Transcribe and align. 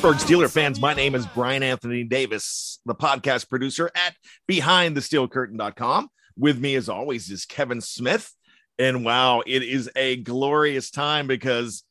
Pittsburgh 0.00 0.16
Steeler 0.16 0.50
fans, 0.50 0.80
my 0.80 0.94
name 0.94 1.14
is 1.14 1.26
Bryan 1.26 1.62
Anthony 1.62 2.04
Davis, 2.04 2.80
the 2.86 2.94
podcast 2.94 3.50
producer 3.50 3.90
at 3.94 4.16
BehindTheSteelCurtain.com. 4.50 6.08
With 6.38 6.58
me, 6.58 6.74
as 6.76 6.88
always, 6.88 7.28
is 7.28 7.44
Kevin 7.44 7.82
Smith. 7.82 8.34
And 8.78 9.04
wow, 9.04 9.42
it 9.46 9.62
is 9.62 9.90
a 9.94 10.16
glorious 10.16 10.90
time 10.90 11.26
because, 11.26 11.84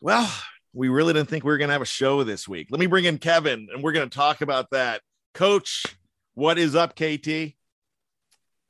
well, 0.00 0.28
we 0.72 0.88
really 0.88 1.12
didn't 1.12 1.28
think 1.28 1.44
we 1.44 1.52
were 1.52 1.58
going 1.58 1.68
to 1.68 1.74
have 1.74 1.80
a 1.80 1.84
show 1.84 2.24
this 2.24 2.48
week. 2.48 2.66
Let 2.72 2.80
me 2.80 2.86
bring 2.86 3.04
in 3.04 3.18
Kevin 3.18 3.68
and 3.72 3.84
we're 3.84 3.92
going 3.92 4.10
to 4.10 4.16
talk 4.16 4.40
about 4.40 4.70
that. 4.72 5.00
Coach, 5.32 5.86
what 6.34 6.58
is 6.58 6.74
up, 6.74 6.96
KT? 6.96 7.54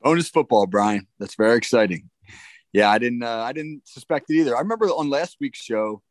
Bonus 0.03 0.29
football, 0.29 0.67
Bryan. 0.67 1.07
That's 1.17 1.33
very 1.33 1.57
exciting. 1.57 2.11
Yeah, 2.71 2.91
I 2.91 2.99
didn't 2.99 3.23
uh, 3.23 3.41
I 3.41 3.51
didn't 3.51 3.87
suspect 3.87 4.29
it 4.29 4.35
either. 4.35 4.55
I 4.55 4.59
remember 4.59 4.85
on 4.89 5.09
last 5.09 5.37
week's 5.39 5.57
show, 5.57 6.03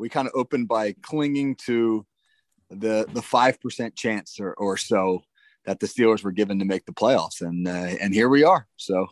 we 0.00 0.08
kind 0.08 0.26
of 0.26 0.32
opened 0.34 0.66
by 0.66 0.94
clinging 1.02 1.54
to 1.66 2.06
the 2.70 3.06
the 3.12 3.22
five 3.22 3.60
percent 3.60 3.94
chance 3.94 4.40
or, 4.40 4.54
or 4.54 4.76
so 4.76 5.22
that 5.66 5.80
the 5.80 5.86
Steelers 5.86 6.24
were 6.24 6.32
given 6.32 6.58
to 6.58 6.64
make 6.64 6.86
the 6.86 6.92
playoffs, 6.92 7.40
and 7.40 7.68
uh, 7.68 7.70
and 8.00 8.14
here 8.14 8.28
we 8.28 8.44
are. 8.44 8.66
So, 8.76 9.08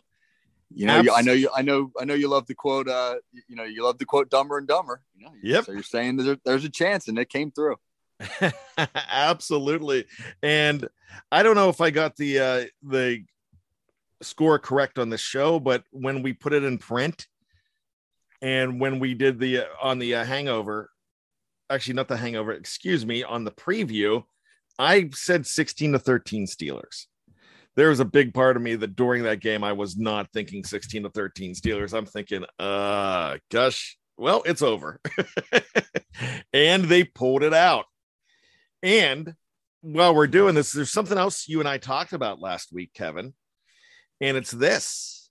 you 0.73 0.87
know, 0.87 1.01
you, 1.01 1.13
I 1.13 1.21
know 1.21 1.33
you, 1.33 1.49
I 1.55 1.61
know, 1.61 1.91
I 1.99 2.05
know 2.05 2.15
you 2.15 2.27
love 2.27 2.47
the 2.47 2.55
quote. 2.55 2.89
Uh, 2.89 3.15
you 3.47 3.55
know, 3.55 3.63
you 3.63 3.83
love 3.83 3.97
the 3.97 4.05
quote 4.05 4.29
"Dumber 4.29 4.57
and 4.57 4.67
Dumber." 4.67 5.01
You 5.15 5.25
know, 5.25 5.31
yep. 5.41 5.65
So 5.65 5.71
you're 5.73 5.83
saying 5.83 6.17
there's 6.17 6.29
a, 6.29 6.39
there's 6.43 6.65
a 6.65 6.69
chance, 6.69 7.07
and 7.07 7.17
it 7.19 7.29
came 7.29 7.51
through. 7.51 7.75
Absolutely, 9.11 10.05
and 10.43 10.89
I 11.31 11.43
don't 11.43 11.55
know 11.55 11.69
if 11.69 11.79
I 11.79 11.91
got 11.91 12.15
the 12.15 12.39
uh, 12.39 12.65
the 12.83 13.23
score 14.21 14.59
correct 14.59 14.99
on 14.99 15.09
the 15.09 15.17
show, 15.17 15.59
but 15.59 15.83
when 15.91 16.21
we 16.23 16.33
put 16.33 16.53
it 16.53 16.63
in 16.63 16.77
print, 16.77 17.27
and 18.41 18.79
when 18.79 18.99
we 18.99 19.13
did 19.13 19.39
the 19.39 19.59
uh, 19.59 19.65
on 19.81 19.99
the 19.99 20.15
uh, 20.15 20.25
hangover, 20.25 20.89
actually 21.69 21.95
not 21.95 22.07
the 22.07 22.17
hangover, 22.17 22.51
excuse 22.51 23.05
me, 23.05 23.23
on 23.23 23.43
the 23.43 23.51
preview, 23.51 24.23
I 24.77 25.09
said 25.13 25.45
16 25.45 25.93
to 25.93 25.99
13 25.99 26.47
Steelers. 26.47 27.05
There 27.75 27.89
was 27.89 27.99
a 27.99 28.05
big 28.05 28.33
part 28.33 28.57
of 28.57 28.63
me 28.63 28.75
that 28.75 28.95
during 28.95 29.23
that 29.23 29.41
game 29.41 29.63
I 29.63 29.73
was 29.73 29.97
not 29.97 30.31
thinking 30.33 30.63
16 30.63 31.03
to 31.03 31.09
13 31.09 31.53
Steelers. 31.53 31.93
I'm 31.93 32.05
thinking, 32.05 32.45
uh, 32.57 33.37
gosh, 33.51 33.97
well, 34.17 34.41
it's 34.45 34.61
over. 34.61 34.99
and 36.53 36.85
they 36.85 37.03
pulled 37.03 37.43
it 37.43 37.53
out. 37.53 37.85
And 38.81 39.33
while 39.81 40.15
we're 40.15 40.27
doing 40.27 40.55
this, 40.55 40.71
there's 40.71 40.91
something 40.91 41.17
else 41.17 41.47
you 41.47 41.59
and 41.59 41.69
I 41.69 41.77
talked 41.77 42.13
about 42.13 42.41
last 42.41 42.73
week, 42.73 42.91
Kevin. 42.93 43.33
And 44.19 44.35
it's 44.35 44.51
this 44.51 45.29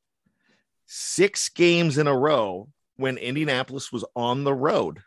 six 0.86 1.50
games 1.50 1.98
in 1.98 2.06
a 2.06 2.16
row 2.16 2.68
when 2.98 3.16
Indianapolis 3.16 3.90
was 3.90 4.04
on 4.14 4.44
the 4.44 4.52
road 4.52 5.00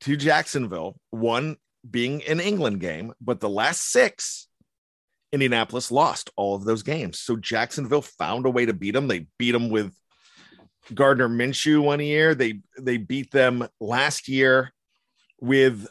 to 0.00 0.16
Jacksonville, 0.16 0.98
one 1.10 1.56
being 1.88 2.22
an 2.24 2.40
England 2.40 2.80
game, 2.80 3.14
but 3.20 3.40
the 3.40 3.48
last 3.48 3.90
six, 3.90 4.48
Indianapolis 5.32 5.90
lost 5.90 6.30
all 6.36 6.56
of 6.56 6.64
those 6.64 6.82
games. 6.82 7.20
So 7.20 7.36
Jacksonville 7.36 8.02
found 8.02 8.44
a 8.44 8.50
way 8.50 8.66
to 8.66 8.74
beat 8.74 8.92
them. 8.92 9.08
They 9.08 9.26
beat 9.38 9.52
them 9.52 9.70
with 9.70 9.94
Gardner 10.92 11.28
Minshew 11.28 11.82
one 11.82 12.00
year. 12.00 12.34
They 12.34 12.60
they 12.78 12.96
beat 12.96 13.30
them 13.30 13.66
last 13.80 14.28
year 14.28 14.72
with 15.40 15.86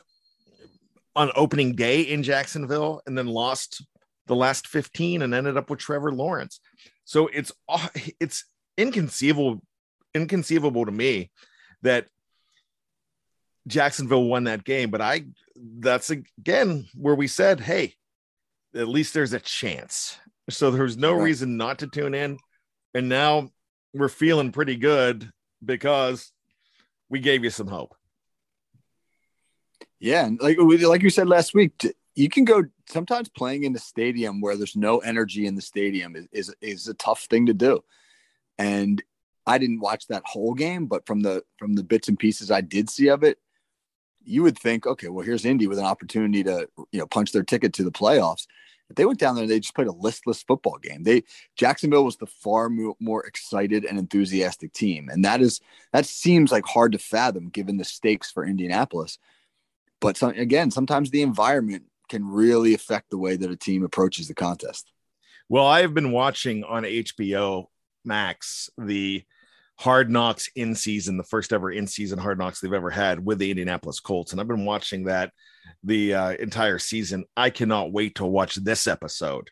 on 1.15 1.31
opening 1.35 1.75
day 1.75 2.01
in 2.01 2.23
Jacksonville, 2.23 3.01
and 3.05 3.17
then 3.17 3.27
lost 3.27 3.85
the 4.27 4.35
last 4.35 4.67
15 4.67 5.21
and 5.21 5.33
ended 5.33 5.55
up 5.55 5.69
with 5.69 5.79
Trevor 5.79 6.11
Lawrence. 6.11 6.59
So 7.05 7.27
it's 7.27 7.51
it's 8.19 8.45
inconceivable 8.77 9.61
inconceivable 10.15 10.85
to 10.85 10.91
me 10.91 11.29
that 11.81 12.07
Jacksonville 13.67 14.23
won 14.23 14.45
that 14.45 14.63
game. 14.63 14.89
But 14.89 15.01
I, 15.01 15.25
that's 15.55 16.09
again 16.09 16.87
where 16.95 17.15
we 17.15 17.27
said, 17.27 17.59
hey, 17.59 17.95
at 18.73 18.87
least 18.87 19.13
there's 19.13 19.33
a 19.33 19.39
chance. 19.39 20.17
So 20.49 20.71
there's 20.71 20.97
no 20.97 21.13
right. 21.13 21.23
reason 21.23 21.57
not 21.57 21.79
to 21.79 21.87
tune 21.87 22.13
in. 22.13 22.37
And 22.93 23.09
now 23.09 23.49
we're 23.93 24.09
feeling 24.09 24.51
pretty 24.51 24.75
good 24.75 25.31
because 25.63 26.31
we 27.09 27.19
gave 27.19 27.43
you 27.43 27.49
some 27.49 27.67
hope. 27.67 27.95
Yeah, 29.99 30.29
like 30.39 30.57
like 30.59 31.01
you 31.01 31.09
said 31.09 31.27
last 31.27 31.53
week, 31.53 31.95
you 32.15 32.29
can 32.29 32.45
go 32.45 32.63
sometimes 32.87 33.29
playing 33.29 33.63
in 33.63 33.73
the 33.73 33.79
stadium 33.79 34.39
where 34.39 34.55
there's 34.55 34.75
no 34.75 34.99
energy 34.99 35.47
in 35.47 35.55
the 35.55 35.61
stadium 35.61 36.15
is, 36.15 36.27
is 36.31 36.55
is 36.61 36.87
a 36.87 36.93
tough 36.93 37.25
thing 37.29 37.47
to 37.47 37.53
do. 37.53 37.83
And 38.57 39.01
I 39.47 39.57
didn't 39.57 39.79
watch 39.79 40.07
that 40.07 40.23
whole 40.25 40.53
game, 40.53 40.87
but 40.87 41.05
from 41.05 41.21
the 41.21 41.43
from 41.57 41.73
the 41.73 41.83
bits 41.83 42.07
and 42.07 42.17
pieces 42.17 42.51
I 42.51 42.61
did 42.61 42.89
see 42.89 43.09
of 43.09 43.23
it, 43.23 43.37
you 44.23 44.43
would 44.43 44.57
think, 44.57 44.87
okay, 44.87 45.09
well, 45.09 45.25
here's 45.25 45.45
Indy 45.45 45.67
with 45.67 45.79
an 45.79 45.85
opportunity 45.85 46.43
to 46.43 46.67
you 46.91 46.99
know 46.99 47.07
punch 47.07 47.31
their 47.31 47.43
ticket 47.43 47.73
to 47.73 47.83
the 47.83 47.91
playoffs. 47.91 48.47
If 48.89 48.97
they 48.97 49.05
went 49.05 49.19
down 49.19 49.35
there, 49.35 49.43
and 49.43 49.51
they 49.51 49.59
just 49.59 49.73
played 49.73 49.87
a 49.87 49.91
listless 49.91 50.43
football 50.43 50.77
game. 50.77 51.03
They 51.03 51.23
Jacksonville 51.55 52.05
was 52.05 52.17
the 52.17 52.27
far 52.27 52.69
more 52.99 53.25
excited 53.25 53.83
and 53.85 53.97
enthusiastic 53.97 54.73
team, 54.73 55.09
and 55.09 55.25
that 55.25 55.41
is 55.41 55.59
that 55.93 56.05
seems 56.05 56.51
like 56.51 56.65
hard 56.65 56.91
to 56.91 56.99
fathom 56.99 57.49
given 57.49 57.77
the 57.77 57.83
stakes 57.83 58.31
for 58.31 58.45
Indianapolis. 58.45 59.17
But 60.01 60.17
some, 60.17 60.31
again, 60.31 60.69
sometimes 60.71 61.09
the 61.09 61.21
environment 61.23 61.83
can 62.09 62.27
really 62.27 62.73
affect 62.73 63.09
the 63.09 63.17
way 63.17 63.35
that 63.35 63.49
a 63.49 63.55
team 63.55 63.83
approaches 63.83 64.27
the 64.27 64.35
contest. 64.35 64.91
Well, 65.49 65.65
I 65.65 65.81
have 65.81 65.93
been 65.93 66.11
watching 66.11 66.63
on 66.63 66.83
HBO 66.83 67.65
Max 68.03 68.69
the 68.77 69.23
Hard 69.77 70.09
Knocks 70.09 70.49
in 70.55 70.73
season, 70.73 71.17
the 71.17 71.23
first 71.23 71.51
ever 71.51 71.71
in 71.71 71.87
season 71.87 72.17
Hard 72.17 72.37
Knocks 72.37 72.59
they've 72.59 72.71
ever 72.71 72.89
had 72.89 73.23
with 73.23 73.39
the 73.39 73.51
Indianapolis 73.51 73.99
Colts. 73.99 74.31
And 74.31 74.39
I've 74.39 74.47
been 74.47 74.65
watching 74.65 75.05
that 75.05 75.31
the 75.83 76.13
uh, 76.13 76.31
entire 76.31 76.79
season. 76.79 77.25
I 77.35 77.49
cannot 77.49 77.91
wait 77.91 78.15
to 78.15 78.25
watch 78.25 78.55
this 78.55 78.87
episode 78.87 79.49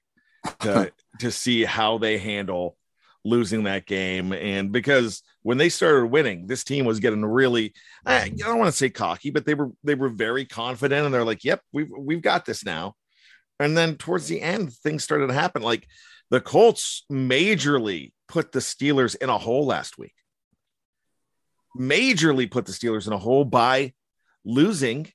to, 0.61 0.91
to 1.19 1.31
see 1.31 1.63
how 1.66 1.97
they 1.97 2.17
handle 2.17 2.78
losing 3.25 3.63
that 3.63 3.85
game. 3.85 4.34
And 4.34 4.72
because 4.72 5.23
when 5.41 5.57
they 5.57 5.69
started 5.69 6.07
winning, 6.07 6.47
this 6.47 6.63
team 6.63 6.85
was 6.85 7.00
getting 7.00 7.23
really, 7.23 7.73
I 8.05 8.29
don't 8.29 8.59
want 8.59 8.72
to 8.72 8.78
say 8.78 8.90
cocky, 8.90 9.29
but 9.29 9.45
they 9.45 9.53
were, 9.53 9.72
they 9.84 9.95
were 9.95 10.09
very 10.09 10.45
confident 10.45 11.05
and 11.05 11.13
they're 11.13 11.25
like, 11.25 11.44
yep, 11.44 11.61
we've, 11.72 11.90
we've 11.97 12.22
got 12.22 12.45
this 12.45 12.66
now. 12.66 12.95
And 13.59 13.78
then 13.78 13.95
towards 13.95 14.28
the 14.28 14.41
end, 14.41 14.73
things 14.73 15.03
started 15.03 15.28
to 15.28 15.34
happen. 15.34 15.61
Like 15.61 15.88
the 16.33 16.41
Colts 16.41 17.05
majorly 17.11 18.11
put 18.27 18.53
the 18.53 18.59
Steelers 18.59 19.16
in 19.16 19.29
a 19.29 19.38
hole 19.38 19.67
last 19.67 19.99
week. 19.99 20.16
Majorly 21.78 22.49
put 22.49 22.66
the 22.66 22.72
Steelers 22.72 23.05
in 23.05 23.13
a 23.13 23.19
hole 23.19 23.46
by 23.46 23.93
losing 24.43 25.13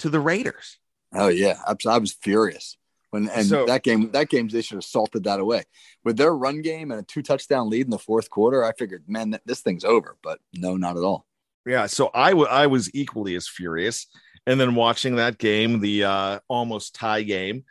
to 0.00 0.08
the 0.08 0.18
Raiders. 0.18 0.80
Oh 1.14 1.28
yeah, 1.28 1.54
I 1.86 1.98
was 1.98 2.14
furious 2.14 2.76
when 3.10 3.28
and 3.28 3.46
so, 3.46 3.64
that 3.66 3.84
game 3.84 4.10
that 4.10 4.28
game 4.28 4.48
they 4.48 4.60
should 4.60 4.78
have 4.78 4.84
salted 4.84 5.22
that 5.22 5.38
away 5.38 5.62
with 6.02 6.16
their 6.16 6.36
run 6.36 6.62
game 6.62 6.90
and 6.90 6.98
a 6.98 7.04
two 7.04 7.22
touchdown 7.22 7.70
lead 7.70 7.86
in 7.86 7.90
the 7.90 7.96
fourth 7.96 8.28
quarter. 8.28 8.64
I 8.64 8.72
figured, 8.72 9.04
man, 9.06 9.38
this 9.46 9.60
thing's 9.60 9.84
over, 9.84 10.16
but 10.20 10.40
no, 10.52 10.76
not 10.76 10.96
at 10.96 11.04
all. 11.04 11.26
Yeah, 11.64 11.86
so 11.86 12.10
I, 12.12 12.30
w- 12.30 12.48
I 12.48 12.66
was 12.66 12.92
equally 12.92 13.36
as 13.36 13.46
furious, 13.46 14.08
and 14.48 14.58
then 14.58 14.74
watching 14.74 15.14
that 15.14 15.38
game, 15.38 15.78
the 15.78 16.02
uh, 16.02 16.40
almost 16.48 16.96
tie 16.96 17.22
game, 17.22 17.62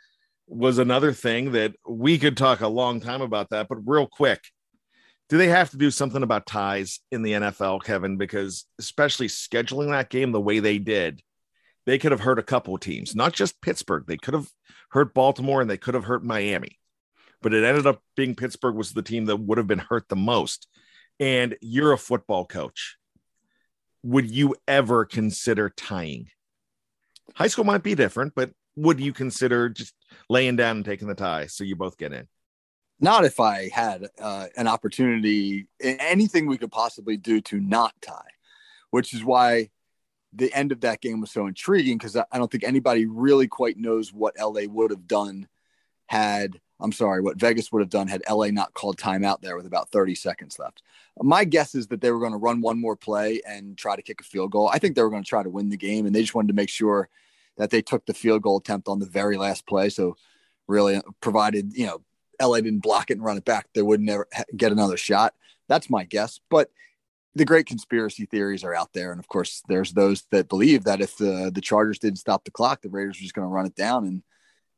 was 0.46 0.78
another 0.78 1.12
thing 1.12 1.52
that 1.52 1.74
we 1.88 2.18
could 2.18 2.36
talk 2.36 2.60
a 2.60 2.68
long 2.68 3.00
time 3.00 3.20
about 3.20 3.50
that. 3.50 3.68
But 3.68 3.78
real 3.86 4.06
quick, 4.06 4.44
do 5.28 5.38
they 5.38 5.48
have 5.48 5.70
to 5.70 5.76
do 5.76 5.90
something 5.90 6.22
about 6.22 6.46
ties 6.46 7.00
in 7.10 7.22
the 7.22 7.32
NFL, 7.32 7.82
Kevin? 7.82 8.16
Because 8.16 8.64
especially 8.78 9.26
scheduling 9.26 9.90
that 9.90 10.10
game 10.10 10.30
the 10.30 10.40
way 10.40 10.60
they 10.60 10.78
did, 10.78 11.20
they 11.84 11.98
could 11.98 12.12
have 12.12 12.20
hurt 12.20 12.38
a 12.38 12.44
couple 12.44 12.78
teams, 12.78 13.14
not 13.14 13.32
just 13.32 13.60
Pittsburgh. 13.60 14.04
They 14.06 14.16
could 14.16 14.34
have 14.34 14.48
hurt 14.90 15.14
Baltimore 15.14 15.60
and 15.60 15.70
they 15.70 15.76
could 15.76 15.94
have 15.94 16.04
hurt 16.04 16.24
Miami, 16.24 16.78
but 17.42 17.54
it 17.54 17.64
ended 17.64 17.86
up 17.86 18.00
being 18.16 18.34
Pittsburgh 18.36 18.76
was 18.76 18.92
the 18.92 19.02
team 19.02 19.24
that 19.26 19.36
would 19.36 19.58
have 19.58 19.66
been 19.66 19.78
hurt 19.78 20.08
the 20.08 20.16
most. 20.16 20.68
and 21.18 21.56
you're 21.60 21.92
a 21.92 21.98
football 21.98 22.44
coach, 22.44 22.96
would 24.02 24.30
you 24.30 24.54
ever 24.68 25.04
consider 25.04 25.70
tying? 25.70 26.28
High 27.34 27.48
school 27.48 27.64
might 27.64 27.82
be 27.82 27.94
different, 27.94 28.34
but 28.34 28.50
would 28.76 29.00
you 29.00 29.12
consider 29.12 29.68
just 29.68 29.94
laying 30.28 30.56
down 30.56 30.76
and 30.76 30.84
taking 30.84 31.08
the 31.08 31.14
tie 31.14 31.46
so 31.46 31.64
you 31.64 31.76
both 31.76 31.96
get 31.96 32.12
in? 32.12 32.28
Not 33.00 33.24
if 33.24 33.40
I 33.40 33.68
had 33.68 34.08
uh, 34.20 34.46
an 34.56 34.68
opportunity, 34.68 35.68
anything 35.80 36.46
we 36.46 36.58
could 36.58 36.70
possibly 36.70 37.16
do 37.16 37.40
to 37.42 37.60
not 37.60 37.94
tie, 38.00 38.30
which 38.90 39.12
is 39.12 39.24
why 39.24 39.70
the 40.32 40.52
end 40.52 40.72
of 40.72 40.80
that 40.82 41.00
game 41.00 41.20
was 41.20 41.30
so 41.30 41.46
intriguing 41.46 41.98
because 41.98 42.16
I 42.16 42.38
don't 42.38 42.50
think 42.50 42.64
anybody 42.64 43.06
really 43.06 43.48
quite 43.48 43.78
knows 43.78 44.12
what 44.12 44.34
LA 44.38 44.62
would 44.66 44.90
have 44.90 45.06
done 45.06 45.48
had 46.06 46.60
I'm 46.78 46.92
sorry, 46.92 47.22
what 47.22 47.38
Vegas 47.38 47.72
would 47.72 47.80
have 47.80 47.88
done 47.88 48.06
had 48.06 48.22
LA 48.28 48.48
not 48.48 48.74
called 48.74 48.98
timeout 48.98 49.40
there 49.40 49.56
with 49.56 49.66
about 49.66 49.88
30 49.90 50.14
seconds 50.14 50.58
left. 50.58 50.82
My 51.22 51.44
guess 51.44 51.74
is 51.74 51.86
that 51.86 52.02
they 52.02 52.10
were 52.10 52.18
going 52.18 52.32
to 52.32 52.38
run 52.38 52.60
one 52.60 52.78
more 52.78 52.96
play 52.96 53.40
and 53.46 53.78
try 53.78 53.96
to 53.96 54.02
kick 54.02 54.20
a 54.20 54.24
field 54.24 54.50
goal. 54.50 54.68
I 54.72 54.78
think 54.78 54.94
they 54.94 55.02
were 55.02 55.10
going 55.10 55.22
to 55.22 55.28
try 55.28 55.42
to 55.42 55.48
win 55.48 55.70
the 55.70 55.78
game, 55.78 56.04
and 56.04 56.14
they 56.14 56.20
just 56.20 56.34
wanted 56.34 56.48
to 56.48 56.54
make 56.54 56.68
sure 56.68 57.08
that 57.56 57.70
they 57.70 57.82
took 57.82 58.06
the 58.06 58.14
field 58.14 58.42
goal 58.42 58.58
attempt 58.58 58.88
on 58.88 58.98
the 58.98 59.06
very 59.06 59.36
last 59.36 59.66
play. 59.66 59.88
So, 59.88 60.16
really, 60.68 61.00
provided 61.20 61.72
you 61.74 61.86
know 61.86 62.02
LA 62.40 62.60
didn't 62.60 62.82
block 62.82 63.10
it 63.10 63.14
and 63.14 63.24
run 63.24 63.36
it 63.36 63.44
back, 63.44 63.68
they 63.74 63.82
would 63.82 64.00
never 64.00 64.26
get 64.56 64.72
another 64.72 64.96
shot. 64.96 65.34
That's 65.68 65.90
my 65.90 66.04
guess. 66.04 66.40
But 66.50 66.70
the 67.34 67.44
great 67.44 67.66
conspiracy 67.66 68.26
theories 68.26 68.64
are 68.64 68.74
out 68.74 68.92
there, 68.94 69.10
and 69.12 69.20
of 69.20 69.28
course, 69.28 69.62
there's 69.68 69.92
those 69.92 70.24
that 70.30 70.48
believe 70.48 70.84
that 70.84 71.00
if 71.00 71.16
the 71.16 71.50
the 71.54 71.60
Chargers 71.60 71.98
didn't 71.98 72.18
stop 72.18 72.44
the 72.44 72.50
clock, 72.50 72.82
the 72.82 72.88
Raiders 72.88 73.18
were 73.18 73.22
just 73.22 73.34
going 73.34 73.46
to 73.46 73.52
run 73.52 73.66
it 73.66 73.76
down 73.76 74.06
and 74.06 74.22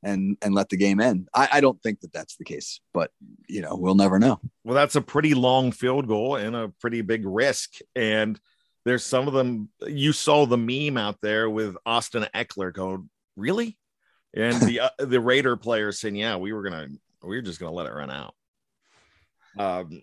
and 0.02 0.36
and 0.42 0.54
let 0.54 0.68
the 0.68 0.76
game 0.76 1.00
end. 1.00 1.28
I, 1.34 1.48
I 1.52 1.60
don't 1.60 1.80
think 1.82 2.00
that 2.00 2.12
that's 2.12 2.36
the 2.36 2.44
case, 2.44 2.80
but 2.92 3.10
you 3.48 3.62
know, 3.62 3.76
we'll 3.76 3.94
never 3.94 4.18
know. 4.18 4.40
Well, 4.64 4.74
that's 4.74 4.96
a 4.96 5.00
pretty 5.00 5.34
long 5.34 5.72
field 5.72 6.08
goal 6.08 6.36
and 6.36 6.56
a 6.56 6.68
pretty 6.80 7.02
big 7.02 7.24
risk, 7.24 7.76
and 7.94 8.40
there's 8.88 9.04
some 9.04 9.28
of 9.28 9.34
them. 9.34 9.68
You 9.86 10.12
saw 10.12 10.46
the 10.46 10.56
meme 10.56 10.96
out 10.96 11.18
there 11.20 11.50
with 11.50 11.76
Austin 11.84 12.26
Ekeler 12.34 12.72
going, 12.72 13.10
"Really?" 13.36 13.78
And 14.34 14.60
the 14.62 14.80
uh, 14.80 14.90
the 14.98 15.20
Raider 15.20 15.56
player 15.56 15.92
saying, 15.92 16.16
"Yeah, 16.16 16.36
we 16.36 16.52
were 16.52 16.62
gonna, 16.62 16.88
we 17.22 17.36
were 17.36 17.42
just 17.42 17.60
gonna 17.60 17.72
let 17.72 17.86
it 17.86 17.92
run 17.92 18.10
out." 18.10 18.34
Um, 19.58 20.02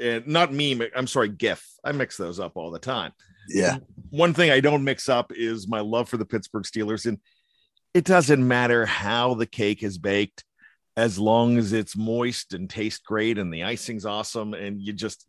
and 0.00 0.26
not 0.26 0.52
meme. 0.52 0.82
I'm 0.94 1.06
sorry, 1.06 1.28
GIF. 1.28 1.64
I 1.84 1.92
mix 1.92 2.16
those 2.16 2.38
up 2.38 2.56
all 2.56 2.70
the 2.70 2.78
time. 2.78 3.12
Yeah. 3.48 3.78
One 4.10 4.34
thing 4.34 4.50
I 4.50 4.60
don't 4.60 4.84
mix 4.84 5.08
up 5.08 5.32
is 5.32 5.68
my 5.68 5.80
love 5.80 6.08
for 6.08 6.16
the 6.16 6.24
Pittsburgh 6.24 6.64
Steelers, 6.64 7.06
and 7.06 7.18
it 7.94 8.04
doesn't 8.04 8.46
matter 8.46 8.84
how 8.84 9.34
the 9.34 9.46
cake 9.46 9.82
is 9.82 9.98
baked, 9.98 10.44
as 10.96 11.18
long 11.18 11.56
as 11.56 11.72
it's 11.72 11.96
moist 11.96 12.52
and 12.52 12.68
tastes 12.68 13.00
great 13.00 13.38
and 13.38 13.52
the 13.52 13.64
icing's 13.64 14.04
awesome, 14.04 14.52
and 14.52 14.82
you 14.82 14.92
just 14.92 15.24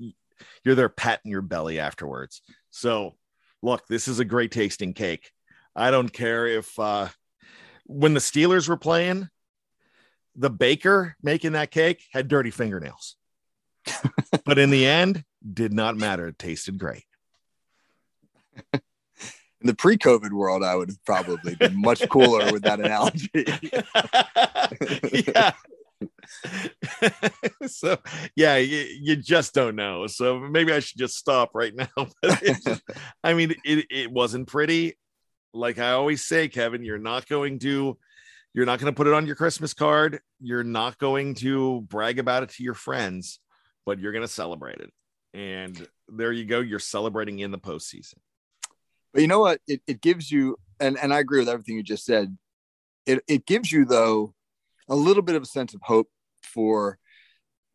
you're 0.64 0.76
there 0.76 0.90
patting 0.90 1.32
your 1.32 1.42
belly 1.42 1.80
afterwards. 1.80 2.42
So, 2.70 3.16
look, 3.62 3.88
this 3.88 4.08
is 4.08 4.20
a 4.20 4.26
great 4.26 4.52
tasting 4.52 4.94
cake. 4.94 5.32
I 5.76 5.92
don't 5.92 6.12
care 6.12 6.48
if 6.48 6.78
uh, 6.80 7.10
when 7.86 8.14
the 8.14 8.20
Steelers 8.20 8.68
were 8.68 8.78
playing, 8.78 9.30
the 10.36 10.50
baker 10.50 11.16
making 11.22 11.54
that 11.54 11.72
cake 11.72 12.04
had 12.12 12.28
dirty 12.28 12.52
fingernails. 12.52 13.16
but 14.46 14.58
in 14.58 14.70
the 14.70 14.86
end, 14.86 15.24
did 15.54 15.74
not 15.74 15.98
matter. 15.98 16.28
It 16.28 16.40
tasted 16.40 16.78
great. 16.78 17.06
In 18.74 19.66
the 19.66 19.74
pre-COVID 19.74 20.32
world, 20.32 20.64
I 20.64 20.76
would 20.76 20.90
have 20.90 21.04
probably 21.04 21.56
been 21.56 21.82
much 21.82 22.08
cooler 22.10 22.52
with 22.52 22.62
that 22.64 22.80
analogy. 22.84 23.32
yeah. 25.28 25.54
so 27.68 27.98
yeah, 28.36 28.58
you, 28.58 28.86
you, 29.02 29.16
just 29.16 29.54
don't 29.54 29.76
know. 29.76 30.08
So 30.08 30.40
maybe 30.40 30.72
I 30.72 30.80
should 30.80 30.98
just 30.98 31.16
stop 31.16 31.52
right 31.54 31.74
now. 31.74 31.88
Just, 32.44 32.82
I 33.24 33.34
mean, 33.34 33.56
it, 33.66 33.86
it 33.90 34.12
wasn't 34.12 34.48
pretty. 34.48 34.98
Like 35.54 35.80
I 35.80 35.92
always 35.92 36.26
say, 36.26 36.50
Kevin, 36.50 36.84
you're 36.84 37.00
not 37.00 37.28
going 37.28 37.60
to 37.60 37.98
you're 38.54 38.66
not 38.66 38.80
going 38.80 38.92
to 38.92 38.96
put 38.96 39.08
it 39.08 39.14
on 39.14 39.26
your 39.26 39.36
Christmas 39.36 39.74
card. 39.74 40.20
You're 40.40 40.64
not 40.64 40.98
going 40.98 41.36
to 41.36 41.82
brag 41.82 42.20
about 42.20 42.44
it 42.44 42.50
to 42.50 42.64
your 42.64 42.74
friends 42.74 43.40
but 43.88 44.00
you're 44.00 44.12
going 44.12 44.26
to 44.26 44.28
celebrate 44.28 44.80
it. 44.80 44.92
And 45.34 45.88
there 46.10 46.34
you 46.34 46.44
go. 46.44 46.60
You're 46.60 46.78
celebrating 46.78 47.40
in 47.40 47.52
the 47.52 47.58
postseason. 47.58 48.16
But 49.14 49.22
you 49.22 49.30
know 49.30 49.40
what? 49.40 49.62
It, 49.66 49.82
it 49.88 50.02
gives 50.02 50.30
you, 50.30 50.58
and, 50.80 51.00
and 51.00 51.14
I 51.14 51.20
agree 51.20 51.40
with 51.40 51.48
everything 51.48 51.78
you 51.78 51.84
just 51.84 52.04
said. 52.04 52.38
It, 53.06 53.24
it 53.30 53.46
gives 53.46 53.72
you, 53.72 53.86
though, 53.86 54.34
a 54.90 54.96
little 54.96 55.24
bit 55.24 55.36
of 55.36 55.44
a 55.44 55.48
sense 55.48 55.74
of 55.74 55.82
hope 55.84 56.10
for 56.42 56.98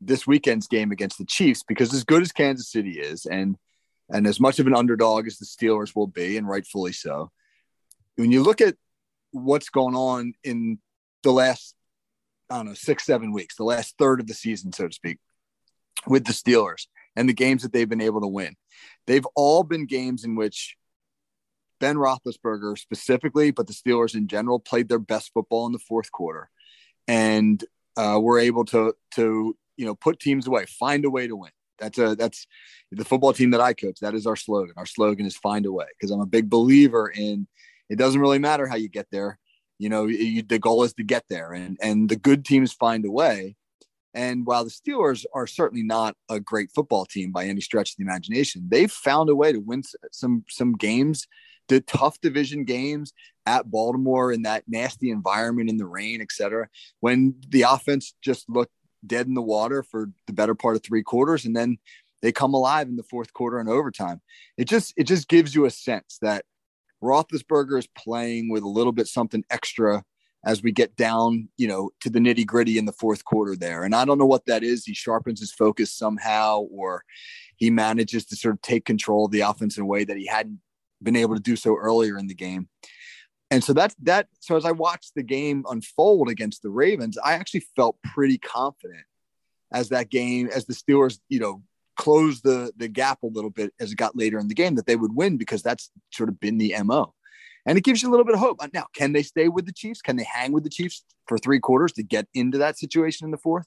this 0.00 0.26
weekend's 0.26 0.66
game 0.66 0.90
against 0.90 1.18
the 1.18 1.24
Chiefs 1.24 1.62
because 1.66 1.94
as 1.94 2.04
good 2.04 2.22
as 2.22 2.32
Kansas 2.32 2.70
City 2.70 2.98
is, 2.98 3.26
and 3.26 3.56
and 4.10 4.26
as 4.26 4.40
much 4.40 4.58
of 4.58 4.66
an 4.66 4.74
underdog 4.74 5.26
as 5.26 5.38
the 5.38 5.46
Steelers 5.46 5.94
will 5.94 6.06
be, 6.06 6.36
and 6.36 6.46
rightfully 6.46 6.92
so, 6.92 7.30
when 8.16 8.30
you 8.30 8.42
look 8.42 8.60
at 8.60 8.76
what's 9.30 9.70
going 9.70 9.94
on 9.94 10.34
in 10.44 10.78
the 11.22 11.32
last, 11.32 11.74
I 12.50 12.56
don't 12.56 12.66
know, 12.66 12.74
six, 12.74 13.06
seven 13.06 13.32
weeks, 13.32 13.56
the 13.56 13.64
last 13.64 13.94
third 13.98 14.20
of 14.20 14.26
the 14.26 14.34
season, 14.34 14.72
so 14.72 14.88
to 14.88 14.94
speak, 14.94 15.18
with 16.06 16.24
the 16.26 16.32
Steelers 16.32 16.86
and 17.16 17.28
the 17.28 17.34
games 17.34 17.62
that 17.62 17.72
they've 17.72 17.88
been 17.88 18.00
able 18.00 18.20
to 18.20 18.26
win. 18.26 18.54
They've 19.06 19.26
all 19.34 19.62
been 19.62 19.86
games 19.86 20.24
in 20.24 20.34
which 20.34 20.76
Ben 21.80 21.96
Roethlisberger 21.96 22.78
specifically, 22.78 23.50
but 23.50 23.66
the 23.66 23.72
Steelers 23.72 24.14
in 24.14 24.28
general, 24.28 24.60
played 24.60 24.88
their 24.88 24.98
best 24.98 25.32
football 25.32 25.66
in 25.66 25.72
the 25.72 25.78
fourth 25.78 26.12
quarter, 26.12 26.50
and 27.12 27.62
uh, 27.98 28.18
were 28.18 28.38
able 28.38 28.64
to 28.64 28.94
to 29.14 29.54
you 29.76 29.84
know 29.84 29.94
put 29.94 30.18
teams 30.18 30.46
away, 30.46 30.64
find 30.66 31.04
a 31.04 31.10
way 31.10 31.28
to 31.28 31.36
win. 31.36 31.50
That's 31.78 31.98
a 31.98 32.16
that's 32.16 32.46
the 32.90 33.04
football 33.04 33.34
team 33.34 33.50
that 33.50 33.60
I 33.60 33.74
coach. 33.74 34.00
That 34.00 34.14
is 34.14 34.26
our 34.26 34.36
slogan. 34.36 34.74
Our 34.78 34.86
slogan 34.86 35.26
is 35.26 35.36
"Find 35.36 35.66
a 35.66 35.72
way" 35.72 35.86
because 35.92 36.10
I'm 36.10 36.20
a 36.20 36.26
big 36.26 36.48
believer 36.48 37.12
in. 37.14 37.46
It 37.90 37.98
doesn't 37.98 38.20
really 38.20 38.38
matter 38.38 38.66
how 38.66 38.76
you 38.76 38.88
get 38.88 39.08
there. 39.12 39.38
You 39.78 39.90
know, 39.90 40.06
you, 40.06 40.42
the 40.42 40.58
goal 40.58 40.84
is 40.84 40.94
to 40.94 41.04
get 41.04 41.24
there, 41.28 41.52
and 41.52 41.76
and 41.82 42.08
the 42.08 42.16
good 42.16 42.44
teams 42.46 42.72
find 42.72 43.04
a 43.04 43.10
way. 43.10 43.56
And 44.14 44.46
while 44.46 44.64
the 44.64 44.70
Steelers 44.70 45.24
are 45.34 45.46
certainly 45.46 45.82
not 45.82 46.14
a 46.28 46.38
great 46.38 46.70
football 46.74 47.06
team 47.06 47.32
by 47.32 47.46
any 47.46 47.62
stretch 47.62 47.92
of 47.92 47.96
the 47.96 48.04
imagination, 48.04 48.68
they've 48.68 48.92
found 48.92 49.30
a 49.30 49.36
way 49.36 49.52
to 49.52 49.58
win 49.58 49.82
some 50.12 50.44
some 50.48 50.72
games, 50.72 51.26
the 51.72 51.80
tough 51.80 52.20
division 52.20 52.64
games 52.64 53.12
at 53.46 53.70
Baltimore 53.70 54.32
in 54.32 54.42
that 54.42 54.64
nasty 54.68 55.10
environment 55.10 55.70
in 55.70 55.78
the 55.78 55.86
rain, 55.86 56.20
et 56.20 56.30
cetera. 56.30 56.68
When 57.00 57.34
the 57.48 57.62
offense 57.62 58.14
just 58.22 58.48
looked 58.48 58.72
dead 59.06 59.26
in 59.26 59.34
the 59.34 59.42
water 59.42 59.82
for 59.82 60.10
the 60.26 60.32
better 60.32 60.54
part 60.54 60.76
of 60.76 60.82
three 60.82 61.02
quarters, 61.02 61.44
and 61.44 61.56
then 61.56 61.78
they 62.20 62.30
come 62.30 62.54
alive 62.54 62.88
in 62.88 62.96
the 62.96 63.02
fourth 63.02 63.32
quarter 63.32 63.58
and 63.58 63.68
overtime. 63.68 64.20
It 64.56 64.68
just 64.68 64.94
it 64.96 65.04
just 65.04 65.28
gives 65.28 65.54
you 65.54 65.64
a 65.64 65.70
sense 65.70 66.18
that 66.22 66.44
Roethlisberger 67.02 67.78
is 67.78 67.88
playing 67.98 68.50
with 68.50 68.62
a 68.62 68.68
little 68.68 68.92
bit 68.92 69.08
something 69.08 69.44
extra 69.50 70.04
as 70.44 70.62
we 70.62 70.72
get 70.72 70.96
down, 70.96 71.48
you 71.56 71.68
know, 71.68 71.90
to 72.00 72.10
the 72.10 72.18
nitty 72.18 72.44
gritty 72.44 72.76
in 72.76 72.84
the 72.84 72.92
fourth 72.92 73.24
quarter 73.24 73.56
there. 73.56 73.84
And 73.84 73.94
I 73.94 74.04
don't 74.04 74.18
know 74.18 74.26
what 74.26 74.46
that 74.46 74.62
is. 74.62 74.84
He 74.84 74.94
sharpens 74.94 75.40
his 75.40 75.52
focus 75.52 75.92
somehow, 75.94 76.60
or 76.60 77.04
he 77.56 77.70
manages 77.70 78.24
to 78.26 78.36
sort 78.36 78.54
of 78.54 78.62
take 78.62 78.84
control 78.84 79.26
of 79.26 79.32
the 79.32 79.40
offense 79.40 79.76
in 79.76 79.82
a 79.82 79.86
way 79.86 80.04
that 80.04 80.16
he 80.16 80.26
hadn't 80.26 80.60
been 81.02 81.16
able 81.16 81.34
to 81.34 81.40
do 81.40 81.56
so 81.56 81.76
earlier 81.76 82.18
in 82.18 82.26
the 82.26 82.34
game. 82.34 82.68
And 83.50 83.62
so 83.62 83.72
that's 83.72 83.94
that. 84.02 84.28
So 84.40 84.56
as 84.56 84.64
I 84.64 84.72
watched 84.72 85.12
the 85.14 85.22
game 85.22 85.64
unfold 85.68 86.28
against 86.30 86.62
the 86.62 86.70
Ravens, 86.70 87.18
I 87.22 87.34
actually 87.34 87.64
felt 87.76 87.96
pretty 88.02 88.38
confident 88.38 89.04
as 89.72 89.90
that 89.90 90.10
game, 90.10 90.48
as 90.48 90.64
the 90.64 90.74
Steelers, 90.74 91.18
you 91.28 91.40
know, 91.40 91.62
closed 91.96 92.42
the 92.44 92.72
the 92.76 92.88
gap 92.88 93.22
a 93.22 93.26
little 93.26 93.50
bit 93.50 93.72
as 93.78 93.92
it 93.92 93.96
got 93.96 94.16
later 94.16 94.38
in 94.38 94.48
the 94.48 94.54
game 94.54 94.76
that 94.76 94.86
they 94.86 94.96
would 94.96 95.14
win 95.14 95.36
because 95.36 95.62
that's 95.62 95.90
sort 96.12 96.30
of 96.30 96.40
been 96.40 96.56
the 96.56 96.74
MO 96.82 97.12
and 97.66 97.78
it 97.78 97.84
gives 97.84 98.02
you 98.02 98.08
a 98.08 98.10
little 98.12 98.24
bit 98.24 98.34
of 98.34 98.40
hope. 98.40 98.58
Uh, 98.60 98.68
now, 98.72 98.86
can 98.94 99.12
they 99.12 99.22
stay 99.22 99.48
with 99.48 99.66
the 99.66 99.72
Chiefs? 99.72 100.02
Can 100.02 100.16
they 100.16 100.24
hang 100.24 100.52
with 100.52 100.64
the 100.64 100.70
Chiefs 100.70 101.04
for 101.26 101.38
three 101.38 101.60
quarters 101.60 101.92
to 101.92 102.02
get 102.02 102.26
into 102.34 102.58
that 102.58 102.78
situation 102.78 103.24
in 103.24 103.30
the 103.30 103.38
fourth? 103.38 103.66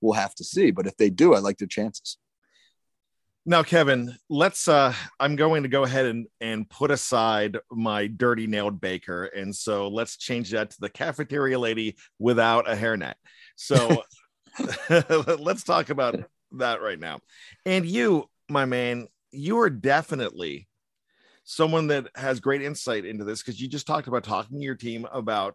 We'll 0.00 0.14
have 0.14 0.34
to 0.36 0.44
see. 0.44 0.70
But 0.70 0.86
if 0.86 0.96
they 0.96 1.10
do, 1.10 1.34
I 1.34 1.38
like 1.38 1.58
their 1.58 1.68
chances. 1.68 2.18
Now, 3.46 3.62
Kevin, 3.62 4.16
let's 4.30 4.68
uh 4.68 4.94
I'm 5.20 5.36
going 5.36 5.64
to 5.64 5.68
go 5.68 5.84
ahead 5.84 6.06
and 6.06 6.26
and 6.40 6.68
put 6.68 6.90
aside 6.90 7.58
my 7.70 8.06
dirty 8.06 8.46
nailed 8.46 8.80
baker. 8.80 9.24
And 9.24 9.54
so 9.54 9.88
let's 9.88 10.16
change 10.16 10.50
that 10.52 10.70
to 10.70 10.80
the 10.80 10.88
cafeteria 10.88 11.58
lady 11.58 11.96
without 12.18 12.70
a 12.70 12.74
hairnet. 12.74 13.14
So 13.56 14.02
let's 15.38 15.62
talk 15.62 15.90
about 15.90 16.16
that 16.52 16.80
right 16.80 16.98
now. 16.98 17.20
And 17.66 17.84
you, 17.84 18.30
my 18.48 18.64
man, 18.64 19.08
you 19.30 19.58
are 19.58 19.70
definitely 19.70 20.66
someone 21.44 21.88
that 21.88 22.08
has 22.14 22.40
great 22.40 22.62
insight 22.62 23.04
into 23.04 23.24
this 23.24 23.42
because 23.42 23.60
you 23.60 23.68
just 23.68 23.86
talked 23.86 24.08
about 24.08 24.24
talking 24.24 24.58
to 24.58 24.64
your 24.64 24.74
team 24.74 25.06
about 25.12 25.54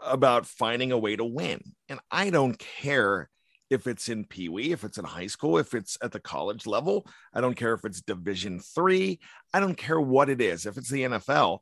about 0.00 0.46
finding 0.46 0.92
a 0.92 0.98
way 0.98 1.16
to 1.16 1.24
win. 1.24 1.62
And 1.88 1.98
I 2.10 2.28
don't 2.28 2.58
care 2.58 3.30
if 3.70 3.86
it's 3.86 4.08
in 4.08 4.24
Pee 4.24 4.48
Wee, 4.48 4.72
if 4.72 4.82
it's 4.82 4.98
in 4.98 5.04
high 5.04 5.28
school, 5.28 5.56
if 5.56 5.74
it's 5.74 5.96
at 6.02 6.10
the 6.10 6.20
college 6.20 6.66
level. 6.66 7.06
I 7.32 7.40
don't 7.40 7.56
care 7.56 7.72
if 7.72 7.84
it's 7.84 8.02
Division 8.02 8.58
three. 8.58 9.20
I 9.54 9.60
don't 9.60 9.76
care 9.76 10.00
what 10.00 10.28
it 10.28 10.40
is. 10.40 10.66
If 10.66 10.76
it's 10.76 10.90
the 10.90 11.04
NFL, 11.04 11.60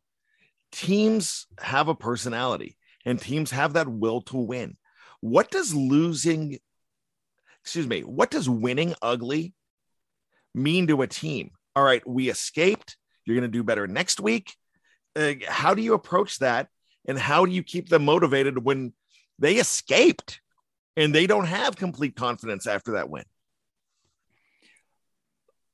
teams 0.73 1.47
have 1.61 1.89
a 1.89 1.95
personality 1.95 2.77
and 3.05 3.21
teams 3.21 3.51
have 3.51 3.75
that 3.75 3.89
will 3.89 4.23
to 4.23 4.39
win. 4.39 4.77
What 5.21 5.51
does 5.51 5.75
losing, 5.75 6.59
excuse 7.63 7.87
me, 7.87 8.01
what 8.01 8.31
does 8.31 8.49
winning 8.49 8.95
ugly 9.03 9.55
mean 10.55 10.87
to 10.87 11.03
a 11.03 11.07
team? 11.07 11.51
All 11.77 11.85
right, 11.85 12.07
we 12.09 12.31
escaped. 12.31 12.97
You're 13.25 13.37
going 13.37 13.51
to 13.51 13.57
do 13.57 13.63
better 13.63 13.87
next 13.87 14.21
week. 14.21 14.55
Uh, 15.15 15.35
how 15.47 15.75
do 15.75 15.83
you 15.83 15.95
approach 15.95 16.39
that? 16.39 16.69
And 17.07 17.19
how 17.19 17.45
do 17.45 17.53
you 17.53 17.63
keep 17.63 17.89
them 17.89 18.05
motivated 18.05 18.65
when 18.65 18.93
they 19.39 19.55
escaped 19.57 20.41
and 20.99 21.15
they 21.15 21.29
don't 21.29 21.47
have 21.47 21.77
complete 21.77 22.17
confidence 22.17 22.67
after 22.67 22.93
that 22.93 23.09
win? 23.09 23.23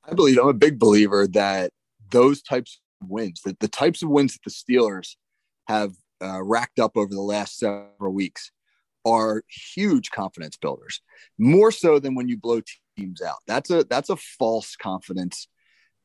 I 0.06 0.12
believe 0.12 0.38
I'm 0.38 0.48
a 0.48 0.52
big 0.52 0.78
believer 0.78 1.26
that 1.28 1.72
those 2.10 2.42
types 2.42 2.78
of 3.00 3.08
wins, 3.08 3.40
that 3.46 3.58
the 3.58 3.68
types 3.68 4.02
of 4.02 4.10
wins 4.10 4.34
that 4.34 4.42
the 4.44 4.50
Steelers 4.50 5.16
have 5.66 5.92
uh, 6.22 6.42
racked 6.42 6.78
up 6.78 6.92
over 6.96 7.12
the 7.12 7.22
last 7.22 7.58
several 7.58 8.12
weeks, 8.12 8.50
are 9.06 9.42
huge 9.48 10.10
confidence 10.10 10.58
builders. 10.58 11.00
More 11.38 11.72
so 11.72 11.98
than 11.98 12.14
when 12.14 12.28
you 12.28 12.36
blow 12.36 12.60
teams 12.96 13.22
out. 13.22 13.38
That's 13.46 13.70
a 13.70 13.84
that's 13.84 14.10
a 14.10 14.16
false 14.16 14.76
confidence 14.76 15.48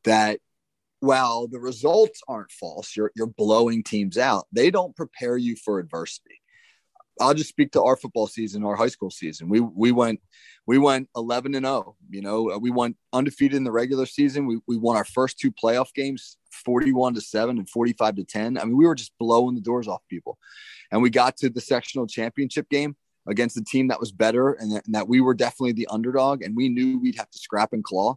that 0.05 0.39
while 1.01 1.47
the 1.47 1.59
results 1.59 2.21
aren't 2.29 2.51
false, 2.53 2.95
you're 2.95 3.11
you're 3.17 3.27
blowing 3.27 3.83
teams 3.83 4.17
out. 4.17 4.47
They 4.53 4.71
don't 4.71 4.95
prepare 4.95 5.35
you 5.35 5.57
for 5.57 5.79
adversity. 5.79 6.38
I'll 7.19 7.33
just 7.33 7.49
speak 7.49 7.71
to 7.73 7.83
our 7.83 7.95
football 7.95 8.27
season, 8.27 8.63
our 8.63 8.75
high 8.75 8.87
school 8.87 9.11
season. 9.11 9.49
We 9.49 9.59
we 9.59 9.91
went 9.91 10.21
we 10.65 10.77
went 10.77 11.09
11 11.15 11.55
and 11.55 11.65
0. 11.65 11.95
You 12.09 12.21
know, 12.21 12.57
we 12.61 12.71
went 12.71 12.97
undefeated 13.13 13.57
in 13.57 13.63
the 13.63 13.71
regular 13.71 14.05
season. 14.05 14.45
We 14.45 14.59
we 14.67 14.77
won 14.77 14.95
our 14.95 15.05
first 15.05 15.39
two 15.39 15.51
playoff 15.51 15.93
games, 15.93 16.37
41 16.65 17.15
to 17.15 17.21
7 17.21 17.57
and 17.57 17.69
45 17.69 18.15
to 18.15 18.23
10. 18.23 18.57
I 18.57 18.63
mean, 18.63 18.77
we 18.77 18.85
were 18.85 18.95
just 18.95 19.17
blowing 19.19 19.55
the 19.55 19.61
doors 19.61 19.87
off 19.87 20.01
people. 20.09 20.37
And 20.91 21.01
we 21.01 21.09
got 21.09 21.37
to 21.37 21.49
the 21.49 21.61
sectional 21.61 22.07
championship 22.07 22.69
game 22.69 22.95
against 23.27 23.57
a 23.57 23.63
team 23.63 23.89
that 23.89 23.99
was 23.99 24.11
better 24.11 24.53
and 24.53 24.71
that, 24.71 24.85
and 24.85 24.95
that 24.95 25.07
we 25.07 25.21
were 25.21 25.33
definitely 25.33 25.73
the 25.73 25.87
underdog 25.91 26.41
and 26.41 26.55
we 26.55 26.69
knew 26.69 26.99
we'd 26.99 27.17
have 27.17 27.29
to 27.29 27.37
scrap 27.37 27.73
and 27.73 27.83
claw 27.83 28.15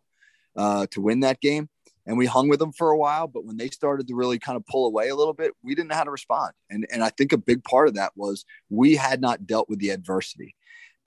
uh, 0.56 0.86
to 0.90 1.00
win 1.00 1.20
that 1.20 1.40
game 1.40 1.68
and 2.06 2.18
we 2.18 2.26
hung 2.26 2.48
with 2.48 2.58
them 2.58 2.72
for 2.72 2.90
a 2.90 2.98
while. 2.98 3.26
But 3.26 3.44
when 3.44 3.56
they 3.56 3.68
started 3.68 4.08
to 4.08 4.14
really 4.14 4.38
kind 4.38 4.56
of 4.56 4.66
pull 4.66 4.86
away 4.86 5.08
a 5.08 5.16
little 5.16 5.34
bit, 5.34 5.52
we 5.62 5.74
didn't 5.74 5.88
know 5.88 5.96
how 5.96 6.04
to 6.04 6.10
respond. 6.10 6.52
And 6.70 6.86
and 6.92 7.02
I 7.02 7.10
think 7.10 7.32
a 7.32 7.38
big 7.38 7.62
part 7.64 7.88
of 7.88 7.94
that 7.94 8.12
was 8.16 8.44
we 8.70 8.96
had 8.96 9.20
not 9.20 9.46
dealt 9.46 9.68
with 9.68 9.78
the 9.78 9.90
adversity, 9.90 10.54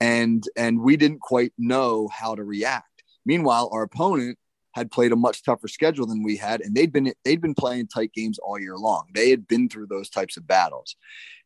and 0.00 0.44
and 0.56 0.80
we 0.80 0.96
didn't 0.96 1.20
quite 1.20 1.52
know 1.58 2.08
how 2.08 2.34
to 2.34 2.44
react. 2.44 3.02
Meanwhile, 3.24 3.68
our 3.72 3.82
opponent 3.82 4.38
had 4.72 4.90
played 4.90 5.12
a 5.12 5.16
much 5.16 5.42
tougher 5.42 5.68
schedule 5.68 6.06
than 6.06 6.22
we 6.22 6.36
had, 6.36 6.60
and 6.60 6.74
they'd 6.74 6.92
been 6.92 7.12
they'd 7.24 7.40
been 7.40 7.54
playing 7.54 7.88
tight 7.88 8.12
games 8.12 8.38
all 8.38 8.58
year 8.58 8.76
long. 8.76 9.06
They 9.14 9.30
had 9.30 9.46
been 9.48 9.68
through 9.68 9.86
those 9.86 10.10
types 10.10 10.36
of 10.36 10.46
battles, 10.46 10.96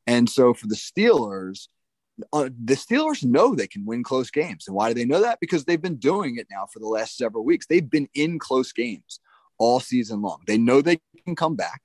and 0.07 0.29
so 0.29 0.55
for 0.55 0.67
the 0.67 0.77
Steelers. 0.77 1.69
Uh, 2.35 2.51
the 2.65 2.75
Steelers 2.75 3.25
know 3.25 3.55
they 3.55 3.67
can 3.67 3.87
win 3.87 4.03
close 4.03 4.31
games. 4.31 4.67
And 4.67 4.77
why 4.77 4.89
do 4.89 4.95
they 4.95 5.07
know 5.07 5.23
that? 5.23 5.41
Because 5.41 5.65
they've 5.65 5.81
been 5.81 5.97
doing 5.97 6.37
it 6.37 6.49
now 6.51 6.67
for 6.71 6.79
the 6.79 6.87
last 6.87 7.17
several 7.17 7.47
weeks. 7.47 7.65
They've 7.67 7.89
been 7.89 8.11
in 8.13 8.39
close 8.39 8.73
games 8.73 9.21
all 9.61 9.79
season 9.79 10.23
long. 10.23 10.41
They 10.49 10.59
know 10.59 10.83
they 10.83 10.99
can 11.25 11.37
come 11.37 11.55
back. 11.55 11.83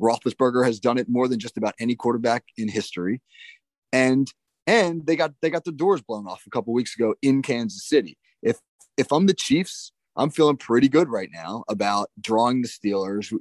Roethlisberger 0.00 0.64
has 0.64 0.78
done 0.78 0.98
it 0.98 1.08
more 1.08 1.26
than 1.26 1.40
just 1.40 1.56
about 1.56 1.74
any 1.80 1.96
quarterback 1.96 2.44
in 2.56 2.68
history, 2.68 3.20
and 3.92 4.28
and 4.66 5.04
they 5.06 5.16
got 5.16 5.32
they 5.42 5.50
got 5.50 5.64
the 5.64 5.72
doors 5.72 6.02
blown 6.02 6.28
off 6.28 6.42
a 6.46 6.50
couple 6.50 6.72
weeks 6.72 6.94
ago 6.94 7.14
in 7.22 7.42
Kansas 7.42 7.88
City. 7.88 8.16
If 8.42 8.58
if 8.96 9.12
I'm 9.12 9.26
the 9.26 9.34
Chiefs, 9.34 9.92
I'm 10.16 10.30
feeling 10.30 10.56
pretty 10.56 10.88
good 10.88 11.08
right 11.08 11.30
now 11.32 11.64
about 11.68 12.10
drawing 12.20 12.62
the 12.62 12.68
Steelers. 12.68 13.32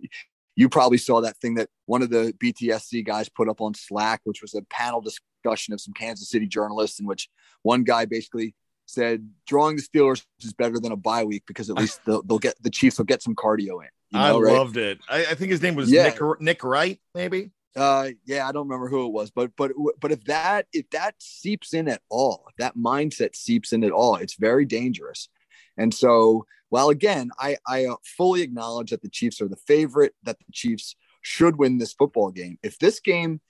You 0.56 0.70
probably 0.70 1.00
saw 1.00 1.22
that 1.22 1.38
thing 1.38 1.56
that 1.56 1.70
one 1.88 2.04
of 2.04 2.12
the 2.12 2.34
BTSC 2.38 3.04
guys 3.06 3.28
put 3.30 3.50
up 3.50 3.60
on 3.60 3.74
Slack, 3.74 4.22
which 4.24 4.42
was 4.42 4.54
a 4.54 4.62
panel 4.70 5.02
discussion 5.02 5.74
of 5.74 5.82
some 5.82 5.94
Kansas 5.94 6.30
City 6.30 6.46
journalists, 6.46 7.00
in 7.00 7.08
which 7.08 7.28
one 7.64 7.84
guy 7.84 8.06
basically 8.06 8.54
said 8.94 9.30
drawing 9.48 9.76
the 9.76 9.82
Steelers 9.82 10.24
is 10.42 10.54
better 10.54 10.80
than 10.80 10.92
a 10.92 10.96
bye 10.96 11.24
week 11.24 11.44
because 11.48 11.70
at 11.70 11.76
least 11.76 12.00
they'll, 12.06 12.22
they'll 12.24 12.40
get 12.40 12.62
the 12.62 12.70
Chiefs 12.70 12.98
will 12.98 13.06
get 13.06 13.22
some 13.22 13.36
cardio 13.36 13.82
in. 13.82 13.90
You 14.12 14.20
know, 14.20 14.40
I 14.40 14.42
right? 14.42 14.54
loved 14.54 14.78
it. 14.78 15.00
I, 15.10 15.26
I, 15.26 15.36
think 15.36 15.52
his 15.52 15.62
name 15.62 15.76
was 15.76 15.92
yeah. 15.92 16.04
Nick 16.04 16.22
Nick 16.40 16.64
Wright, 16.64 17.00
maybe. 17.16 17.52
Uh, 17.76 18.10
yeah, 18.26 18.48
I 18.48 18.52
don't 18.52 18.68
remember 18.68 18.88
who 18.88 19.08
it 19.08 19.12
was, 19.12 19.32
but 19.32 19.52
but 19.58 19.72
but 20.00 20.12
if 20.12 20.24
that 20.26 20.68
if 20.72 20.90
that 20.92 21.16
seeps 21.18 21.74
in 21.74 21.88
at 21.88 22.02
all, 22.10 22.46
if 22.50 22.56
that 22.58 22.78
mindset 22.78 23.36
seeps 23.36 23.74
in 23.74 23.84
at 23.84 23.92
all, 23.92 24.16
it's 24.16 24.36
very 24.36 24.66
dangerous. 24.66 25.30
And 25.78 25.92
so, 25.92 26.46
while 26.70 26.90
again, 26.90 27.32
I 27.40 27.58
I 27.68 27.86
uh, 27.86 27.96
fully 28.04 28.44
acknowledge 28.44 28.92
that 28.92 29.02
the 29.02 29.10
Chiefs 29.10 29.42
are 29.42 29.48
the 29.48 29.56
favorite, 29.56 30.14
that 30.24 30.38
the 30.38 30.52
Chiefs 30.52 30.96
should 31.22 31.58
win 31.58 31.80
this 31.80 31.94
football 31.94 32.30
game. 32.30 32.60
If 32.62 32.78
this 32.78 33.00
game 33.00 33.42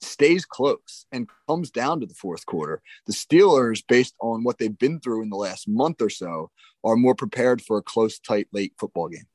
stays 0.00 0.44
close 0.44 1.06
and 1.12 1.28
comes 1.48 1.70
down 1.70 2.00
to 2.00 2.06
the 2.06 2.14
fourth 2.14 2.46
quarter, 2.46 2.82
the 3.06 3.12
Steelers, 3.12 3.82
based 3.86 4.14
on 4.20 4.44
what 4.44 4.58
they've 4.58 4.78
been 4.78 5.00
through 5.00 5.22
in 5.22 5.30
the 5.30 5.36
last 5.36 5.68
month 5.68 6.00
or 6.00 6.10
so, 6.10 6.50
are 6.84 6.96
more 6.96 7.14
prepared 7.14 7.62
for 7.62 7.78
a 7.78 7.82
close, 7.82 8.18
tight, 8.18 8.48
late 8.52 8.72
football 8.78 9.08
game. 9.08 9.26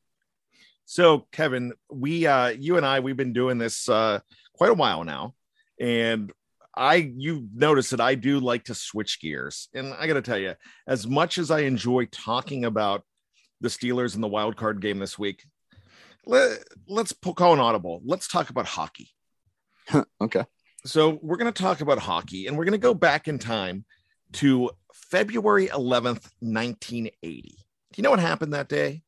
So, 0.86 1.27
Kevin, 1.31 1.74
we, 1.91 2.27
uh, 2.27 2.50
you 2.50 2.77
and 2.77 2.86
I, 2.86 3.00
we've 3.00 3.17
been 3.17 3.34
doing 3.34 3.57
this 3.57 3.89
uh, 3.89 4.19
quite 4.53 4.72
a 4.72 4.75
while 4.75 5.03
now, 5.03 5.34
and 5.79 6.31
I, 6.75 7.13
you 7.15 7.48
notice 7.53 7.91
that 7.91 8.01
I 8.01 8.15
do 8.15 8.39
like 8.39 8.65
to 8.65 8.75
switch 8.75 9.19
gears, 9.19 9.69
and 9.74 9.93
I 9.93 10.07
got 10.07 10.13
to 10.13 10.22
tell 10.22 10.38
you, 10.38 10.55
as 10.88 11.07
much 11.07 11.38
as 11.38 11.51
I 11.51 11.62
enjoy 11.62 12.05
talking 12.05 12.65
about 12.65 13.03
the 13.62 13.69
Steelers 13.69 14.15
and 14.15 14.24
the 14.24 14.27
wild 14.27 14.57
card 14.57 14.81
game 14.81 15.00
this 15.00 15.17
week, 15.17 15.43
let, 16.25 16.60
let's 16.88 17.13
call 17.36 17.53
an 17.53 17.60
audible. 17.60 18.01
Let's 18.03 18.27
talk 18.27 18.50
about 18.50 18.65
hockey. 18.65 19.12
okay 20.22 20.45
so 20.86 21.20
we're 21.22 21.38
going 21.38 21.51
to 21.51 21.63
talk 21.63 21.82
about 21.82 21.98
hockey 21.98 22.48
and 22.48 22.58
we're 22.58 22.65
going 22.65 22.74
to 22.74 22.77
go 22.77 22.94
back 22.94 23.27
in 23.27 23.39
time 23.39 23.86
to 24.34 24.70
February 24.94 25.68
11th, 25.68 26.30
1980. 26.39 27.42
Do 27.42 27.56
you 27.96 28.04
know 28.04 28.12
what 28.12 28.20
happened 28.20 28.54
that 28.54 28.70
day? 28.70 29.01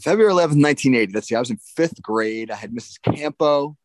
February 0.00 0.32
11th, 0.32 0.62
1980. 0.62 1.12
Let's 1.12 1.28
see. 1.28 1.34
I 1.34 1.40
was 1.40 1.50
in 1.50 1.58
fifth 1.58 2.00
grade. 2.02 2.50
I 2.50 2.56
had 2.56 2.72
Mrs. 2.72 3.00
Campo. 3.02 3.76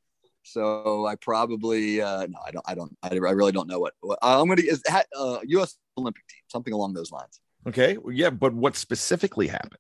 So 0.43 1.05
I 1.05 1.15
probably, 1.15 2.01
uh, 2.01 2.27
no, 2.27 2.39
I 2.45 2.51
don't, 2.51 2.65
I 2.67 2.73
don't, 2.73 2.97
I 3.03 3.13
really 3.13 3.51
don't 3.51 3.67
know 3.67 3.79
what, 3.79 3.93
what 4.01 4.19
I'm 4.21 4.47
going 4.47 4.57
to, 4.57 4.65
is 4.65 4.81
that, 4.83 5.07
uh, 5.15 5.39
U.S. 5.43 5.77
Olympic 5.97 6.27
team, 6.27 6.41
something 6.47 6.73
along 6.73 6.93
those 6.93 7.11
lines. 7.11 7.39
Okay. 7.67 7.97
Well, 7.97 8.13
yeah. 8.13 8.31
But 8.31 8.53
what 8.53 8.75
specifically 8.75 9.47
happened? 9.47 9.77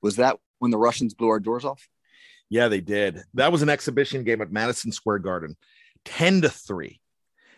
Was 0.00 0.16
that 0.16 0.38
when 0.60 0.70
the 0.70 0.78
Russians 0.78 1.14
blew 1.14 1.28
our 1.28 1.40
doors 1.40 1.64
off? 1.64 1.88
Yeah, 2.50 2.68
they 2.68 2.80
did. 2.80 3.22
That 3.34 3.52
was 3.52 3.62
an 3.62 3.68
exhibition 3.68 4.24
game 4.24 4.40
at 4.40 4.52
Madison 4.52 4.92
Square 4.92 5.20
Garden, 5.20 5.56
10 6.04 6.42
to 6.42 6.48
3. 6.48 7.00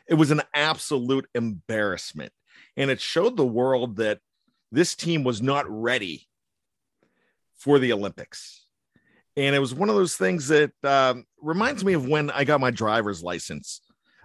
It 0.08 0.14
was 0.14 0.30
an 0.30 0.42
absolute 0.54 1.26
embarrassment. 1.34 2.32
And 2.76 2.90
it 2.90 3.00
showed 3.00 3.36
the 3.36 3.46
world 3.46 3.96
that 3.96 4.18
this 4.72 4.94
team 4.94 5.24
was 5.24 5.40
not 5.40 5.66
ready 5.68 6.26
for 7.56 7.78
the 7.78 7.92
Olympics. 7.92 8.66
And 9.36 9.54
it 9.54 9.60
was 9.60 9.74
one 9.74 9.88
of 9.88 9.94
those 9.94 10.16
things 10.16 10.48
that 10.48 10.72
um, 10.82 11.24
reminds 11.40 11.84
me 11.84 11.92
of 11.92 12.06
when 12.06 12.30
I 12.30 12.44
got 12.44 12.60
my 12.60 12.70
driver's 12.70 13.22
license. 13.22 13.80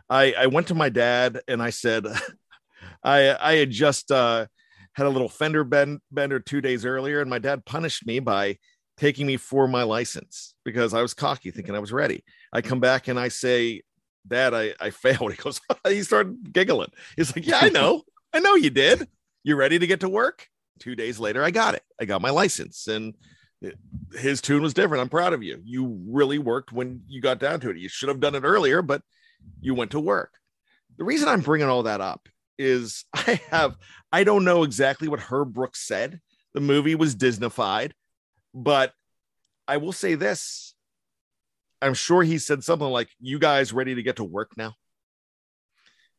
I, 0.10 0.34
I 0.34 0.48
went 0.48 0.68
to 0.68 0.76
my 0.76 0.90
dad 0.90 1.42
and 1.48 1.62
I 1.62 1.70
said, 1.70 2.06
I, 3.04 3.36
I 3.40 3.56
had 3.56 3.70
just 3.70 4.12
uh, 4.12 4.48
had 4.94 5.06
a 5.06 5.10
little 5.10 5.30
fender 5.30 5.64
bend, 5.64 6.00
bender 6.12 6.40
two 6.40 6.62
days 6.62 6.86
earlier, 6.86 7.22
and 7.22 7.30
my 7.30 7.40
dad 7.40 7.66
punished 7.66 8.06
me 8.06 8.20
by 8.20 8.58
taking 8.98 9.28
me 9.28 9.38
for 9.38 9.68
my 9.68 9.84
license 9.84 10.56
because 10.64 10.94
I 10.94 11.02
was 11.02 11.14
cocky, 11.14 11.52
thinking 11.52 11.76
I 11.76 11.80
was 11.80 11.92
ready. 11.92 12.24
I 12.54 12.62
come 12.62 12.80
back 12.80 13.08
and 13.08 13.20
I 13.20 13.28
say, 13.28 13.82
Dad, 14.28 14.54
I, 14.54 14.74
I 14.80 14.90
failed. 14.92 15.32
He 15.32 15.38
goes, 15.38 15.62
he 15.88 16.04
started 16.04 16.54
giggling. 16.54 16.92
He's 17.16 17.36
like, 17.36 17.46
Yeah, 17.46 17.60
I 17.62 17.70
know. 17.70 18.04
I 18.34 18.40
know 18.40 18.56
you 18.56 18.70
did. 18.70 19.08
You 19.44 19.56
ready 19.56 19.80
to 19.80 19.88
get 19.88 20.02
to 20.02 20.10
work? 20.10 20.48
Two 20.80 20.96
days 20.96 21.20
later, 21.20 21.44
I 21.44 21.52
got 21.52 21.76
it. 21.76 21.84
I 22.02 22.06
got 22.06 22.22
my 22.22 22.32
license. 22.32 22.88
And 22.88 23.14
his 24.14 24.42
tune 24.42 24.62
was 24.62 24.74
different. 24.74 25.02
I'm 25.02 25.10
proud 25.10 25.34
of 25.34 25.44
you. 25.44 25.62
You 25.64 26.02
really 26.08 26.38
worked 26.38 26.72
when 26.72 27.04
you 27.08 27.22
got 27.22 27.40
down 27.40 27.60
to 27.62 27.70
it. 27.70 27.78
You 27.78 27.88
should 27.88 28.10
have 28.10 28.20
done 28.20 28.36
it 28.36 28.44
earlier, 28.44 28.82
but 28.82 29.02
you 29.62 29.74
went 29.74 29.92
to 29.92 30.00
work. 30.00 30.34
The 30.98 31.04
reason 31.04 31.30
I'm 31.30 31.42
bringing 31.42 31.70
all 31.70 31.84
that 31.84 32.02
up 32.02 32.28
is 32.58 33.06
I 33.14 33.40
have, 33.50 33.76
I 34.12 34.24
don't 34.24 34.46
know 34.46 34.64
exactly 34.64 35.08
what 35.08 35.20
Herb 35.20 35.54
Brooks 35.54 35.86
said. 35.86 36.20
The 36.54 36.62
movie 36.62 36.96
was 36.96 37.16
Disneyfied. 37.16 37.92
But 38.56 38.94
I 39.68 39.78
will 39.78 39.92
say 39.92 40.16
this 40.16 40.74
I'm 41.82 41.94
sure 41.94 42.24
he 42.24 42.40
said 42.40 42.64
something 42.64 42.88
like, 42.88 43.10
You 43.20 43.38
guys 43.38 43.74
ready 43.74 43.94
to 43.96 44.02
get 44.02 44.16
to 44.16 44.24
work 44.24 44.52
now? 44.58 44.74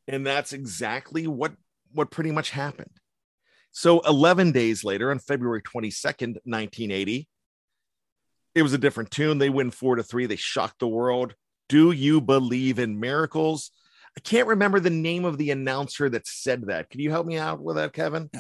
And 0.06 0.24
that's 0.24 0.52
exactly 0.52 1.26
what 1.26 1.52
what 1.92 2.10
pretty 2.10 2.30
much 2.30 2.50
happened. 2.50 2.90
So 3.72 4.00
11 4.00 4.52
days 4.52 4.84
later, 4.84 5.10
on 5.10 5.18
February 5.18 5.62
22nd, 5.62 6.38
1980, 6.44 7.28
it 8.54 8.62
was 8.62 8.72
a 8.72 8.78
different 8.78 9.10
tune. 9.10 9.38
They 9.38 9.50
win 9.50 9.70
four 9.70 9.96
to 9.96 10.02
three. 10.02 10.26
They 10.26 10.36
shocked 10.36 10.78
the 10.78 10.88
world. 10.88 11.34
Do 11.68 11.90
you 11.90 12.20
believe 12.20 12.78
in 12.78 13.00
miracles? 13.00 13.70
I 14.16 14.20
can't 14.20 14.48
remember 14.48 14.80
the 14.80 14.88
name 14.88 15.24
of 15.24 15.36
the 15.36 15.50
announcer 15.50 16.08
that 16.08 16.26
said 16.26 16.68
that. 16.68 16.88
Can 16.88 17.00
you 17.00 17.10
help 17.10 17.26
me 17.26 17.36
out 17.36 17.60
with 17.60 17.76
that, 17.76 17.92
Kevin? 17.92 18.30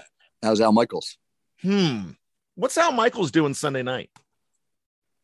That 0.42 0.50
was 0.50 0.60
Al 0.60 0.72
Michaels. 0.72 1.18
Hmm. 1.60 2.10
What's 2.56 2.78
Al 2.78 2.92
Michaels 2.92 3.30
doing 3.30 3.52
Sunday 3.52 3.82
night? 3.82 4.10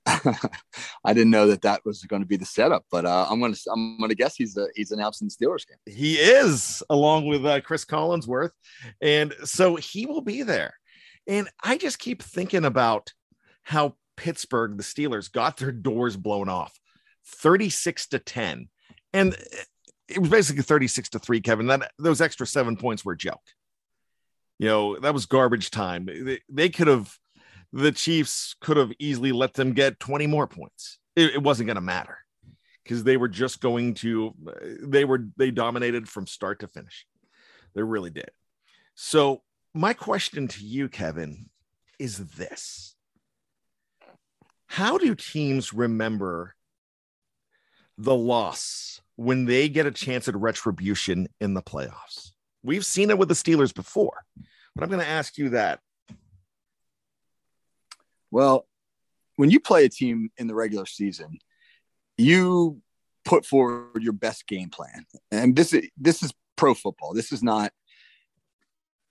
I 0.07 1.15
didn't 1.15 1.31
know 1.31 1.47
that 1.47 1.63
that 1.63 1.81
was 1.85 2.03
going 2.03 2.21
to 2.21 2.29
be 2.29 2.37
the 2.37 2.45
setup, 2.45 2.85
but 2.91 3.07
uh, 3.07 3.27
I'm 3.29 3.41
going 3.41 3.55
to 3.55 3.61
I'm 3.73 3.97
going 3.99 4.11
to 4.11 4.15
guess 4.15 4.37
he's 4.37 4.59
uh, 4.59 4.67
he's 4.75 4.91
announcing 4.91 5.29
the 5.29 5.35
Steelers 5.35 5.67
game. 5.67 5.79
He 5.87 6.17
is, 6.17 6.83
along 6.91 7.27
with 7.27 7.47
uh, 7.47 7.63
Cris 7.63 7.87
Collinsworth, 7.87 8.51
and 9.01 9.33
so 9.45 9.77
he 9.77 10.05
will 10.05 10.21
be 10.21 10.43
there. 10.43 10.75
And 11.27 11.49
I 11.63 11.79
just 11.79 11.99
keep 11.99 12.23
thinking 12.23 12.67
about 12.67 13.13
how 13.63 13.95
Pittsburgh, 14.17 14.77
the 14.77 14.83
Steelers, 14.83 15.33
got 15.33 15.57
their 15.57 15.73
doors 15.73 16.17
blown 16.17 16.51
off, 16.51 16.79
36 17.27 18.09
to 18.09 18.19
10, 18.19 18.69
and 19.15 19.37
it 20.09 20.19
was 20.19 20.31
basically 20.31 20.65
36 20.65 21.11
to 21.11 21.19
three. 21.19 21.41
Kevin, 21.41 21.69
that 21.69 21.93
those 21.99 22.21
extra 22.21 22.47
seven 22.47 22.77
points 22.77 23.07
were 23.07 23.13
a 23.15 23.17
joke. 23.17 23.41
You 24.59 24.69
know 24.69 24.99
that 24.99 25.15
was 25.15 25.27
garbage 25.27 25.71
time. 25.71 26.07
They, 26.07 26.41
they 26.49 26.69
could 26.69 26.89
have 26.89 27.17
the 27.73 27.93
Chiefs 27.93 28.55
could 28.61 28.77
have 28.77 28.93
easily 28.99 29.33
let 29.33 29.55
them 29.55 29.73
get 29.73 29.99
20 30.01 30.27
more 30.27 30.47
points. 30.47 30.99
It, 31.17 31.35
it 31.35 31.43
wasn't 31.43 31.69
going 31.69 31.77
to 31.77 31.81
matter 31.81 32.19
because 32.85 33.05
they 33.05 33.17
were 33.17 33.29
just 33.29 33.61
going 33.61 33.95
to, 33.95 34.35
they 34.83 35.05
were, 35.05 35.27
they 35.37 35.51
dominated 35.51 36.09
from 36.09 36.27
start 36.27 36.61
to 36.61 36.69
finish. 36.69 37.07
They 37.75 37.83
really 37.83 38.11
did. 38.11 38.31
So, 38.95 39.43
my 39.75 39.95
question 39.95 40.49
to 40.49 40.65
you, 40.65 40.91
Kevin, 40.91 41.49
is 41.99 42.19
this 42.19 42.95
How 44.67 44.99
do 44.99 45.15
teams 45.15 45.73
remember 45.73 46.55
the 47.97 48.15
loss 48.15 49.01
when 49.17 49.47
they 49.47 49.71
get 49.71 49.87
a 49.87 49.91
chance 49.91 50.29
at 50.29 50.37
retribution 50.37 51.29
in 51.41 51.55
the 51.55 51.63
playoffs? 51.63 52.33
We've 52.63 52.85
seen 52.85 53.09
it 53.09 53.17
with 53.17 53.29
the 53.29 53.35
Steelers 53.35 53.75
before, 53.75 54.25
but 54.75 54.85
I'm 54.85 54.91
going 54.91 55.03
to 55.03 55.09
ask 55.09 55.39
you 55.39 55.51
that 55.51 55.81
well, 58.33 58.67
when 59.37 59.51
you 59.51 59.61
play 59.61 59.85
a 59.85 59.89
team 59.89 60.31
in 60.39 60.49
the 60.49 60.55
regular 60.55 60.87
season, 60.87 61.39
you 62.17 62.81
put 63.25 63.47
forward 63.47 64.03
your 64.03 64.13
best 64.13 64.49
game 64.49 64.71
plan. 64.71 65.07
And 65.31 65.55
this 65.55 65.73
is 65.73 65.89
this 65.97 66.23
is 66.23 66.33
pro 66.57 66.75
football. 66.75 67.15
This 67.15 67.31
is 67.31 67.43
not 67.43 67.73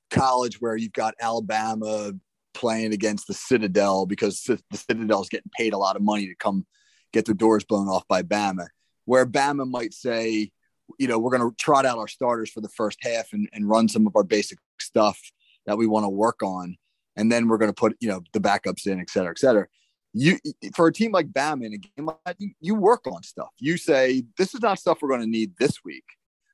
college 0.10 0.60
where 0.60 0.76
you've 0.76 0.92
got 0.92 1.16
Alabama 1.22 2.12
playing 2.54 2.94
against 2.94 3.28
the 3.28 3.34
Citadel 3.34 4.06
because 4.06 4.44
the 4.44 4.60
Citadel 4.74 5.22
is 5.22 5.30
getting 5.30 5.52
paid 5.58 5.74
a 5.74 5.78
lot 5.78 5.96
of 5.96 6.02
money 6.02 6.28
to 6.28 6.36
come 6.36 6.66
get 7.14 7.26
their 7.26 7.36
doors 7.36 7.64
blown 7.64 7.88
off 7.88 8.08
by 8.08 8.24
Bama. 8.24 8.68
Where 9.06 9.26
Bama 9.26 9.70
might 9.70 9.94
say, 9.94 10.52
you 11.00 11.08
know, 11.08 11.18
we're 11.20 11.36
going 11.36 11.50
to 11.50 11.56
trot 11.58 11.86
out 11.86 11.98
our 11.98 12.08
starters 12.08 12.50
for 12.50 12.62
the 12.62 12.70
first 12.70 12.98
half 13.02 13.34
and, 13.34 13.48
and 13.54 13.70
run 13.70 13.88
some 13.88 14.06
of 14.08 14.16
our 14.16 14.24
basic 14.24 14.58
stuff 14.80 15.20
that 15.66 15.78
we 15.78 15.88
want 15.88 16.06
to 16.06 16.10
work 16.10 16.44
on 16.44 16.78
and 17.16 17.32
then 17.32 17.48
we're 17.48 17.58
going 17.58 17.70
to 17.72 17.76
put 17.76 17.96
you 18.00 18.10
know 18.10 18.22
the 18.34 18.40
backups 18.40 18.88
in, 18.88 19.00
et 19.00 19.10
cetera, 19.10 19.32
et 19.32 19.40
cetera. 19.40 19.68
You 20.14 20.38
for 20.76 20.88
a 20.88 20.94
team 20.94 21.12
like 21.12 21.28
Bama 21.28 21.66
in 21.66 21.74
a 21.74 21.78
game 21.78 22.06
like 22.06 22.18
that, 22.26 22.36
you, 22.40 22.52
you 22.60 22.76
work 22.76 23.08
on 23.08 23.24
stuff. 23.24 23.50
You 23.60 23.78
say 23.78 24.24
this 24.38 24.54
is 24.54 24.62
not 24.62 24.80
stuff 24.80 25.00
we're 25.02 25.10
going 25.10 25.22
to 25.22 25.28
need 25.28 25.54
this 25.58 25.84
week, 25.84 26.04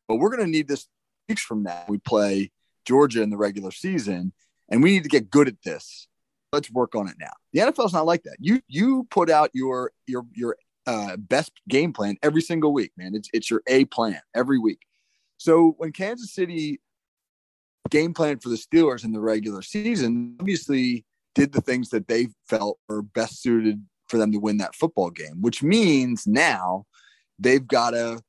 but 0.08 0.18
we're 0.18 0.30
going 0.30 0.46
to 0.46 0.52
need 0.52 0.68
this 0.68 0.88
weeks 1.28 1.42
from 1.42 1.64
now. 1.64 1.84
We 1.88 1.98
play 1.98 2.52
Georgia 2.86 3.22
in 3.22 3.30
the 3.30 3.38
regular 3.38 3.72
season, 3.72 4.34
and 4.70 4.84
we 4.84 4.92
need 4.92 5.04
to 5.04 5.10
get 5.10 5.30
good 5.30 5.48
at 5.48 5.62
this. 5.64 6.08
Let's 6.54 6.72
work 6.72 6.96
on 6.96 7.08
it 7.08 7.16
now. 7.20 7.34
The 7.54 7.60
NFL 7.60 7.88
is 7.88 7.94
not 7.94 8.06
like 8.06 8.24
that. 8.24 8.38
You 8.40 8.62
you 8.68 9.08
put 9.10 9.30
out 9.30 9.50
your 9.54 9.92
your 10.06 10.26
your 10.34 10.56
uh, 10.86 11.18
best 11.18 11.52
game 11.68 11.94
plan 11.94 12.18
every 12.24 12.42
single 12.42 12.74
week, 12.74 12.92
man. 12.98 13.16
It's 13.16 13.30
it's 13.34 13.50
your 13.50 13.62
A 13.68 13.86
plan 13.86 14.22
every 14.36 14.58
week. 14.58 14.80
So 15.38 15.76
when 15.78 15.92
Kansas 15.92 16.34
City 16.34 16.80
game 17.90 18.14
plan 18.14 18.40
for 18.40 18.50
the 18.50 18.56
Steelers 18.56 19.04
in 19.04 19.12
the 19.12 19.20
regular 19.20 19.62
season 19.62 20.36
obviously 20.40 21.06
did 21.36 21.52
the 21.52 21.62
things 21.62 21.90
that 21.90 22.08
they 22.08 22.28
felt 22.48 22.80
were 22.88 23.02
best 23.02 23.42
suited 23.42 23.84
for 24.08 24.18
them 24.18 24.32
to 24.32 24.40
win 24.40 24.58
that 24.58 24.76
football 24.76 25.10
game, 25.10 25.42
which 25.42 25.62
means 25.62 26.26
now 26.26 26.86
they've 27.38 27.68
got 27.68 27.92
to, 27.92 28.22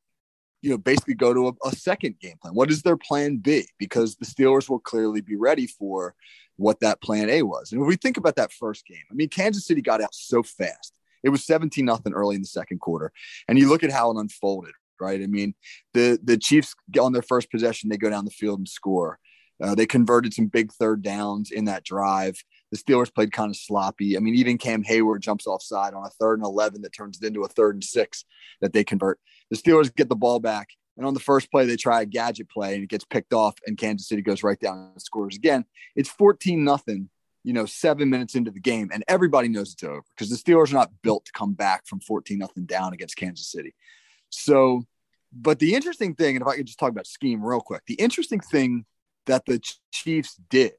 you 0.60 0.70
know, 0.70 0.78
basically 0.78 1.14
go 1.14 1.32
to 1.32 1.48
a, 1.48 1.68
a, 1.68 1.74
second 1.74 2.18
game 2.20 2.34
plan. 2.42 2.54
What 2.54 2.70
is 2.70 2.82
their 2.82 2.96
plan 2.96 3.38
B? 3.38 3.66
Because 3.78 4.16
the 4.16 4.26
Steelers 4.26 4.68
will 4.68 4.80
clearly 4.80 5.20
be 5.20 5.36
ready 5.36 5.66
for 5.66 6.14
what 6.56 6.80
that 6.80 7.00
plan 7.00 7.30
A 7.30 7.42
was. 7.42 7.72
And 7.72 7.80
if 7.80 7.86
we 7.86 7.96
think 7.96 8.16
about 8.16 8.36
that 8.36 8.52
first 8.52 8.84
game, 8.86 9.04
I 9.10 9.14
mean, 9.14 9.28
Kansas 9.28 9.66
City 9.66 9.80
got 9.80 10.02
out 10.02 10.14
so 10.14 10.42
fast. 10.42 10.94
It 11.22 11.30
was 11.30 11.44
17 11.44 11.84
nothing 11.84 12.12
early 12.12 12.36
in 12.36 12.42
the 12.42 12.48
second 12.48 12.80
quarter. 12.80 13.12
And 13.48 13.58
you 13.58 13.68
look 13.68 13.84
at 13.84 13.92
how 13.92 14.10
it 14.10 14.18
unfolded, 14.18 14.72
right? 15.00 15.22
I 15.22 15.26
mean, 15.26 15.54
the 15.94 16.18
the 16.22 16.36
Chiefs 16.36 16.74
get 16.90 17.00
on 17.00 17.12
their 17.12 17.22
first 17.22 17.50
possession, 17.50 17.88
they 17.88 17.96
go 17.96 18.10
down 18.10 18.24
the 18.24 18.30
field 18.30 18.58
and 18.58 18.68
score. 18.68 19.18
Uh, 19.62 19.74
they 19.74 19.86
converted 19.86 20.32
some 20.32 20.46
big 20.46 20.72
third 20.72 21.02
downs 21.02 21.50
in 21.50 21.64
that 21.64 21.84
drive. 21.84 22.42
The 22.70 22.78
Steelers 22.78 23.12
played 23.12 23.32
kind 23.32 23.50
of 23.50 23.56
sloppy. 23.56 24.16
I 24.16 24.20
mean, 24.20 24.34
even 24.36 24.58
Cam 24.58 24.84
Heyward 24.84 25.20
jumps 25.20 25.46
offside 25.46 25.94
on 25.94 26.04
a 26.04 26.10
third 26.10 26.38
and 26.38 26.46
11 26.46 26.82
that 26.82 26.92
turns 26.92 27.18
it 27.20 27.26
into 27.26 27.42
a 27.42 27.48
third 27.48 27.74
and 27.76 27.84
six 27.84 28.24
that 28.60 28.72
they 28.72 28.84
convert. 28.84 29.18
The 29.50 29.56
Steelers 29.56 29.94
get 29.94 30.08
the 30.08 30.16
ball 30.16 30.38
back. 30.38 30.68
And 30.96 31.06
on 31.06 31.14
the 31.14 31.20
first 31.20 31.50
play, 31.50 31.64
they 31.64 31.76
try 31.76 32.02
a 32.02 32.06
gadget 32.06 32.50
play 32.50 32.74
and 32.74 32.82
it 32.82 32.90
gets 32.90 33.04
picked 33.04 33.32
off, 33.32 33.54
and 33.66 33.78
Kansas 33.78 34.08
City 34.08 34.20
goes 34.20 34.42
right 34.42 34.58
down 34.58 34.90
and 34.92 35.00
scores 35.00 35.36
again. 35.36 35.64
It's 35.94 36.08
14 36.08 36.64
nothing, 36.64 37.08
you 37.44 37.52
know, 37.52 37.66
seven 37.66 38.10
minutes 38.10 38.34
into 38.34 38.50
the 38.50 38.58
game, 38.58 38.90
and 38.92 39.04
everybody 39.06 39.46
knows 39.46 39.72
it's 39.72 39.84
over 39.84 40.02
because 40.16 40.28
the 40.28 40.36
Steelers 40.36 40.72
are 40.72 40.74
not 40.74 40.90
built 41.02 41.24
to 41.26 41.32
come 41.32 41.52
back 41.52 41.86
from 41.86 42.00
14 42.00 42.36
nothing 42.36 42.66
down 42.66 42.94
against 42.94 43.16
Kansas 43.16 43.46
City. 43.46 43.76
So, 44.30 44.82
but 45.32 45.60
the 45.60 45.74
interesting 45.74 46.16
thing, 46.16 46.34
and 46.34 46.42
if 46.42 46.48
I 46.48 46.56
could 46.56 46.66
just 46.66 46.80
talk 46.80 46.90
about 46.90 47.06
scheme 47.06 47.44
real 47.44 47.60
quick, 47.60 47.82
the 47.86 47.94
interesting 47.94 48.40
thing 48.40 48.84
that 49.28 49.46
the 49.46 49.60
Chiefs 49.92 50.34
did 50.50 50.72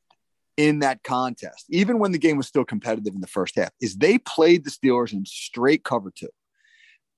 in 0.58 0.80
that 0.80 1.04
contest, 1.04 1.66
even 1.70 2.00
when 2.00 2.12
the 2.12 2.18
game 2.18 2.36
was 2.36 2.48
still 2.48 2.66
competitive 2.66 3.16
in 3.16 3.22
the 3.22 3.28
first 3.28 3.56
half, 3.56 3.72
is 3.80 3.96
they 3.96 4.18
played 4.18 4.66
the 4.66 4.70
Steelers 4.70 5.14
in 5.14 5.26
straight 5.26 5.84
cover 5.86 6.12
two. 6.14 6.28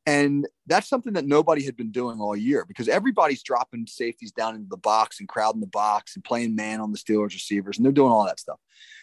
And 0.06 0.48
that's 0.66 0.88
something 0.88 1.14
that 1.14 1.26
nobody 1.26 1.64
had 1.64 1.76
been 1.76 1.92
doing 1.92 2.20
all 2.20 2.36
year 2.36 2.66
because 2.68 2.88
everybody's 2.88 3.44
dropping 3.44 3.86
safeties 3.88 4.32
down 4.32 4.56
into 4.56 4.68
the 4.70 4.78
box 4.78 5.20
and 5.20 5.30
crowding 5.30 5.62
the 5.62 5.68
box 5.68 6.16
and 6.16 6.24
playing 6.24 6.56
man 6.56 6.80
on 6.82 6.92
the 6.92 6.98
Steelers 6.98 7.34
receivers, 7.34 7.78
and 7.78 7.86
they're 7.86 7.92
doing 7.92 8.12
all 8.12 8.26
that 8.26 8.40
stuff. 8.40 8.60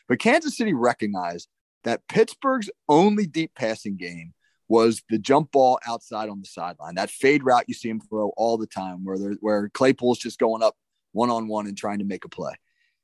But 0.09 0.21
Kansas 0.21 0.57
City 0.57 0.75
recognized 0.75 1.49
that 1.85 2.07
Pittsburgh's 2.09 2.71
only 2.89 3.27
deep 3.27 3.53
passing 3.55 3.97
game 3.97 4.35
was 4.69 5.03
the 5.09 5.19
jump 5.19 5.51
ball 5.51 5.79
outside 5.87 6.29
on 6.29 6.41
the 6.41 6.47
sideline. 6.47 6.97
That 6.97 7.11
fade 7.11 7.43
route 7.43 7.65
you 7.69 7.75
see 7.75 7.89
him 7.89 8.01
throw 8.01 8.33
all 8.37 8.59
the 8.59 8.67
time, 8.67 9.05
where 9.05 9.17
where 9.41 9.69
Claypool's 9.71 10.19
just 10.19 10.39
going 10.39 10.63
up 10.63 10.77
one 11.13 11.31
on 11.31 11.49
one 11.49 11.67
and 11.67 11.77
trying 11.77 11.99
to 11.99 12.05
make 12.05 12.25
a 12.25 12.29
play. 12.29 12.55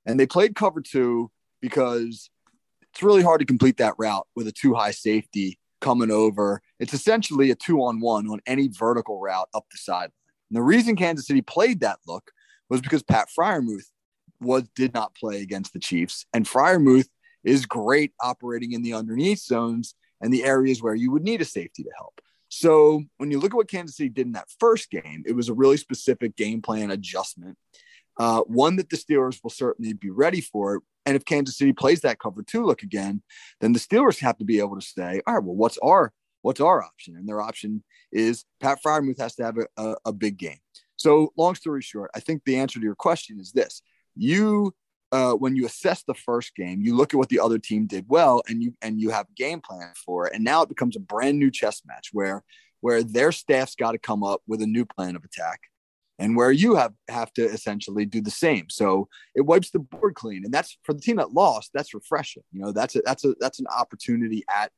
And 0.07 0.19
they 0.19 0.27
played 0.27 0.55
cover 0.55 0.81
two 0.81 1.31
because 1.61 2.31
it's 2.93 3.03
really 3.03 3.23
hard 3.23 3.41
to 3.41 3.47
complete 3.47 3.79
that 3.79 3.95
route 3.99 4.27
with 4.37 4.47
a 4.47 4.53
two 4.53 4.75
high 4.75 4.91
safety 4.91 5.59
coming 5.81 6.11
over. 6.11 6.63
It's 6.79 6.95
essentially 6.95 7.51
a 7.51 7.55
two 7.55 7.83
on 7.83 8.01
one 8.01 8.29
on 8.29 8.41
any 8.47 8.69
vertical 8.69 9.21
route 9.21 9.49
up 9.55 9.65
the 9.71 9.79
sideline. 9.79 10.13
And 10.51 10.57
the 10.57 10.63
reason 10.63 10.97
Kansas 10.97 11.27
City 11.27 11.43
played 11.43 11.81
that 11.81 11.99
look 12.07 12.31
was 12.69 12.81
because 12.81 13.03
Pat 13.03 13.29
Freiermuth 13.37 13.87
was 14.41 14.65
did 14.75 14.95
not 14.95 15.15
play 15.15 15.43
against 15.43 15.73
the 15.73 15.79
Chiefs, 15.79 16.27
and 16.33 16.47
Freiermuth 16.47 17.09
is 17.45 17.67
great 17.67 18.13
operating 18.23 18.73
in 18.73 18.83
the 18.83 18.95
underneath 18.95 19.41
zones 19.41 19.95
and 20.21 20.33
the 20.33 20.45
areas 20.45 20.83
where 20.83 20.95
you 20.95 21.11
would 21.11 21.23
need 21.23 21.41
a 21.41 21.45
safety 21.45 21.83
to 21.83 21.91
help. 21.97 22.21
So 22.49 23.03
when 23.19 23.31
you 23.31 23.41
look 23.41 23.53
at 23.53 23.57
what 23.57 23.71
Kansas 23.71 23.97
City 23.97 24.09
did 24.09 24.27
in 24.27 24.33
that 24.33 24.49
first 24.59 24.91
game, 24.91 25.25
it 25.27 25.35
was 25.35 25.49
a 25.49 25.55
really 25.55 25.77
specific 25.77 26.37
game 26.37 26.63
plan 26.63 26.91
adjustment 26.91 27.59
uh, 28.19 28.41
one 28.43 28.77
that 28.77 28.91
the 28.91 28.97
Steelers 28.97 29.41
will 29.43 29.51
certainly 29.51 29.93
be 29.93 30.11
ready 30.11 30.41
for. 30.41 30.83
And 31.07 31.17
if 31.17 31.25
Kansas 31.25 31.59
City 31.59 31.73
plays 31.73 32.01
that 32.01 32.19
cover 32.19 32.43
two 32.43 32.65
look 32.65 32.83
again, 32.83 33.23
then 33.61 33.73
the 33.73 33.79
Steelers 33.79 34.19
have 34.21 34.39
to 34.39 34.45
be 34.45 34.59
able 34.59 34.79
to 34.79 34.87
say, 34.87 35.21
all 35.27 35.35
right, 35.35 35.45
well, 35.45 35.57
what's 35.57 35.79
our 35.79 36.13
what's 36.43 36.61
our 36.61 36.83
option? 36.83 37.17
And 37.17 37.29
their 37.29 37.41
option 37.41 37.83
is 38.13 38.45
Pat 38.61 38.79
Freiermuth 38.85 39.19
has 39.19 39.35
to 39.37 39.45
have 39.45 39.57
a, 39.59 39.83
a, 39.83 39.97
a 40.07 40.13
big 40.13 40.37
game. 40.37 40.59
So, 40.97 41.33
long 41.37 41.55
story 41.55 41.83
short, 41.83 42.11
I 42.15 42.21
think 42.21 42.43
the 42.45 42.57
answer 42.57 42.79
to 42.79 42.85
your 42.85 42.95
question 42.95 43.39
is 43.41 43.53
this: 43.53 43.83
you 44.15 44.75
uh, 45.13 45.33
when 45.33 45.55
you 45.55 45.67
assess 45.67 46.03
the 46.03 46.15
first 46.15 46.55
game, 46.57 46.83
you 46.83 46.97
look 46.97 47.15
at 47.15 47.19
what 47.19 47.29
the 47.29 47.41
other 47.41 47.59
team 47.59 47.87
did 47.87 48.05
well, 48.09 48.43
and 48.49 48.63
you 48.63 48.75
and 48.83 49.01
you 49.01 49.11
have 49.11 49.27
game 49.37 49.61
plan 49.61 49.93
for 50.05 50.27
it. 50.27 50.35
And 50.35 50.45
now 50.45 50.63
it 50.63 50.69
becomes 50.69 50.97
a 50.97 51.01
brand 51.01 51.39
new 51.39 51.51
chess 51.51 51.83
match 51.87 52.11
where 52.13 52.43
where 52.81 53.03
their 53.03 53.33
staff's 53.33 53.75
got 53.75 53.93
to 53.93 53.99
come 53.99 54.23
up 54.23 54.43
with 54.47 54.61
a 54.61 54.67
new 54.67 54.85
plan 54.85 55.17
of 55.17 55.25
attack 55.25 55.61
and 56.19 56.37
where 56.37 56.53
you 56.53 56.77
have 56.77 56.93
have 57.09 57.33
to 57.35 57.45
essentially 57.45 58.05
do 58.05 58.21
the 58.21 58.31
same. 58.31 58.71
So 58.71 59.09
it 59.35 59.43
wipes 59.43 59.71
the 59.71 59.81
board 59.81 60.15
clean, 60.15 60.45
and 60.45 60.53
that's 60.53 60.79
for 60.83 60.95
the 60.95 61.01
team 61.01 61.17
that 61.17 61.33
lost. 61.33 61.71
That's 61.75 61.95
refreshing. 61.95 62.45
You 62.53 62.63
know, 62.63 62.73
that's 62.73 62.97
a 62.97 63.03
that's 63.05 63.25
a 63.25 63.35
that's 63.41 63.61
an 63.61 63.67
opportunity 63.67 64.45
at 64.55 64.71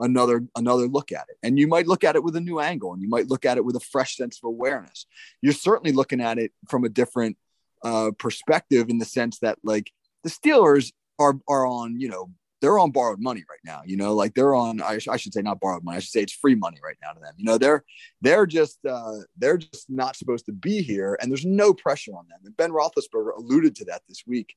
another 0.00 0.44
another 0.56 0.86
look 0.86 1.12
at 1.12 1.26
it 1.28 1.36
and 1.42 1.58
you 1.58 1.66
might 1.66 1.86
look 1.86 2.04
at 2.04 2.14
it 2.16 2.22
with 2.22 2.36
a 2.36 2.40
new 2.40 2.60
angle 2.60 2.92
and 2.92 3.02
you 3.02 3.08
might 3.08 3.28
look 3.28 3.44
at 3.44 3.56
it 3.56 3.64
with 3.64 3.76
a 3.76 3.80
fresh 3.80 4.16
sense 4.16 4.38
of 4.38 4.46
awareness 4.46 5.06
you're 5.42 5.52
certainly 5.52 5.92
looking 5.92 6.20
at 6.20 6.38
it 6.38 6.52
from 6.68 6.84
a 6.84 6.88
different 6.88 7.36
uh, 7.84 8.10
perspective 8.18 8.88
in 8.88 8.98
the 8.98 9.04
sense 9.04 9.38
that 9.40 9.58
like 9.64 9.90
the 10.24 10.30
steelers 10.30 10.92
are 11.18 11.34
are 11.48 11.66
on 11.66 11.98
you 12.00 12.08
know 12.08 12.30
they're 12.60 12.78
on 12.78 12.90
borrowed 12.90 13.20
money 13.20 13.44
right 13.48 13.60
now. 13.64 13.82
You 13.84 13.96
know, 13.96 14.14
like 14.14 14.34
they're 14.34 14.54
on. 14.54 14.80
I, 14.82 14.98
sh- 14.98 15.08
I, 15.08 15.16
should 15.16 15.32
say 15.32 15.42
not 15.42 15.60
borrowed 15.60 15.84
money. 15.84 15.96
I 15.96 16.00
should 16.00 16.10
say 16.10 16.22
it's 16.22 16.32
free 16.32 16.54
money 16.54 16.78
right 16.84 16.96
now 17.02 17.12
to 17.12 17.20
them. 17.20 17.34
You 17.36 17.44
know, 17.44 17.58
they're 17.58 17.84
they're 18.20 18.46
just 18.46 18.78
uh, 18.84 19.18
they're 19.36 19.58
just 19.58 19.88
not 19.88 20.16
supposed 20.16 20.46
to 20.46 20.52
be 20.52 20.82
here, 20.82 21.18
and 21.20 21.30
there's 21.30 21.46
no 21.46 21.72
pressure 21.72 22.12
on 22.12 22.26
them. 22.28 22.40
And 22.44 22.56
Ben 22.56 22.70
Roethlisberger 22.70 23.36
alluded 23.36 23.76
to 23.76 23.84
that 23.86 24.02
this 24.08 24.24
week 24.26 24.54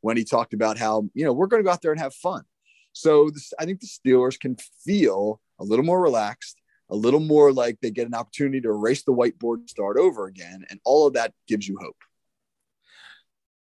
when 0.00 0.16
he 0.16 0.24
talked 0.24 0.54
about 0.54 0.78
how 0.78 1.08
you 1.14 1.24
know 1.24 1.32
we're 1.32 1.46
going 1.46 1.62
to 1.62 1.66
go 1.66 1.72
out 1.72 1.82
there 1.82 1.92
and 1.92 2.00
have 2.00 2.14
fun. 2.14 2.44
So 2.92 3.30
this, 3.30 3.52
I 3.58 3.64
think 3.64 3.80
the 3.80 3.86
Steelers 3.86 4.38
can 4.38 4.56
feel 4.84 5.40
a 5.58 5.64
little 5.64 5.84
more 5.84 6.00
relaxed, 6.00 6.60
a 6.90 6.96
little 6.96 7.20
more 7.20 7.52
like 7.52 7.78
they 7.80 7.90
get 7.90 8.06
an 8.06 8.14
opportunity 8.14 8.60
to 8.60 8.68
erase 8.68 9.02
the 9.02 9.12
whiteboard 9.12 9.68
start 9.68 9.96
over 9.96 10.26
again. 10.26 10.64
And 10.70 10.80
all 10.84 11.06
of 11.06 11.14
that 11.14 11.32
gives 11.48 11.66
you 11.66 11.78
hope. 11.80 11.96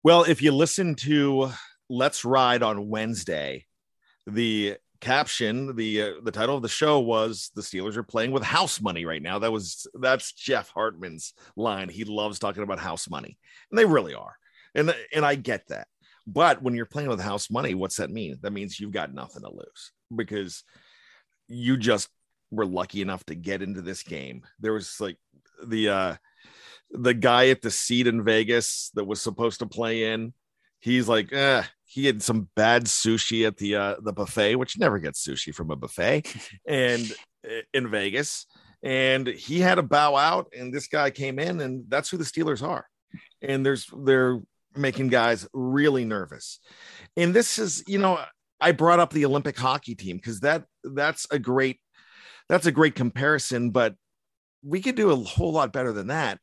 Well, 0.03 0.25
if 0.25 0.43
you 0.43 0.53
listen 0.53 0.97
to 0.97 1.51
Let's 1.89 2.25
Ride 2.25 2.63
on 2.63 2.89
Wednesday, 2.89 3.67
the 4.27 4.77
caption, 5.01 5.75
the 5.77 6.03
uh, 6.03 6.13
the 6.23 6.31
title 6.31 6.57
of 6.57 6.63
the 6.63 6.69
show 6.69 7.01
was 7.01 7.51
the 7.55 7.63
Steelers 7.63 7.97
are 7.97 8.03
playing 8.03 8.31
with 8.31 8.43
house 8.43 8.81
money 8.81 9.05
right 9.05 9.23
now. 9.23 9.39
That 9.39 9.53
was 9.53 9.87
that's 9.95 10.33
Jeff 10.33 10.71
Hartman's 10.71 11.35
line. 11.57 11.89
He 11.89 12.05
loves 12.05 12.39
talking 12.39 12.63
about 12.63 12.79
house 12.79 13.11
money, 13.11 13.37
and 13.71 13.79
they 13.79 13.85
really 13.85 14.15
are. 14.15 14.35
And 14.75 14.95
and 15.15 15.25
I 15.25 15.35
get 15.35 15.69
that. 15.69 15.89
But 16.27 16.63
when 16.63 16.75
you're 16.75 16.87
playing 16.87 17.09
with 17.09 17.21
house 17.21 17.51
money, 17.51 17.75
what's 17.75 17.97
that 17.97 18.11
mean? 18.11 18.39
That 18.43 18.53
means 18.53 18.79
you've 18.79 18.93
got 18.93 19.13
nothing 19.13 19.43
to 19.43 19.51
lose 19.51 19.93
because 20.15 20.63
you 21.49 21.77
just 21.77 22.09
were 22.51 22.67
lucky 22.67 23.03
enough 23.03 23.25
to 23.25 23.35
get 23.35 23.61
into 23.61 23.83
this 23.83 24.03
game. 24.03 24.43
There 24.61 24.73
was 24.73 25.01
like 25.01 25.17
the 25.67 25.89
uh 25.89 26.17
the 26.93 27.15
guy 27.15 27.49
at 27.49 27.63
the 27.63 27.71
seat 27.71 28.07
in 28.07 28.23
Vegas 28.23 28.91
that 28.95 29.07
was 29.07 29.21
supposed 29.21 29.61
to 29.61 29.67
play 29.67 30.13
in. 30.13 30.33
He's 30.79 31.09
like, 31.09 31.33
eh, 31.33 31.63
he 31.93 32.07
had 32.07 32.23
some 32.23 32.49
bad 32.57 32.87
sushi 32.87 33.47
at 33.47 33.59
the 33.59 33.77
uh 33.77 33.97
the 34.03 34.13
buffet, 34.13 34.57
which 34.57 34.79
never 34.79 34.99
gets 34.99 35.27
sushi 35.27 35.55
from 35.55 35.71
a 35.71 35.77
buffet, 35.77 36.35
and 36.67 37.13
uh, 37.47 37.63
in 37.75 37.89
Vegas. 37.91 38.47
And 38.83 39.27
he 39.27 39.61
had 39.61 39.79
a 39.79 39.83
bow 39.83 40.17
out, 40.17 40.53
and 40.57 40.73
this 40.73 40.89
guy 40.89 41.11
came 41.11 41.39
in, 41.39 41.61
and 41.61 41.85
that's 41.89 42.09
who 42.11 42.17
the 42.17 42.25
Steelers 42.25 42.67
are. 42.67 42.87
And 43.41 43.65
there's 43.65 43.89
they're 43.97 44.41
making 44.75 45.09
guys 45.09 45.47
really 45.53 46.05
nervous. 46.05 46.59
And 47.17 47.35
this 47.35 47.59
is, 47.59 47.85
you 47.87 47.99
know, 47.99 48.19
I 48.61 48.73
brought 48.73 48.99
up 48.99 49.13
the 49.13 49.27
Olympic 49.27 49.59
hockey 49.59 49.95
team 49.95 50.17
because 50.17 50.41
that 50.41 50.65
that's 50.83 51.27
a 51.31 51.39
great 51.39 51.79
that's 52.49 52.67
a 52.67 52.73
great 52.73 52.95
comparison, 52.95 53.71
but 53.71 53.95
we 54.65 54.81
could 54.81 54.95
do 54.95 55.11
a 55.11 55.17
whole 55.17 55.53
lot 55.53 55.73
better 55.73 55.93
than 55.93 56.07
that. 56.09 56.39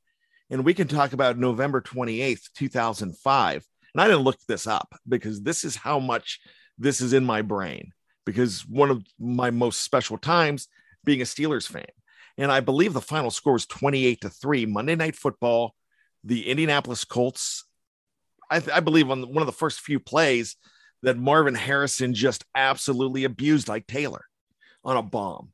And 0.50 0.64
we 0.64 0.74
can 0.74 0.88
talk 0.88 1.14
about 1.14 1.38
November 1.38 1.82
28th, 1.82 2.50
2005. 2.56 3.66
And 3.94 4.02
I 4.02 4.08
didn't 4.08 4.24
look 4.24 4.40
this 4.48 4.68
up 4.68 4.94
because 5.08 5.42
this 5.42 5.64
is 5.64 5.76
how 5.76 6.00
much 6.00 6.40
this 6.78 7.02
is 7.02 7.14
in 7.14 7.26
my 7.26 7.42
brain 7.42 7.92
because 8.26 8.66
one 8.68 8.90
of 8.90 9.04
my 9.20 9.52
most 9.52 9.82
special 9.82 10.18
times 10.18 10.68
being 11.04 11.22
a 11.22 11.26
Steelers 11.26 11.68
fan. 11.68 11.86
And 12.38 12.52
I 12.52 12.60
believe 12.60 12.94
the 12.94 13.02
final 13.02 13.32
score 13.32 13.54
was 13.54 13.66
28 13.66 14.22
to 14.22 14.30
3 14.30 14.66
Monday 14.66 14.96
Night 14.96 15.16
Football. 15.16 15.76
The 16.24 16.48
Indianapolis 16.50 17.06
Colts 17.06 17.66
I, 18.50 18.60
th- 18.60 18.76
I 18.76 18.80
believe 18.80 19.10
on 19.10 19.22
one 19.22 19.42
of 19.42 19.46
the 19.46 19.52
first 19.52 19.80
few 19.80 20.00
plays 20.00 20.56
that 21.04 21.18
Marvin 21.18 21.56
Harrison 21.56 22.14
just 22.14 22.44
absolutely 22.56 23.24
abused 23.24 23.70
Ike 23.70 23.88
Taylor 23.88 24.26
on 24.84 24.98
a 24.98 25.02
bomb, 25.02 25.52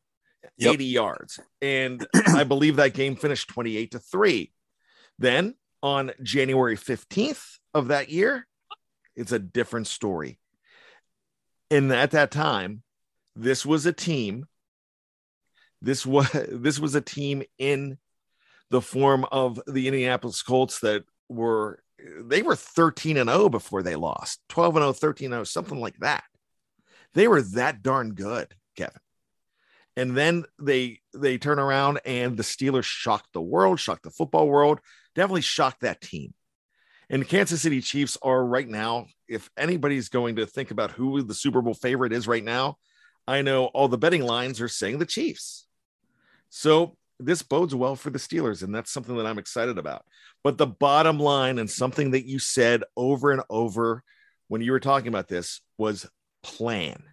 yep. 0.58 0.74
80 0.76 0.86
yards. 0.86 1.40
And 1.62 2.06
I 2.28 2.44
believe 2.44 2.78
that 2.78 2.94
game 2.94 3.16
finished 3.16 3.50
28 3.50 3.92
to 3.92 4.00
3. 4.00 4.52
Then 5.20 5.56
on 5.84 6.12
January 6.24 6.78
15th 6.78 7.58
of 7.76 7.90
that 7.90 8.10
year, 8.10 8.48
it's 9.16 9.34
a 9.34 9.40
different 9.40 9.86
story. 9.86 10.40
And 11.70 11.92
at 11.92 12.12
that 12.12 12.32
time, 12.32 12.82
this 13.36 13.66
was 13.66 13.86
a 13.86 13.94
team. 13.94 14.48
This 15.82 16.06
was 16.06 16.30
this 16.50 16.80
was 16.80 16.96
a 16.96 17.02
team 17.02 17.44
in 17.60 17.98
the 18.72 18.82
form 18.82 19.26
of 19.32 19.62
the 19.68 19.88
Indianapolis 19.88 20.42
Colts 20.42 20.80
that 20.80 21.04
were 21.30 21.84
they 22.20 22.42
were 22.42 22.56
13 22.56 23.18
and 23.18 23.30
0 23.30 23.50
before 23.50 23.84
they 23.84 23.96
lost 23.96 24.42
12 24.50 24.76
and 24.78 24.84
0 24.84 24.94
13 24.94 25.30
0 25.32 25.44
something 25.44 25.80
like 25.80 25.98
that 26.00 26.24
they 27.14 27.28
were 27.28 27.42
that 27.42 27.82
darn 27.82 28.14
good 28.14 28.54
kevin 28.76 29.00
and 29.96 30.16
then 30.16 30.44
they 30.60 31.00
they 31.16 31.38
turn 31.38 31.58
around 31.58 32.00
and 32.06 32.38
the 32.38 32.44
steelers 32.44 32.84
shocked 32.84 33.30
the 33.34 33.42
world 33.42 33.80
shocked 33.80 34.04
the 34.04 34.12
football 34.12 34.48
world 34.48 34.80
definitely 35.16 35.42
shocked 35.42 35.82
that 35.82 36.02
team 36.02 36.34
and 37.10 37.28
kansas 37.28 37.62
city 37.62 37.82
chiefs 37.82 38.18
are 38.22 38.46
right 38.46 38.68
now 38.68 39.06
if 39.28 39.50
anybody's 39.58 40.10
going 40.10 40.36
to 40.36 40.46
think 40.46 40.72
about 40.72 40.92
who 40.92 41.22
the 41.22 41.34
super 41.34 41.62
bowl 41.62 41.74
favorite 41.74 42.14
is 42.14 42.28
right 42.28 42.44
now 42.44 42.78
i 43.28 43.42
know 43.42 43.66
all 43.66 43.88
the 43.88 43.98
betting 43.98 44.24
lines 44.24 44.62
are 44.62 44.68
saying 44.68 45.00
the 45.00 45.06
chiefs 45.06 45.68
so 46.50 46.96
this 47.20 47.42
bodes 47.42 47.74
well 47.74 47.96
for 47.96 48.10
the 48.10 48.20
Steelers, 48.20 48.64
and 48.64 48.74
that's 48.74 48.92
something 48.92 49.16
that 49.18 49.26
I'm 49.26 49.40
excited 49.40 49.78
about. 49.78 50.06
But 50.44 50.58
the 50.58 50.68
bottom 50.68 51.20
line, 51.20 51.60
and 51.60 51.70
something 51.70 52.12
that 52.12 52.26
you 52.26 52.40
said 52.40 52.84
over 52.96 53.32
and 53.32 53.42
over 53.50 54.04
when 54.48 54.62
you 54.62 54.72
were 54.72 54.80
talking 54.80 55.08
about 55.08 55.28
this, 55.28 55.62
was 55.78 56.08
plan. 56.44 57.04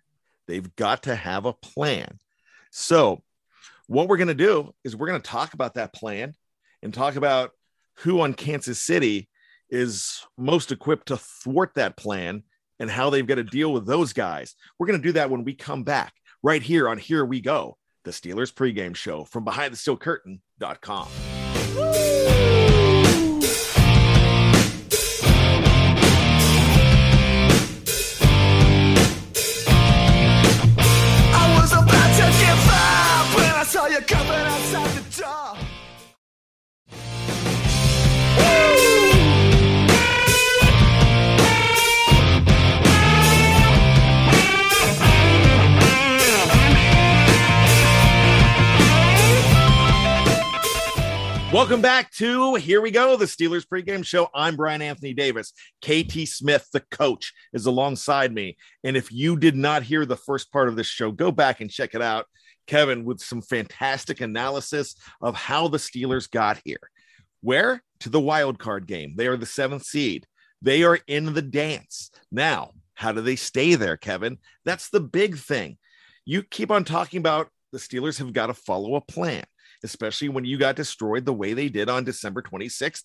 They've 0.47 0.75
got 0.77 1.05
to 1.05 1.15
have 1.15 1.47
a 1.47 1.53
plan. 1.53 2.19
So, 2.71 3.23
what 3.87 4.09
we're 4.09 4.17
going 4.17 4.29
to 4.29 4.35
do 4.35 4.75
is 4.85 4.97
we're 4.97 5.09
going 5.09 5.21
to 5.21 5.31
talk 5.31 5.55
about 5.55 5.75
that 5.75 5.93
plan 5.93 6.35
and 6.83 6.93
talk 6.93 7.17
about 7.17 7.51
who 7.99 8.21
on 8.21 8.35
Kansas 8.35 8.81
City 8.81 9.29
is 9.73 10.25
most 10.39 10.71
equipped 10.71 11.09
to 11.09 11.17
thwart 11.17 11.73
that 11.75 11.97
plan 11.97 12.45
and 12.79 12.91
how 12.91 13.11
they've 13.11 13.27
got 13.27 13.37
to 13.37 13.45
deal 13.45 13.73
with 13.73 13.87
those 13.87 14.13
guys. 14.13 14.55
We're 14.79 14.87
going 14.87 15.01
to 15.01 15.09
do 15.09 15.13
that 15.13 15.31
when 15.31 15.43
we 15.43 15.55
come 15.55 15.83
back 15.83 16.13
right 16.43 16.63
here 16.63 16.89
on 16.89 16.99
Here 16.99 17.25
We 17.25 17.41
Go 17.41 17.79
the 18.05 18.11
Steelers 18.11 18.53
pregame 18.53 18.97
show 18.97 19.25
from 19.25 19.45
behindthesteelcurtain.com. 19.45 21.09
I 31.35 31.61
was 31.61 31.73
about 31.73 32.11
to 32.17 32.27
give 32.41 32.69
up 32.69 33.37
when 33.37 33.55
I 33.55 33.65
saw 33.65 33.87
you 33.87 34.01
coming 34.01 34.33
outside 34.33 34.91
the 34.97 35.12
Welcome 51.53 51.83
back 51.83 52.11
to 52.13 52.55
Here 52.55 52.81
We 52.81 52.91
Go, 52.91 53.15
the 53.15 53.27
Steelers 53.27 53.67
pregame 53.67 54.07
show. 54.07 54.31
I'm 54.35 54.57
Bryan 54.57 54.81
Anthony 54.81 55.13
Davis. 55.13 55.53
KT 55.83 56.27
Smith, 56.27 56.67
the 56.73 56.81
coach, 56.91 57.35
is 57.53 57.67
alongside 57.67 58.33
me. 58.33 58.57
And 58.85 58.97
if 58.97 59.13
you 59.13 59.37
did 59.37 59.55
not 59.55 59.83
hear 59.83 60.07
the 60.07 60.17
first 60.17 60.51
part 60.51 60.69
of 60.69 60.77
this 60.77 60.87
show, 60.87 61.13
go 61.13 61.31
back 61.31 61.61
and 61.61 61.71
check 61.71 61.95
it 61.95 62.01
out. 62.01 62.25
Kevin 62.67 63.05
with 63.05 63.21
some 63.21 63.43
fantastic 63.43 64.23
analysis 64.23 64.95
of 65.21 65.35
how 65.35 65.69
the 65.69 65.77
Steelers 65.77 66.29
got 66.29 66.59
here. 66.65 66.81
Where? 67.43 67.83
To 68.01 68.09
the 68.09 68.19
wild 68.19 68.59
card 68.59 68.87
game. 68.87 69.13
They 69.19 69.27
are 69.27 69.37
the 69.37 69.45
seventh 69.45 69.85
seed. 69.85 70.27
They 70.63 70.85
are 70.85 71.01
in 71.07 71.35
the 71.35 71.43
dance. 71.43 72.11
Now, 72.31 72.71
how 72.95 73.13
do 73.13 73.21
they 73.21 73.37
stay 73.37 73.75
there, 73.75 73.99
Kevin? 73.99 74.39
That's 74.65 74.89
the 74.89 75.01
big 75.01 75.37
thing. 75.37 75.77
You 76.25 76.45
keep 76.45 76.71
on 76.71 76.85
talking 76.85 77.19
about 77.19 77.51
the 77.73 77.79
Steelers 77.79 78.19
have 78.21 78.33
got 78.33 78.47
to 78.47 78.55
follow 78.55 78.95
a 78.95 79.03
plan 79.03 79.45
especially 79.85 80.29
when 80.29 80.45
you 80.45 80.59
got 80.59 80.77
destroyed 80.77 81.25
the 81.25 81.33
way 81.33 81.55
they 81.55 81.69
did 81.69 81.89
on 81.89 82.05
December 82.05 82.43
26th, 82.43 83.03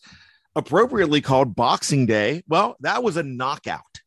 appropriately 0.55 1.21
called 1.21 1.55
Boxing 1.55 2.05
Day. 2.05 2.43
Well, 2.47 2.75
that 2.81 3.03
was 3.03 3.17
a 3.17 3.23
knockout. 3.23 4.01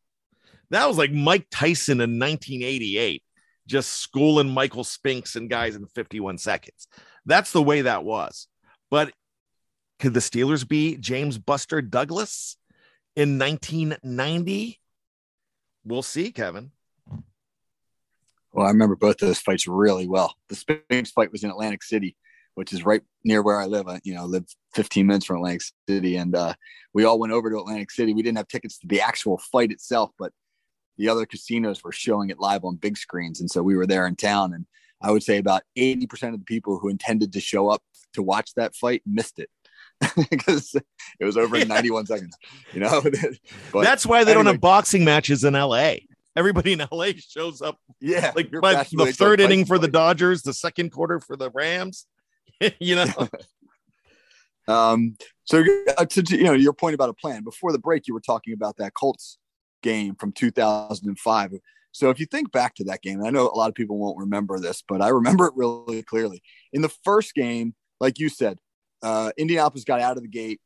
That 0.69 0.87
was 0.87 0.97
like 0.97 1.11
Mike 1.11 1.47
Tyson 1.51 1.99
in 1.99 2.19
1988, 2.19 3.23
just 3.67 3.91
schooling 3.91 4.49
Michael 4.49 4.83
Spinks 4.83 5.35
and 5.35 5.49
guys 5.49 5.75
in 5.75 5.85
51 5.87 6.37
seconds. 6.37 6.87
That's 7.25 7.51
the 7.51 7.61
way 7.63 7.81
that 7.81 8.03
was. 8.03 8.47
But 8.89 9.13
could 9.99 10.13
the 10.13 10.19
Steelers 10.19 10.67
be 10.67 10.97
James 10.97 11.37
Buster 11.37 11.81
Douglas 11.81 12.57
in 13.15 13.37
1990? 13.37 14.79
We'll 15.85 16.01
see, 16.01 16.31
Kevin. 16.31 16.71
Well, 18.53 18.65
I 18.65 18.69
remember 18.69 18.95
both 18.95 19.17
those 19.17 19.39
fights 19.39 19.67
really 19.67 20.07
well. 20.07 20.35
The 20.49 20.55
Spinks 20.55 21.11
fight 21.11 21.31
was 21.31 21.43
in 21.43 21.49
Atlantic 21.49 21.83
City 21.83 22.15
which 22.55 22.73
is 22.73 22.85
right 22.85 23.01
near 23.23 23.41
where 23.41 23.59
I 23.59 23.65
live. 23.65 23.87
I, 23.87 23.99
you 24.03 24.13
know, 24.13 24.25
live 24.25 24.45
15 24.75 25.05
minutes 25.07 25.25
from 25.25 25.37
Atlantic 25.37 25.61
City, 25.87 26.15
and 26.17 26.35
uh, 26.35 26.53
we 26.93 27.03
all 27.03 27.19
went 27.19 27.33
over 27.33 27.49
to 27.49 27.57
Atlantic 27.57 27.91
City. 27.91 28.13
We 28.13 28.21
didn't 28.21 28.37
have 28.37 28.47
tickets 28.47 28.77
to 28.79 28.87
the 28.87 29.01
actual 29.01 29.37
fight 29.37 29.71
itself, 29.71 30.11
but 30.19 30.31
the 30.97 31.09
other 31.09 31.25
casinos 31.25 31.83
were 31.83 31.91
showing 31.91 32.29
it 32.29 32.39
live 32.39 32.63
on 32.63 32.75
big 32.75 32.97
screens, 32.97 33.39
and 33.39 33.49
so 33.49 33.61
we 33.61 33.75
were 33.75 33.87
there 33.87 34.07
in 34.07 34.15
town. 34.15 34.53
And 34.53 34.65
I 35.01 35.11
would 35.11 35.23
say 35.23 35.37
about 35.37 35.63
80% 35.77 36.33
of 36.33 36.39
the 36.39 36.45
people 36.45 36.77
who 36.79 36.89
intended 36.89 37.33
to 37.33 37.39
show 37.39 37.69
up 37.69 37.81
to 38.13 38.21
watch 38.21 38.53
that 38.55 38.75
fight 38.75 39.01
missed 39.05 39.39
it 39.39 39.49
because 40.29 40.75
it 41.19 41.25
was 41.25 41.37
over 41.37 41.57
in 41.57 41.67
91 41.69 42.05
seconds. 42.05 42.35
You 42.73 42.81
know, 42.81 43.01
but 43.71 43.83
that's 43.83 44.05
why 44.05 44.23
they 44.23 44.31
anyway. 44.31 44.43
don't 44.43 44.53
have 44.53 44.61
boxing 44.61 45.05
matches 45.05 45.43
in 45.43 45.53
LA 45.53 45.95
everybody 46.35 46.73
in 46.73 46.83
LA 46.91 47.07
shows 47.17 47.61
up. 47.61 47.77
Yeah, 47.99 48.31
like 48.35 48.51
by 48.51 48.83
the 48.91 49.13
third 49.13 49.39
inning 49.39 49.65
for 49.65 49.77
the 49.77 49.87
Dodgers, 49.87 50.43
the 50.43 50.53
second 50.53 50.91
quarter 50.91 51.19
for 51.19 51.35
the 51.35 51.49
Rams. 51.51 52.05
you 52.79 52.95
know. 52.95 53.07
um. 54.67 55.15
So 55.45 55.63
uh, 55.97 56.05
to, 56.05 56.23
to, 56.23 56.37
you 56.37 56.43
know 56.43 56.53
your 56.53 56.73
point 56.73 56.95
about 56.95 57.09
a 57.09 57.13
plan 57.13 57.43
before 57.43 57.71
the 57.71 57.79
break, 57.79 58.07
you 58.07 58.13
were 58.13 58.21
talking 58.21 58.53
about 58.53 58.77
that 58.77 58.93
Colts 58.93 59.37
game 59.81 60.15
from 60.15 60.31
2005. 60.31 61.53
So 61.93 62.09
if 62.09 62.19
you 62.19 62.25
think 62.25 62.51
back 62.51 62.75
to 62.75 62.85
that 62.85 63.01
game, 63.01 63.23
I 63.23 63.31
know 63.31 63.49
a 63.49 63.57
lot 63.57 63.67
of 63.67 63.75
people 63.75 63.97
won't 63.97 64.17
remember 64.17 64.59
this, 64.59 64.81
but 64.87 65.01
I 65.01 65.09
remember 65.09 65.47
it 65.47 65.53
really 65.55 66.03
clearly. 66.03 66.41
In 66.71 66.81
the 66.81 66.93
first 67.03 67.33
game, 67.33 67.75
like 67.99 68.17
you 68.17 68.29
said, 68.29 68.59
uh, 69.03 69.31
Indianapolis 69.37 69.83
got 69.83 69.99
out 69.99 70.15
of 70.15 70.23
the 70.23 70.29
gate, 70.29 70.61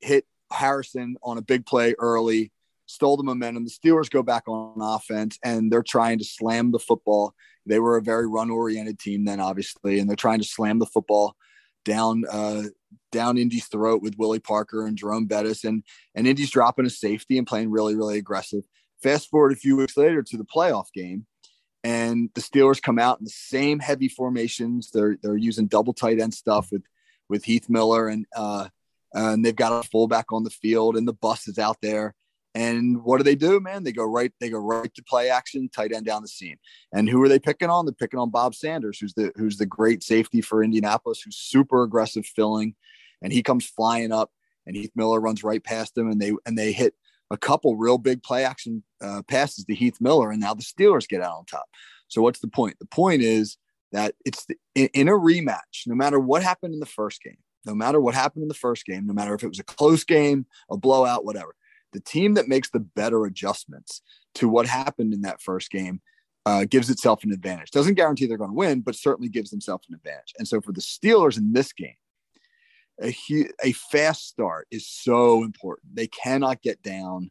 hit 0.00 0.24
Harrison 0.52 1.16
on 1.22 1.36
a 1.36 1.42
big 1.42 1.66
play 1.66 1.94
early, 1.98 2.52
stole 2.88 3.16
the 3.16 3.22
momentum. 3.22 3.64
The 3.64 3.70
Steelers 3.70 4.10
go 4.10 4.22
back 4.22 4.48
on 4.48 4.78
offense 4.80 5.38
and 5.44 5.70
they're 5.70 5.82
trying 5.82 6.18
to 6.18 6.24
slam 6.24 6.72
the 6.72 6.78
football. 6.78 7.34
They 7.66 7.78
were 7.78 7.96
a 7.96 8.02
very 8.02 8.26
run 8.26 8.50
oriented 8.50 8.98
team 8.98 9.24
then, 9.24 9.40
obviously, 9.40 9.98
and 9.98 10.08
they're 10.08 10.16
trying 10.16 10.40
to 10.40 10.48
slam 10.48 10.78
the 10.78 10.86
football 10.86 11.36
down 11.84 12.24
uh, 12.30 12.64
down 13.12 13.38
Indy's 13.38 13.66
throat 13.66 14.02
with 14.02 14.16
Willie 14.18 14.40
Parker 14.40 14.86
and 14.86 14.96
Jerome 14.96 15.26
Bettis, 15.26 15.64
and 15.64 15.84
and 16.14 16.26
Indy's 16.26 16.50
dropping 16.50 16.86
a 16.86 16.90
safety 16.90 17.38
and 17.38 17.46
playing 17.46 17.70
really 17.70 17.94
really 17.94 18.18
aggressive. 18.18 18.64
Fast 19.02 19.28
forward 19.28 19.52
a 19.52 19.56
few 19.56 19.76
weeks 19.76 19.96
later 19.96 20.22
to 20.22 20.36
the 20.36 20.44
playoff 20.44 20.92
game, 20.94 21.26
and 21.84 22.30
the 22.34 22.40
Steelers 22.40 22.82
come 22.82 22.98
out 22.98 23.18
in 23.18 23.24
the 23.24 23.30
same 23.30 23.78
heavy 23.80 24.08
formations. 24.08 24.90
They're 24.90 25.18
they're 25.22 25.36
using 25.36 25.66
double 25.66 25.92
tight 25.92 26.20
end 26.20 26.34
stuff 26.34 26.68
with 26.72 26.82
with 27.28 27.44
Heath 27.44 27.68
Miller 27.68 28.08
and 28.08 28.26
uh, 28.34 28.68
and 29.12 29.44
they've 29.44 29.54
got 29.56 29.84
a 29.84 29.88
fullback 29.88 30.32
on 30.32 30.44
the 30.44 30.50
field, 30.50 30.96
and 30.96 31.06
the 31.06 31.12
bus 31.12 31.48
is 31.48 31.58
out 31.58 31.78
there. 31.80 32.14
And 32.58 33.04
what 33.04 33.18
do 33.18 33.22
they 33.22 33.36
do, 33.36 33.60
man? 33.60 33.84
They 33.84 33.92
go 33.92 34.02
right, 34.02 34.32
they 34.40 34.50
go 34.50 34.58
right 34.58 34.92
to 34.92 35.02
play 35.04 35.30
action, 35.30 35.68
tight 35.68 35.92
end 35.92 36.06
down 36.06 36.22
the 36.22 36.28
seam. 36.28 36.56
And 36.92 37.08
who 37.08 37.22
are 37.22 37.28
they 37.28 37.38
picking 37.38 37.70
on? 37.70 37.86
They're 37.86 37.92
picking 37.92 38.18
on 38.18 38.30
Bob 38.30 38.52
Sanders, 38.52 38.98
who's 38.98 39.14
the 39.14 39.30
who's 39.36 39.58
the 39.58 39.66
great 39.66 40.02
safety 40.02 40.40
for 40.40 40.64
Indianapolis, 40.64 41.20
who's 41.20 41.36
super 41.36 41.84
aggressive 41.84 42.26
filling, 42.26 42.74
and 43.22 43.32
he 43.32 43.44
comes 43.44 43.64
flying 43.64 44.10
up, 44.10 44.32
and 44.66 44.74
Heath 44.74 44.90
Miller 44.96 45.20
runs 45.20 45.44
right 45.44 45.62
past 45.62 45.96
him, 45.96 46.10
and 46.10 46.20
they 46.20 46.32
and 46.46 46.58
they 46.58 46.72
hit 46.72 46.94
a 47.30 47.36
couple 47.36 47.76
real 47.76 47.96
big 47.96 48.24
play 48.24 48.44
action 48.44 48.82
uh, 49.00 49.22
passes 49.28 49.64
to 49.66 49.74
Heath 49.76 50.00
Miller, 50.00 50.32
and 50.32 50.40
now 50.40 50.54
the 50.54 50.64
Steelers 50.64 51.06
get 51.06 51.22
out 51.22 51.36
on 51.38 51.44
top. 51.44 51.68
So 52.08 52.22
what's 52.22 52.40
the 52.40 52.48
point? 52.48 52.76
The 52.80 52.86
point 52.86 53.22
is 53.22 53.56
that 53.92 54.16
it's 54.24 54.46
the, 54.46 54.56
in, 54.74 54.88
in 54.94 55.08
a 55.08 55.12
rematch, 55.12 55.86
no 55.86 55.94
matter 55.94 56.18
what 56.18 56.42
happened 56.42 56.74
in 56.74 56.80
the 56.80 56.86
first 56.86 57.22
game, 57.22 57.38
no 57.64 57.76
matter 57.76 58.00
what 58.00 58.14
happened 58.14 58.42
in 58.42 58.48
the 58.48 58.54
first 58.54 58.84
game, 58.84 59.06
no 59.06 59.14
matter 59.14 59.34
if 59.34 59.44
it 59.44 59.48
was 59.48 59.60
a 59.60 59.64
close 59.64 60.02
game, 60.02 60.46
a 60.70 60.76
blowout, 60.76 61.24
whatever, 61.24 61.54
the 61.92 62.00
team 62.00 62.34
that 62.34 62.48
makes 62.48 62.70
the 62.70 62.80
better 62.80 63.24
adjustments 63.24 64.02
to 64.34 64.48
what 64.48 64.66
happened 64.66 65.14
in 65.14 65.22
that 65.22 65.40
first 65.40 65.70
game 65.70 66.00
uh, 66.46 66.64
gives 66.64 66.88
itself 66.90 67.24
an 67.24 67.32
advantage. 67.32 67.70
Doesn't 67.70 67.94
guarantee 67.94 68.26
they're 68.26 68.38
going 68.38 68.50
to 68.50 68.56
win, 68.56 68.80
but 68.80 68.94
certainly 68.94 69.28
gives 69.28 69.50
themselves 69.50 69.86
an 69.88 69.94
advantage. 69.94 70.32
And 70.38 70.46
so 70.46 70.60
for 70.60 70.72
the 70.72 70.80
Steelers 70.80 71.36
in 71.36 71.52
this 71.52 71.72
game, 71.72 71.96
a, 73.02 73.14
a 73.62 73.72
fast 73.72 74.26
start 74.28 74.66
is 74.70 74.88
so 74.88 75.44
important. 75.44 75.94
They 75.94 76.06
cannot 76.06 76.62
get 76.62 76.82
down 76.82 77.30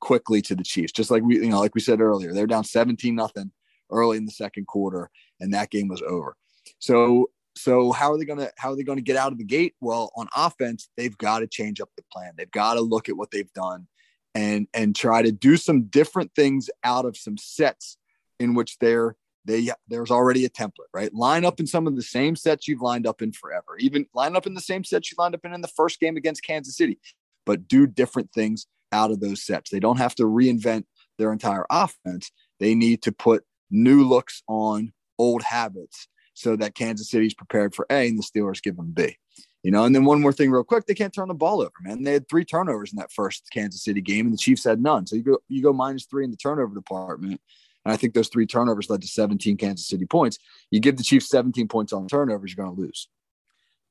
quickly 0.00 0.42
to 0.42 0.54
the 0.54 0.64
Chiefs. 0.64 0.92
Just 0.92 1.10
like 1.10 1.22
we, 1.22 1.36
you 1.36 1.48
know, 1.48 1.60
like 1.60 1.74
we 1.74 1.80
said 1.80 2.00
earlier, 2.00 2.32
they're 2.32 2.46
down 2.46 2.64
17 2.64 3.14
nothing 3.14 3.50
early 3.90 4.16
in 4.16 4.26
the 4.26 4.32
second 4.32 4.66
quarter, 4.66 5.10
and 5.40 5.52
that 5.54 5.70
game 5.70 5.88
was 5.88 6.02
over. 6.02 6.36
So, 6.78 7.30
so 7.56 7.90
how 7.90 8.12
are 8.12 8.18
they 8.18 8.24
gonna 8.24 8.50
how 8.58 8.72
are 8.72 8.76
they 8.76 8.84
gonna 8.84 9.00
get 9.00 9.16
out 9.16 9.32
of 9.32 9.38
the 9.38 9.44
gate? 9.44 9.74
Well, 9.80 10.12
on 10.16 10.28
offense, 10.36 10.88
they've 10.96 11.16
got 11.18 11.40
to 11.40 11.46
change 11.46 11.80
up 11.80 11.90
the 11.96 12.04
plan. 12.12 12.34
They've 12.36 12.50
got 12.50 12.74
to 12.74 12.80
look 12.80 13.08
at 13.08 13.16
what 13.16 13.30
they've 13.30 13.52
done 13.54 13.88
and 14.34 14.66
and 14.74 14.94
try 14.94 15.22
to 15.22 15.32
do 15.32 15.56
some 15.56 15.84
different 15.84 16.34
things 16.34 16.70
out 16.84 17.04
of 17.04 17.16
some 17.16 17.36
sets 17.36 17.96
in 18.38 18.54
which 18.54 18.78
they're 18.78 19.16
they 19.44 19.70
there's 19.88 20.10
already 20.10 20.44
a 20.44 20.50
template, 20.50 20.90
right? 20.92 21.12
Line 21.14 21.44
up 21.44 21.58
in 21.58 21.66
some 21.66 21.86
of 21.86 21.96
the 21.96 22.02
same 22.02 22.36
sets 22.36 22.68
you've 22.68 22.82
lined 22.82 23.06
up 23.06 23.22
in 23.22 23.32
forever. 23.32 23.76
Even 23.78 24.06
line 24.14 24.36
up 24.36 24.46
in 24.46 24.54
the 24.54 24.60
same 24.60 24.84
sets 24.84 25.10
you 25.10 25.16
lined 25.18 25.34
up 25.34 25.44
in 25.44 25.54
in 25.54 25.62
the 25.62 25.68
first 25.68 26.00
game 26.00 26.16
against 26.16 26.44
Kansas 26.44 26.76
City, 26.76 26.98
but 27.46 27.66
do 27.66 27.86
different 27.86 28.30
things 28.32 28.66
out 28.92 29.10
of 29.10 29.20
those 29.20 29.44
sets. 29.44 29.70
They 29.70 29.80
don't 29.80 29.98
have 29.98 30.14
to 30.16 30.24
reinvent 30.24 30.84
their 31.18 31.32
entire 31.32 31.66
offense. 31.70 32.30
They 32.60 32.74
need 32.74 33.02
to 33.02 33.12
put 33.12 33.44
new 33.70 34.04
looks 34.04 34.42
on 34.48 34.92
old 35.18 35.42
habits 35.42 36.08
so 36.34 36.54
that 36.56 36.74
Kansas 36.74 37.10
City's 37.10 37.34
prepared 37.34 37.74
for 37.74 37.86
A 37.90 38.06
and 38.06 38.18
the 38.18 38.22
Steelers 38.22 38.62
give 38.62 38.76
them 38.76 38.92
B. 38.92 39.16
You 39.68 39.72
know, 39.72 39.84
and 39.84 39.94
then 39.94 40.06
one 40.06 40.22
more 40.22 40.32
thing, 40.32 40.50
real 40.50 40.64
quick, 40.64 40.86
they 40.86 40.94
can't 40.94 41.12
turn 41.12 41.28
the 41.28 41.34
ball 41.34 41.60
over, 41.60 41.70
man. 41.82 42.02
They 42.02 42.14
had 42.14 42.26
three 42.26 42.46
turnovers 42.46 42.90
in 42.90 42.96
that 42.96 43.12
first 43.12 43.50
Kansas 43.52 43.84
City 43.84 44.00
game, 44.00 44.24
and 44.24 44.32
the 44.32 44.38
Chiefs 44.38 44.64
had 44.64 44.80
none. 44.80 45.06
So 45.06 45.14
you 45.14 45.22
go 45.22 45.38
you 45.46 45.62
go 45.62 45.74
minus 45.74 46.06
three 46.06 46.24
in 46.24 46.30
the 46.30 46.38
turnover 46.38 46.74
department. 46.74 47.38
And 47.84 47.92
I 47.92 47.98
think 47.98 48.14
those 48.14 48.30
three 48.30 48.46
turnovers 48.46 48.88
led 48.88 49.02
to 49.02 49.06
17 49.06 49.58
Kansas 49.58 49.86
City 49.86 50.06
points. 50.06 50.38
You 50.70 50.80
give 50.80 50.96
the 50.96 51.02
Chiefs 51.02 51.28
17 51.28 51.68
points 51.68 51.92
on 51.92 52.08
turnovers, 52.08 52.54
you're 52.56 52.64
going 52.64 52.74
to 52.74 52.80
lose. 52.80 53.08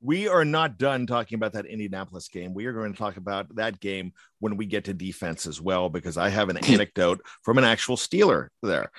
We 0.01 0.27
are 0.27 0.43
not 0.43 0.79
done 0.79 1.05
talking 1.05 1.35
about 1.35 1.53
that 1.53 1.67
Indianapolis 1.67 2.27
game. 2.27 2.55
We 2.55 2.65
are 2.65 2.73
going 2.73 2.91
to 2.91 2.97
talk 2.97 3.17
about 3.17 3.55
that 3.57 3.79
game 3.79 4.13
when 4.39 4.57
we 4.57 4.65
get 4.65 4.85
to 4.85 4.95
defense 4.95 5.45
as 5.45 5.61
well, 5.61 5.89
because 5.89 6.17
I 6.17 6.29
have 6.29 6.49
an 6.49 6.57
anecdote 6.65 7.21
from 7.43 7.59
an 7.59 7.63
actual 7.63 7.97
Steeler 7.97 8.47
there. 8.63 8.89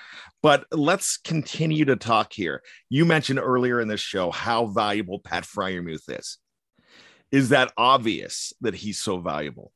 But 0.44 0.64
let's 0.70 1.16
continue 1.16 1.86
to 1.86 1.96
talk 1.96 2.32
here. 2.32 2.62
You 2.88 3.04
mentioned 3.04 3.40
earlier 3.40 3.80
in 3.80 3.88
this 3.88 4.00
show 4.00 4.30
how 4.30 4.66
valuable 4.66 5.18
Pat 5.18 5.42
Freiermuth 5.42 6.08
is. 6.08 6.38
Is 7.30 7.50
that 7.50 7.72
obvious 7.76 8.52
that 8.60 8.74
he's 8.74 8.98
so 8.98 9.18
valuable? 9.18 9.72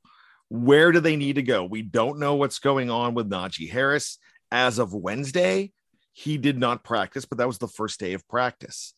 Where 0.48 0.92
do 0.92 1.00
they 1.00 1.16
need 1.16 1.36
to 1.36 1.42
go? 1.42 1.64
We 1.64 1.82
don't 1.82 2.18
know 2.18 2.34
what's 2.34 2.58
going 2.58 2.90
on 2.90 3.14
with 3.14 3.30
Najee 3.30 3.70
Harris 3.70 4.18
as 4.52 4.78
of 4.78 4.92
Wednesday, 4.92 5.72
he 6.12 6.36
did 6.36 6.58
not 6.58 6.84
practice, 6.84 7.24
but 7.24 7.38
that 7.38 7.46
was 7.46 7.58
the 7.58 7.66
first 7.66 7.98
day 7.98 8.12
of 8.12 8.28
practice. 8.28 8.94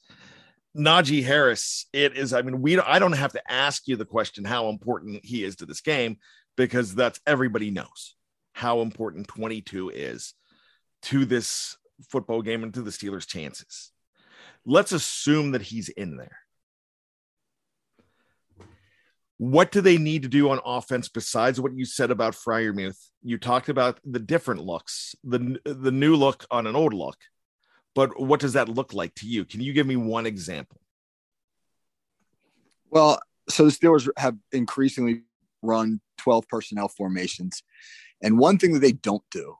Najee 0.77 1.25
Harris, 1.25 1.87
it 1.93 2.17
is. 2.17 2.33
I 2.33 2.43
mean, 2.43 2.61
we 2.61 2.79
I 2.81 2.99
don't 2.99 3.12
have 3.12 3.33
to 3.33 3.51
ask 3.51 3.87
you 3.87 3.95
the 3.95 4.05
question 4.05 4.45
how 4.45 4.69
important 4.69 5.25
he 5.25 5.45
is 5.45 5.55
to 5.57 5.67
this 5.67 5.81
game 5.81 6.19
because 6.57 6.95
that's 6.95 7.21
everybody 7.27 7.71
knows 7.71 8.17
how 8.53 8.81
important 8.81 9.29
22 9.29 9.90
is 9.90 10.35
to 11.03 11.25
this 11.25 11.77
football 12.11 12.43
game 12.43 12.64
and 12.64 12.75
to 12.75 12.83
the 12.83 12.90
Steelers' 12.90 13.27
chances. 13.27 13.93
Let's 14.67 14.90
assume 14.90 15.53
that 15.53 15.62
he's 15.62 15.88
in 15.90 16.17
there. 16.17 16.38
What 19.44 19.72
do 19.72 19.83
they 19.83 19.98
need 19.98 20.22
to 20.22 20.28
do 20.28 20.48
on 20.48 20.59
offense 20.64 21.11
besides 21.11 21.61
what 21.61 21.76
you 21.76 21.85
said 21.85 22.11
about 22.11 22.33
Freiermuth? 22.33 22.96
You 23.22 23.37
talked 23.37 23.68
about 23.68 24.00
the 24.02 24.18
different 24.18 24.62
looks, 24.62 25.14
the 25.22 25.61
the 25.66 25.92
new 25.92 26.16
look 26.16 26.46
on 26.50 26.66
an 26.66 26.74
old 26.74 26.94
look. 26.94 27.18
But 27.94 28.18
what 28.18 28.40
does 28.40 28.54
that 28.54 28.70
look 28.70 28.94
like 28.94 29.14
to 29.16 29.26
you? 29.26 29.44
Can 29.44 29.61
you 29.61 29.74
give 29.74 29.87
me 29.87 29.96
one 29.96 30.24
example? 30.24 30.80
Well, 32.88 33.20
so 33.50 33.66
the 33.66 33.70
Steelers 33.70 34.09
have 34.16 34.35
increasingly 34.50 35.24
run 35.61 36.00
12 36.18 36.48
personnel 36.48 36.88
formations. 36.88 37.62
And 38.22 38.38
one 38.38 38.57
thing 38.57 38.72
that 38.72 38.80
they 38.80 38.92
don't 38.92 39.24
do, 39.30 39.57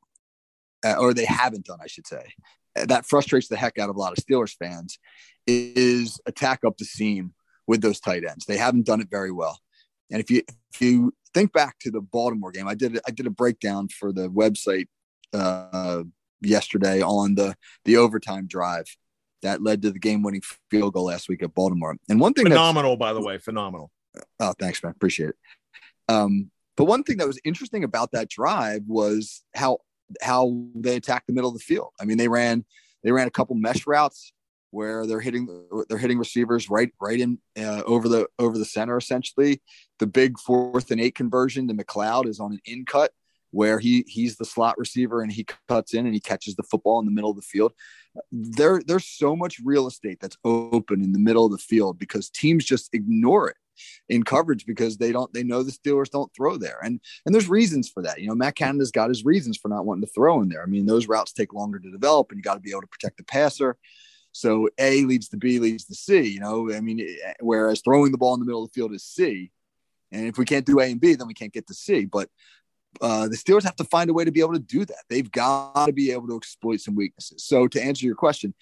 uh, 0.82 0.94
or 0.98 1.12
they 1.12 1.26
haven't 1.26 1.66
done, 1.66 1.80
I 1.82 1.88
should 1.88 2.06
say, 2.06 2.32
uh, 2.74 2.86
that 2.86 3.04
frustrates 3.04 3.48
the 3.48 3.58
heck 3.58 3.78
out 3.78 3.90
of 3.90 3.96
a 3.96 4.00
lot 4.00 4.16
of 4.16 4.24
Steelers 4.24 4.56
fans, 4.56 4.98
is 5.46 6.18
attack 6.24 6.60
up 6.64 6.78
the 6.78 6.86
seam 6.86 7.34
with 7.66 7.82
those 7.82 8.00
tight 8.00 8.24
ends. 8.24 8.46
They 8.46 8.56
haven't 8.56 8.86
done 8.86 9.02
it 9.02 9.10
very 9.10 9.30
well. 9.30 9.60
And 10.10 10.20
if 10.20 10.30
you 10.30 10.42
if 10.72 10.80
you 10.80 11.12
think 11.32 11.52
back 11.52 11.78
to 11.80 11.90
the 11.90 12.00
Baltimore 12.00 12.50
game, 12.50 12.68
I 12.68 12.74
did 12.74 12.98
I 13.06 13.10
did 13.10 13.26
a 13.26 13.30
breakdown 13.30 13.88
for 13.88 14.12
the 14.12 14.28
website 14.28 14.86
uh, 15.32 16.04
yesterday 16.40 17.02
on 17.02 17.34
the 17.34 17.56
the 17.84 17.96
overtime 17.96 18.46
drive 18.46 18.86
that 19.42 19.62
led 19.62 19.82
to 19.82 19.90
the 19.90 19.98
game 19.98 20.22
winning 20.22 20.42
field 20.70 20.94
goal 20.94 21.04
last 21.04 21.28
week 21.28 21.42
at 21.42 21.54
Baltimore. 21.54 21.96
And 22.08 22.20
one 22.20 22.32
thing 22.32 22.46
phenomenal, 22.46 22.96
by 22.96 23.12
the 23.12 23.20
way, 23.20 23.38
phenomenal. 23.38 23.90
Oh, 24.40 24.54
thanks, 24.58 24.82
man. 24.82 24.92
Appreciate 24.92 25.30
it. 25.30 25.36
Um, 26.08 26.50
but 26.76 26.84
one 26.84 27.02
thing 27.02 27.18
that 27.18 27.26
was 27.26 27.40
interesting 27.44 27.84
about 27.84 28.12
that 28.12 28.28
drive 28.28 28.82
was 28.86 29.42
how 29.54 29.78
how 30.20 30.64
they 30.74 30.96
attacked 30.96 31.26
the 31.26 31.32
middle 31.32 31.50
of 31.50 31.56
the 31.56 31.62
field. 31.62 31.92
I 32.00 32.04
mean, 32.04 32.18
they 32.18 32.28
ran 32.28 32.64
they 33.02 33.12
ran 33.12 33.26
a 33.26 33.30
couple 33.30 33.54
mesh 33.54 33.86
routes 33.86 34.32
where 34.70 35.06
they're 35.06 35.20
hitting 35.20 35.46
they're 35.88 35.98
hitting 35.98 36.18
receivers 36.18 36.68
right 36.68 36.90
right 37.00 37.20
in 37.20 37.38
uh, 37.58 37.82
over 37.86 38.08
the 38.08 38.26
over 38.38 38.58
the 38.58 38.64
center 38.64 38.96
essentially. 38.96 39.62
The 39.98 40.07
big 40.07 40.38
fourth 40.38 40.90
and 40.90 41.00
eight 41.00 41.14
conversion 41.14 41.68
to 41.68 41.74
McCloud 41.74 42.26
is 42.26 42.40
on 42.40 42.52
an 42.52 42.61
in 42.64 42.85
cut 42.85 43.12
where 43.54 43.78
he 43.78 44.04
he's 44.09 44.37
the 44.37 44.44
slot 44.44 44.76
receiver 44.76 45.22
and 45.22 45.30
he 45.30 45.46
cuts 45.68 45.94
in 45.94 46.07
and 46.07 46.14
he 46.14 46.20
catches 46.20 46.57
the 46.57 46.64
football 46.64 46.98
in 46.98 47.04
the 47.04 47.12
middle 47.12 47.30
of 47.30 47.37
the 47.37 47.42
field. 47.42 47.72
There 48.33 48.83
there's 48.85 49.07
so 49.07 49.37
much 49.37 49.61
real 49.64 49.87
estate 49.87 50.18
that's 50.20 50.37
open 50.44 51.02
in 51.02 51.12
the 51.12 51.20
middle 51.20 51.46
of 51.46 51.52
the 51.52 51.59
field 51.59 51.98
because 51.98 52.28
teams 52.30 52.64
just 52.64 52.92
ignore 52.92 53.48
it 53.48 53.57
in 54.09 54.24
coverage 54.24 54.66
because 54.66 54.96
they 54.96 55.12
don't 55.12 55.33
they 55.33 55.44
know 55.44 55.62
the 55.62 55.70
Steelers 55.70 56.11
don't 56.11 56.35
throw 56.35 56.57
there. 56.57 56.80
And 56.83 57.00
and 57.24 57.35
there's 57.35 57.48
reasons 57.48 57.88
for 57.88 58.02
that. 58.02 58.20
You 58.20 58.28
know, 58.28 58.35
Matt 58.35 58.57
Canada's 58.57 58.90
got 58.90 59.09
his 59.09 59.24
reasons 59.24 59.57
for 59.57 59.68
not 59.68 59.87
wanting 59.87 60.04
to 60.07 60.12
throw 60.12 60.42
in 60.42 60.48
there. 60.48 60.62
I 60.62 60.66
mean, 60.66 60.87
those 60.87 61.07
routes 61.07 61.33
take 61.33 61.54
longer 61.54 61.78
to 61.78 61.90
develop 61.90 62.30
and 62.30 62.38
you 62.38 62.42
got 62.42 62.54
to 62.54 62.61
be 62.61 62.70
able 62.70 62.83
to 62.83 62.88
protect 62.88 63.18
the 63.18 63.24
passer. 63.24 63.76
So 64.33 64.68
A 64.78 65.04
leads 65.04 65.28
to 65.28 65.37
B 65.37 65.61
leads 65.61 65.85
to 65.85 65.94
C, 65.94 66.22
you 66.22 66.40
know, 66.40 66.72
I 66.72 66.80
mean, 66.80 67.07
whereas 67.38 67.83
throwing 67.83 68.11
the 68.11 68.18
ball 68.18 68.35
in 68.35 68.40
the 68.40 68.46
middle 68.46 68.64
of 68.64 68.70
the 68.70 68.74
field 68.74 68.92
is 68.92 69.04
C. 69.04 69.52
And 70.14 70.27
if 70.27 70.38
we 70.38 70.44
can't 70.44 70.64
do 70.64 70.81
A 70.81 70.85
and 70.85 71.00
B, 71.00 71.14
then 71.14 71.27
we 71.27 71.35
can't 71.35 71.53
get 71.53 71.66
to 71.66 71.74
C. 71.74 72.05
But 72.05 72.29
uh, 73.00 73.29
the 73.29 73.37
Steelers 73.37 73.64
have 73.64 73.77
to 73.77 73.85
find 73.85 74.09
a 74.09 74.14
way 74.14 74.24
to 74.24 74.31
be 74.31 74.40
able 74.40 74.53
to 74.53 74.61
do 74.61 74.85
that. 74.85 75.05
They've 75.09 75.31
got 75.31 75.87
to 75.87 75.92
be 75.92 76.12
able 76.12 76.29
to 76.29 76.37
exploit 76.37 76.81
some 76.81 76.94
weaknesses. 76.94 77.44
So 77.44 77.66
to 77.68 77.83
answer 77.83 78.07
your 78.07 78.14
question, 78.14 78.55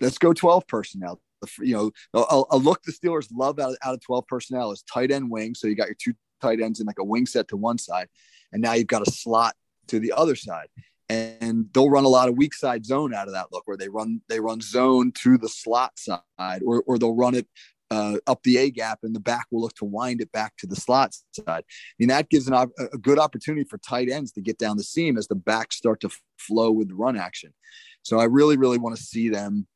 let's 0.00 0.18
go 0.18 0.32
12 0.32 0.66
personnel. 0.66 1.20
You 1.60 1.74
know, 1.74 1.90
a, 2.14 2.42
a 2.52 2.56
look 2.56 2.82
the 2.82 2.92
Steelers 2.92 3.28
love 3.32 3.58
out 3.58 3.70
of, 3.70 3.76
out 3.82 3.94
of 3.94 4.00
12 4.00 4.26
personnel 4.26 4.72
is 4.72 4.82
tight 4.82 5.10
end 5.10 5.30
wing. 5.30 5.54
So 5.54 5.68
you 5.68 5.74
got 5.74 5.88
your 5.88 5.96
two 6.00 6.14
tight 6.40 6.60
ends 6.60 6.80
in 6.80 6.86
like 6.86 6.98
a 6.98 7.04
wing 7.04 7.26
set 7.26 7.48
to 7.48 7.56
one 7.56 7.78
side, 7.78 8.08
and 8.52 8.62
now 8.62 8.74
you've 8.74 8.86
got 8.86 9.06
a 9.06 9.10
slot 9.10 9.54
to 9.88 10.00
the 10.00 10.12
other 10.12 10.36
side. 10.36 10.68
and 11.08 11.66
they'll 11.72 11.90
run 11.90 12.04
a 12.04 12.08
lot 12.08 12.28
of 12.28 12.36
weak 12.36 12.54
side 12.54 12.84
zone 12.84 13.14
out 13.14 13.28
of 13.28 13.34
that 13.34 13.46
look 13.50 13.66
where 13.66 13.76
they 13.76 13.88
run 13.88 14.20
they 14.28 14.40
run 14.40 14.60
zone 14.60 15.10
to 15.12 15.38
the 15.38 15.48
slot 15.48 15.98
side 15.98 16.62
or, 16.66 16.82
or 16.86 16.98
they'll 16.98 17.14
run 17.14 17.34
it 17.34 17.46
uh, 17.90 18.18
up 18.26 18.42
the 18.42 18.58
A 18.58 18.70
gap 18.70 19.00
and 19.02 19.14
the 19.14 19.20
back 19.20 19.46
will 19.50 19.62
look 19.62 19.74
to 19.76 19.84
wind 19.84 20.20
it 20.20 20.30
back 20.32 20.56
to 20.58 20.66
the 20.66 20.76
slot 20.76 21.14
side. 21.32 21.44
I 21.48 21.62
mean, 21.98 22.08
that 22.08 22.28
gives 22.28 22.48
an, 22.48 22.54
a 22.54 22.98
good 22.98 23.18
opportunity 23.18 23.64
for 23.64 23.78
tight 23.78 24.10
ends 24.10 24.32
to 24.32 24.40
get 24.40 24.58
down 24.58 24.76
the 24.76 24.82
seam 24.82 25.16
as 25.16 25.28
the 25.28 25.34
backs 25.34 25.76
start 25.76 26.00
to 26.00 26.10
flow 26.38 26.70
with 26.70 26.88
the 26.88 26.94
run 26.94 27.16
action. 27.16 27.54
So 28.02 28.18
I 28.18 28.24
really, 28.24 28.56
really 28.56 28.78
want 28.78 28.96
to 28.96 29.02
see 29.02 29.28
them, 29.28 29.66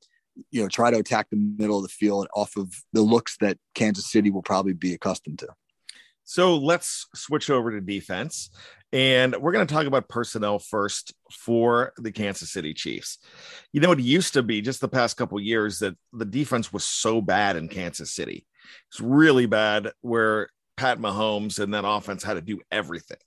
you 0.51 0.63
know, 0.63 0.69
try 0.69 0.91
to 0.91 0.99
attack 0.99 1.29
the 1.31 1.37
middle 1.37 1.79
of 1.79 1.83
the 1.83 1.89
field 1.89 2.29
off 2.35 2.57
of 2.57 2.73
the 2.93 3.03
looks 3.03 3.37
that 3.41 3.59
Kansas 3.75 4.11
City 4.11 4.31
will 4.31 4.43
probably 4.43 4.73
be 4.73 4.95
accustomed 4.95 5.39
to. 5.41 5.49
So 6.25 6.57
let's 6.57 7.07
switch 7.15 7.51
over 7.51 7.71
to 7.71 7.81
defense. 7.81 8.51
And 8.93 9.35
we're 9.37 9.53
going 9.53 9.67
to 9.67 9.75
talk 9.75 9.87
about 9.87 10.09
personnel 10.09 10.59
first 10.59 11.15
for 11.31 11.93
the 11.97 12.13
Kansas 12.13 12.51
City 12.51 12.75
Chiefs. 12.75 13.19
You 13.73 13.81
know, 13.81 13.93
it 13.93 14.01
used 14.01 14.35
to 14.35 14.43
be 14.43 14.61
just 14.61 14.83
the 14.83 14.89
past 14.89 15.17
couple 15.17 15.41
years 15.41 15.79
that 15.79 15.97
the 16.13 16.27
defense 16.27 16.73
was 16.73 16.85
so 16.85 17.23
bad 17.23 17.57
in 17.57 17.69
Kansas 17.69 18.13
City. 18.13 18.47
It's 18.91 19.01
really 19.01 19.47
bad 19.47 19.93
where 20.03 20.49
Pat 20.77 20.99
Mahomes 20.99 21.59
and 21.59 21.73
that 21.73 21.87
offense 21.87 22.23
had 22.23 22.35
to 22.35 22.43
do 22.43 22.61
everything. 22.71 23.19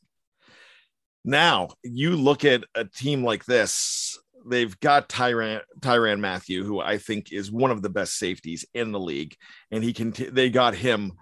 Now, 1.23 1.69
you 1.83 2.15
look 2.15 2.45
at 2.45 2.63
a 2.75 2.85
team 2.85 3.23
like 3.23 3.45
this, 3.45 4.19
they've 4.45 4.79
got 4.79 5.09
Tyrann 5.09 5.61
Tyrann 5.79 6.19
Mathieu, 6.19 6.63
who 6.63 6.79
I 6.79 6.99
think 6.99 7.31
is 7.31 7.51
one 7.51 7.71
of 7.71 7.81
the 7.81 7.89
best 7.89 8.17
safeties 8.17 8.65
in 8.75 8.91
the 8.91 8.99
league, 8.99 9.35
and 9.71 9.83
he 9.83 9.91
can 9.91 10.13
they 10.31 10.51
got 10.51 10.75
him 10.75 11.13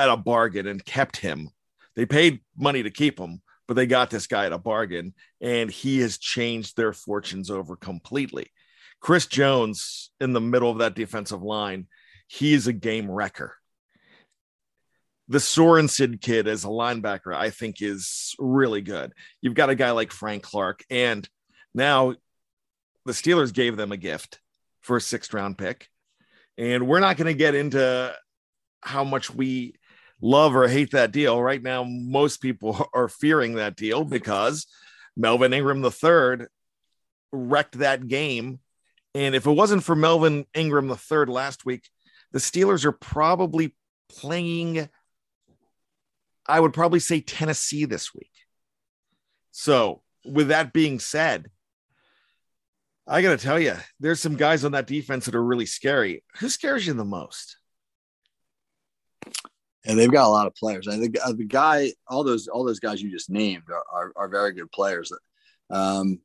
at 0.00 0.08
a 0.08 0.16
bargain 0.16 0.66
and 0.66 0.84
kept 0.84 1.16
him. 1.16 1.50
They 1.96 2.06
paid 2.06 2.40
money 2.56 2.82
to 2.82 2.90
keep 2.90 3.18
him, 3.18 3.42
but 3.66 3.74
they 3.74 3.86
got 3.86 4.10
this 4.10 4.26
guy 4.26 4.46
at 4.46 4.52
a 4.52 4.58
bargain 4.58 5.14
and 5.40 5.70
he 5.70 6.00
has 6.00 6.18
changed 6.18 6.76
their 6.76 6.92
fortunes 6.92 7.50
over 7.50 7.76
completely. 7.76 8.50
Chris 9.00 9.26
Jones 9.26 10.10
in 10.20 10.32
the 10.32 10.40
middle 10.40 10.70
of 10.70 10.78
that 10.78 10.94
defensive 10.94 11.42
line, 11.42 11.86
he's 12.26 12.66
a 12.66 12.72
game 12.72 13.10
wrecker. 13.10 13.54
The 15.28 15.38
Sorensen 15.38 16.20
kid 16.20 16.48
as 16.48 16.64
a 16.64 16.68
linebacker, 16.68 17.34
I 17.34 17.50
think, 17.50 17.82
is 17.82 18.34
really 18.38 18.80
good. 18.80 19.12
You've 19.42 19.54
got 19.54 19.68
a 19.68 19.74
guy 19.74 19.90
like 19.90 20.10
Frank 20.10 20.42
Clark, 20.42 20.84
and 20.88 21.28
now 21.74 22.14
the 23.04 23.12
Steelers 23.12 23.52
gave 23.52 23.76
them 23.76 23.92
a 23.92 23.98
gift 23.98 24.40
for 24.80 24.96
a 24.96 25.00
sixth 25.02 25.34
round 25.34 25.58
pick. 25.58 25.88
And 26.56 26.88
we're 26.88 27.00
not 27.00 27.18
going 27.18 27.26
to 27.26 27.34
get 27.34 27.54
into 27.54 28.14
how 28.80 29.04
much 29.04 29.32
we 29.32 29.74
love 30.20 30.54
or 30.54 30.68
hate 30.68 30.92
that 30.92 31.12
deal. 31.12 31.40
Right 31.40 31.62
now, 31.62 31.84
most 31.84 32.40
people 32.40 32.88
are 32.94 33.08
fearing 33.08 33.54
that 33.54 33.76
deal 33.76 34.04
because 34.04 34.66
Melvin 35.16 35.52
Ingram 35.52 35.84
III 35.84 36.46
wrecked 37.32 37.78
that 37.78 38.08
game. 38.08 38.60
And 39.14 39.34
if 39.34 39.46
it 39.46 39.52
wasn't 39.52 39.84
for 39.84 39.96
Melvin 39.96 40.46
Ingram 40.54 40.90
III 40.90 41.26
last 41.26 41.64
week, 41.64 41.88
the 42.32 42.38
Steelers 42.38 42.84
are 42.84 42.92
probably 42.92 43.74
playing, 44.08 44.88
I 46.46 46.60
would 46.60 46.72
probably 46.72 47.00
say 47.00 47.20
Tennessee 47.20 47.84
this 47.84 48.14
week. 48.14 48.30
So, 49.50 50.02
with 50.24 50.48
that 50.48 50.72
being 50.72 50.98
said, 51.00 51.50
I 53.06 53.22
got 53.22 53.30
to 53.30 53.44
tell 53.44 53.58
you, 53.58 53.74
there's 53.98 54.20
some 54.20 54.36
guys 54.36 54.64
on 54.64 54.72
that 54.72 54.86
defense 54.86 55.24
that 55.24 55.34
are 55.34 55.44
really 55.44 55.66
scary. 55.66 56.22
Who 56.40 56.50
scares 56.50 56.86
you 56.86 56.92
the 56.92 57.04
most? 57.04 57.56
And 59.84 59.98
they've 59.98 60.10
got 60.10 60.26
a 60.26 60.28
lot 60.28 60.46
of 60.46 60.54
players. 60.54 60.88
I 60.88 60.98
think 60.98 61.16
uh, 61.22 61.32
the 61.32 61.44
guy, 61.44 61.92
all 62.06 62.24
those 62.24 62.48
all 62.48 62.64
those 62.64 62.80
guys 62.80 63.02
you 63.02 63.10
just 63.10 63.30
named 63.30 63.64
are, 63.70 63.84
are, 63.92 64.12
are 64.16 64.28
very 64.28 64.52
good 64.52 64.70
players. 64.72 65.12
Um, 65.70 66.20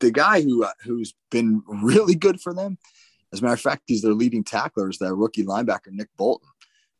the 0.00 0.10
guy 0.10 0.42
who 0.42 0.64
uh, 0.64 0.72
who's 0.82 1.14
been 1.30 1.62
really 1.68 2.14
good 2.14 2.40
for 2.40 2.54
them, 2.54 2.78
as 3.32 3.40
a 3.40 3.42
matter 3.42 3.54
of 3.54 3.60
fact, 3.60 3.82
he's 3.86 4.02
their 4.02 4.14
leading 4.14 4.44
tackler 4.44 4.88
is 4.88 4.98
their 4.98 5.14
rookie 5.14 5.44
linebacker 5.44 5.90
Nick 5.90 6.08
Bolton, 6.16 6.48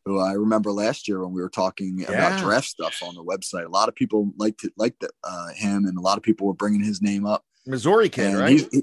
who 0.04 0.18
I 0.18 0.32
remember 0.32 0.72
last 0.72 1.08
year 1.08 1.22
when 1.22 1.32
we 1.32 1.40
were 1.40 1.48
talking 1.48 1.98
yeah. 1.98 2.10
about 2.12 2.40
draft 2.40 2.66
stuff 2.66 3.02
on 3.02 3.14
the 3.14 3.24
website. 3.24 3.66
A 3.66 3.70
lot 3.70 3.88
of 3.88 3.94
people 3.94 4.32
liked 4.36 4.64
it, 4.64 4.72
liked 4.76 5.04
uh, 5.24 5.48
him, 5.54 5.86
and 5.86 5.96
a 5.96 6.02
lot 6.02 6.18
of 6.18 6.22
people 6.22 6.46
were 6.46 6.54
bringing 6.54 6.82
his 6.82 7.00
name 7.00 7.24
up. 7.24 7.44
Missouri 7.66 8.08
kid, 8.08 8.30
and 8.30 8.38
right? 8.38 8.68
He, 8.72 8.82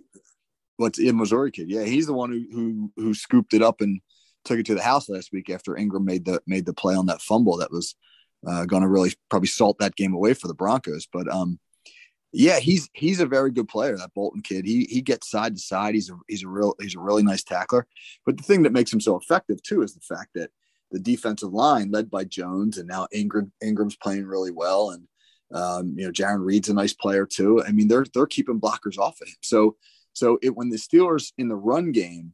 what's 0.77 0.99
in 0.99 1.17
Missouri 1.17 1.51
kid? 1.51 1.69
Yeah, 1.69 1.83
he's 1.83 2.07
the 2.07 2.13
one 2.13 2.31
who 2.31 2.45
who 2.51 2.91
who 2.95 3.13
scooped 3.13 3.53
it 3.53 3.61
up 3.61 3.81
and 3.81 4.01
took 4.45 4.59
it 4.59 4.65
to 4.67 4.75
the 4.75 4.81
house 4.81 5.09
last 5.09 5.31
week 5.33 5.49
after 5.49 5.75
Ingram 5.75 6.05
made 6.05 6.25
the 6.25 6.41
made 6.47 6.65
the 6.65 6.73
play 6.73 6.95
on 6.95 7.07
that 7.07 7.21
fumble 7.21 7.57
that 7.57 7.71
was 7.71 7.95
uh, 8.47 8.65
going 8.65 8.83
to 8.83 8.87
really 8.87 9.13
probably 9.29 9.47
salt 9.47 9.77
that 9.79 9.95
game 9.95 10.13
away 10.13 10.33
for 10.33 10.47
the 10.47 10.53
Broncos. 10.53 11.07
But 11.11 11.27
um, 11.31 11.59
yeah, 12.31 12.59
he's 12.59 12.89
he's 12.93 13.19
a 13.19 13.25
very 13.25 13.51
good 13.51 13.67
player. 13.67 13.97
That 13.97 14.13
Bolton 14.13 14.41
kid. 14.41 14.65
He 14.65 14.85
he 14.85 15.01
gets 15.01 15.29
side 15.29 15.55
to 15.55 15.61
side. 15.61 15.95
He's 15.95 16.09
a 16.09 16.17
he's 16.27 16.43
a 16.43 16.47
real 16.47 16.75
he's 16.79 16.95
a 16.95 16.99
really 16.99 17.23
nice 17.23 17.43
tackler. 17.43 17.87
But 18.25 18.37
the 18.37 18.43
thing 18.43 18.63
that 18.63 18.73
makes 18.73 18.91
him 18.91 19.01
so 19.01 19.15
effective 19.15 19.61
too 19.63 19.81
is 19.81 19.93
the 19.93 20.01
fact 20.01 20.31
that 20.35 20.51
the 20.91 20.99
defensive 20.99 21.53
line, 21.53 21.91
led 21.91 22.09
by 22.09 22.23
Jones, 22.25 22.77
and 22.77 22.87
now 22.87 23.07
Ingram 23.11 23.51
Ingram's 23.61 23.95
playing 23.95 24.25
really 24.25 24.51
well, 24.51 24.91
and 24.91 25.07
um, 25.53 25.95
you 25.97 26.05
know 26.05 26.11
Jarran 26.11 26.45
Reed's 26.45 26.69
a 26.69 26.73
nice 26.73 26.93
player 26.93 27.25
too. 27.25 27.63
I 27.63 27.71
mean, 27.71 27.87
they're 27.87 28.05
they're 28.13 28.27
keeping 28.27 28.59
blockers 28.59 28.97
off 28.97 29.21
of 29.21 29.27
him. 29.27 29.35
So 29.41 29.77
so 30.13 30.37
it 30.41 30.55
when 30.55 30.69
the 30.69 30.77
Steelers 30.77 31.31
in 31.37 31.47
the 31.47 31.55
run 31.55 31.91
game 31.91 32.33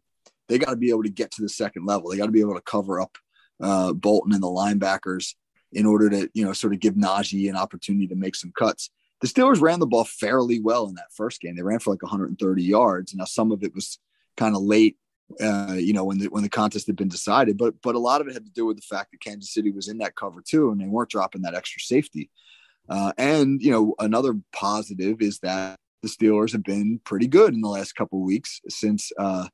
they 0.51 0.59
got 0.59 0.71
to 0.71 0.77
be 0.77 0.89
able 0.89 1.03
to 1.03 1.09
get 1.09 1.31
to 1.31 1.41
the 1.41 1.49
second 1.49 1.85
level. 1.85 2.09
They 2.09 2.17
got 2.17 2.25
to 2.25 2.31
be 2.31 2.41
able 2.41 2.55
to 2.55 2.61
cover 2.61 2.99
up 2.99 3.17
uh, 3.61 3.93
Bolton 3.93 4.33
and 4.33 4.43
the 4.43 4.47
linebackers 4.47 5.35
in 5.71 5.85
order 5.85 6.09
to, 6.09 6.29
you 6.33 6.43
know, 6.43 6.51
sort 6.51 6.73
of 6.73 6.79
give 6.79 6.95
Najee 6.95 7.49
an 7.49 7.55
opportunity 7.55 8.07
to 8.07 8.15
make 8.15 8.35
some 8.35 8.51
cuts. 8.51 8.89
The 9.21 9.27
Steelers 9.27 9.61
ran 9.61 9.79
the 9.79 9.87
ball 9.87 10.03
fairly 10.03 10.59
well 10.59 10.87
in 10.87 10.95
that 10.95 11.13
first 11.15 11.39
game. 11.39 11.55
They 11.55 11.61
ran 11.61 11.79
for 11.79 11.91
like 11.91 12.03
130 12.03 12.63
yards. 12.63 13.15
Now 13.15 13.23
some 13.25 13.51
of 13.51 13.63
it 13.63 13.73
was 13.73 13.97
kind 14.35 14.55
of 14.55 14.63
late, 14.63 14.97
uh, 15.39 15.77
you 15.77 15.93
know, 15.93 16.03
when 16.03 16.17
the 16.17 16.27
when 16.27 16.43
the 16.43 16.49
contest 16.49 16.87
had 16.87 16.97
been 16.97 17.07
decided, 17.07 17.57
but 17.57 17.75
but 17.81 17.95
a 17.95 17.99
lot 17.99 18.19
of 18.19 18.27
it 18.27 18.33
had 18.33 18.45
to 18.45 18.51
do 18.51 18.65
with 18.65 18.75
the 18.75 18.81
fact 18.81 19.11
that 19.11 19.21
Kansas 19.21 19.53
City 19.53 19.71
was 19.71 19.87
in 19.87 19.99
that 19.99 20.15
cover 20.15 20.43
too, 20.45 20.71
and 20.71 20.81
they 20.81 20.87
weren't 20.87 21.09
dropping 21.09 21.43
that 21.43 21.55
extra 21.55 21.79
safety. 21.79 22.29
Uh, 22.89 23.13
and 23.17 23.61
you 23.61 23.71
know, 23.71 23.95
another 23.99 24.33
positive 24.51 25.21
is 25.21 25.39
that 25.39 25.77
the 26.01 26.09
Steelers 26.09 26.51
have 26.51 26.63
been 26.63 26.99
pretty 27.05 27.27
good 27.27 27.53
in 27.53 27.61
the 27.61 27.69
last 27.69 27.93
couple 27.93 28.19
weeks 28.21 28.59
since 28.67 29.11
uh, 29.17 29.47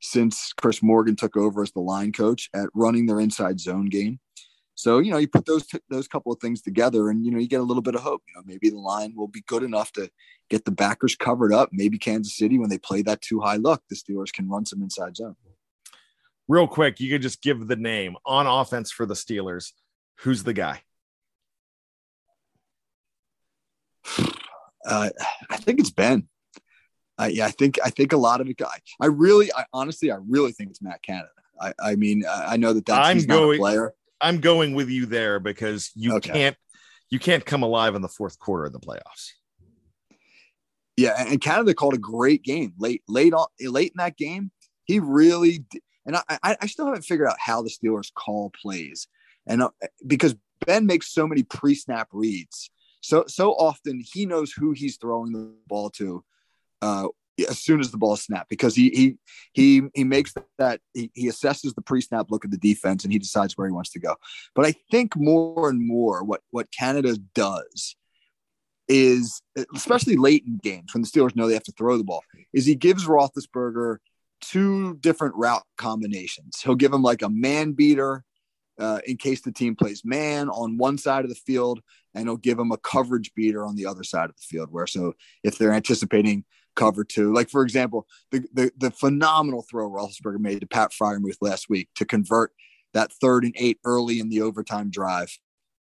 since 0.00 0.52
Chris 0.60 0.82
Morgan 0.82 1.16
took 1.16 1.36
over 1.36 1.62
as 1.62 1.72
the 1.72 1.80
line 1.80 2.12
coach 2.12 2.48
at 2.54 2.68
running 2.74 3.06
their 3.06 3.20
inside 3.20 3.60
zone 3.60 3.86
game. 3.86 4.20
So 4.74 5.00
you 5.00 5.10
know, 5.10 5.18
you 5.18 5.26
put 5.26 5.44
those 5.44 5.66
t- 5.66 5.80
those 5.90 6.06
couple 6.06 6.32
of 6.32 6.38
things 6.38 6.62
together, 6.62 7.10
and 7.10 7.24
you 7.24 7.32
know, 7.32 7.38
you 7.38 7.48
get 7.48 7.60
a 7.60 7.64
little 7.64 7.82
bit 7.82 7.96
of 7.96 8.02
hope. 8.02 8.22
You 8.28 8.34
know, 8.36 8.42
maybe 8.46 8.70
the 8.70 8.78
line 8.78 9.12
will 9.16 9.26
be 9.26 9.42
good 9.48 9.64
enough 9.64 9.90
to 9.94 10.08
get 10.50 10.64
the 10.64 10.70
backers 10.70 11.16
covered 11.16 11.52
up. 11.52 11.70
Maybe 11.72 11.98
Kansas 11.98 12.36
City, 12.36 12.58
when 12.60 12.70
they 12.70 12.78
play 12.78 13.02
that 13.02 13.20
too 13.20 13.40
high 13.40 13.56
look, 13.56 13.82
the 13.90 13.96
Steelers 13.96 14.32
can 14.32 14.48
run 14.48 14.64
some 14.66 14.80
inside 14.80 15.16
zone. 15.16 15.34
Real 16.46 16.68
quick, 16.68 17.00
you 17.00 17.10
could 17.10 17.22
just 17.22 17.42
give 17.42 17.66
the 17.66 17.76
name 17.76 18.16
on 18.24 18.46
offense 18.46 18.92
for 18.92 19.04
the 19.04 19.14
Steelers. 19.14 19.72
Who's 20.20 20.44
the 20.44 20.54
guy? 20.54 20.82
Uh, 24.86 25.10
I 25.50 25.58
think 25.58 25.80
it's 25.80 25.90
Ben. 25.90 26.28
Yeah, 27.26 27.46
I 27.46 27.50
think 27.50 27.78
I 27.84 27.90
think 27.90 28.12
a 28.12 28.16
lot 28.16 28.40
of 28.40 28.48
it. 28.48 28.60
I, 28.62 28.78
I 29.00 29.06
really, 29.06 29.52
I 29.52 29.64
honestly, 29.72 30.10
I 30.12 30.18
really 30.28 30.52
think 30.52 30.70
it's 30.70 30.80
Matt 30.80 31.02
Canada. 31.02 31.30
I, 31.60 31.72
I 31.80 31.96
mean, 31.96 32.24
I 32.28 32.56
know 32.56 32.72
that 32.72 32.86
that's 32.86 33.08
I'm 33.08 33.24
going, 33.26 33.58
player. 33.58 33.92
I'm 34.20 34.40
going 34.40 34.74
with 34.74 34.88
you 34.88 35.06
there 35.06 35.40
because 35.40 35.90
you 35.94 36.14
okay. 36.16 36.32
can't 36.32 36.56
you 37.10 37.18
can't 37.18 37.44
come 37.44 37.62
alive 37.62 37.94
in 37.94 38.02
the 38.02 38.08
fourth 38.08 38.38
quarter 38.38 38.66
of 38.66 38.72
the 38.72 38.80
playoffs. 38.80 39.32
Yeah, 40.96 41.14
and 41.16 41.40
Canada 41.40 41.74
called 41.74 41.94
a 41.94 41.98
great 41.98 42.42
game 42.42 42.74
late, 42.78 43.02
late 43.08 43.32
on, 43.32 43.46
late 43.60 43.92
in 43.92 43.98
that 43.98 44.16
game. 44.16 44.50
He 44.84 44.98
really, 44.98 45.64
and 46.04 46.16
I, 46.16 46.56
I 46.60 46.66
still 46.66 46.86
haven't 46.86 47.02
figured 47.02 47.28
out 47.28 47.36
how 47.38 47.62
the 47.62 47.70
Steelers 47.70 48.12
call 48.12 48.50
plays, 48.50 49.06
and 49.46 49.62
uh, 49.62 49.70
because 50.06 50.34
Ben 50.66 50.86
makes 50.86 51.12
so 51.12 51.26
many 51.26 51.44
pre-snap 51.44 52.08
reads, 52.12 52.70
so 53.00 53.24
so 53.28 53.52
often 53.52 54.02
he 54.04 54.26
knows 54.26 54.52
who 54.52 54.72
he's 54.72 54.96
throwing 54.96 55.32
the 55.32 55.54
ball 55.68 55.90
to 55.90 56.24
uh, 56.82 57.08
as 57.48 57.58
soon 57.58 57.80
as 57.80 57.90
the 57.90 57.98
ball 57.98 58.16
snapped 58.16 58.48
because 58.48 58.74
he 58.74 58.90
he 58.90 59.16
he 59.52 59.88
he 59.94 60.04
makes 60.04 60.34
that 60.58 60.80
he, 60.94 61.10
he 61.14 61.28
assesses 61.28 61.74
the 61.74 61.82
pre-snap 61.82 62.30
look 62.30 62.44
at 62.44 62.50
the 62.50 62.58
defense 62.58 63.04
and 63.04 63.12
he 63.12 63.18
decides 63.18 63.56
where 63.56 63.66
he 63.66 63.72
wants 63.72 63.90
to 63.90 64.00
go. 64.00 64.16
But 64.54 64.66
I 64.66 64.74
think 64.90 65.16
more 65.16 65.68
and 65.68 65.86
more 65.86 66.24
what 66.24 66.40
what 66.50 66.72
Canada 66.72 67.16
does 67.34 67.96
is 68.88 69.42
especially 69.74 70.16
late 70.16 70.44
in 70.46 70.58
games 70.62 70.94
when 70.94 71.02
the 71.02 71.08
Steelers 71.08 71.36
know 71.36 71.46
they 71.46 71.54
have 71.54 71.62
to 71.64 71.72
throw 71.72 71.98
the 71.98 72.04
ball 72.04 72.22
is 72.52 72.64
he 72.64 72.74
gives 72.74 73.06
Roethlisberger 73.06 73.98
two 74.40 74.96
different 74.96 75.34
route 75.34 75.64
combinations. 75.76 76.60
He'll 76.62 76.74
give 76.74 76.92
him 76.92 77.02
like 77.02 77.22
a 77.22 77.28
man 77.28 77.72
beater 77.72 78.24
uh, 78.78 79.00
in 79.06 79.16
case 79.16 79.40
the 79.40 79.52
team 79.52 79.74
plays 79.74 80.02
man 80.04 80.48
on 80.48 80.78
one 80.78 80.96
side 80.98 81.24
of 81.24 81.28
the 81.28 81.34
field, 81.34 81.80
and 82.14 82.28
he'll 82.28 82.36
give 82.36 82.58
him 82.58 82.70
a 82.70 82.76
coverage 82.78 83.32
beater 83.34 83.66
on 83.66 83.74
the 83.74 83.86
other 83.86 84.04
side 84.04 84.30
of 84.30 84.36
the 84.36 84.42
field. 84.42 84.68
Where 84.70 84.86
so 84.86 85.14
if 85.42 85.58
they're 85.58 85.72
anticipating 85.72 86.44
cover 86.78 87.04
two. 87.04 87.34
Like 87.34 87.50
for 87.50 87.62
example, 87.62 88.06
the 88.30 88.46
the, 88.54 88.72
the 88.78 88.90
phenomenal 88.90 89.62
throw 89.62 89.90
Roethlisberger 89.90 90.38
made 90.38 90.60
to 90.60 90.66
Pat 90.66 90.92
Freiermuth 90.92 91.38
last 91.42 91.68
week 91.68 91.88
to 91.96 92.06
convert 92.06 92.52
that 92.94 93.12
third 93.12 93.44
and 93.44 93.54
eight 93.58 93.78
early 93.84 94.20
in 94.20 94.30
the 94.30 94.40
overtime 94.40 94.90
drive, 94.90 95.36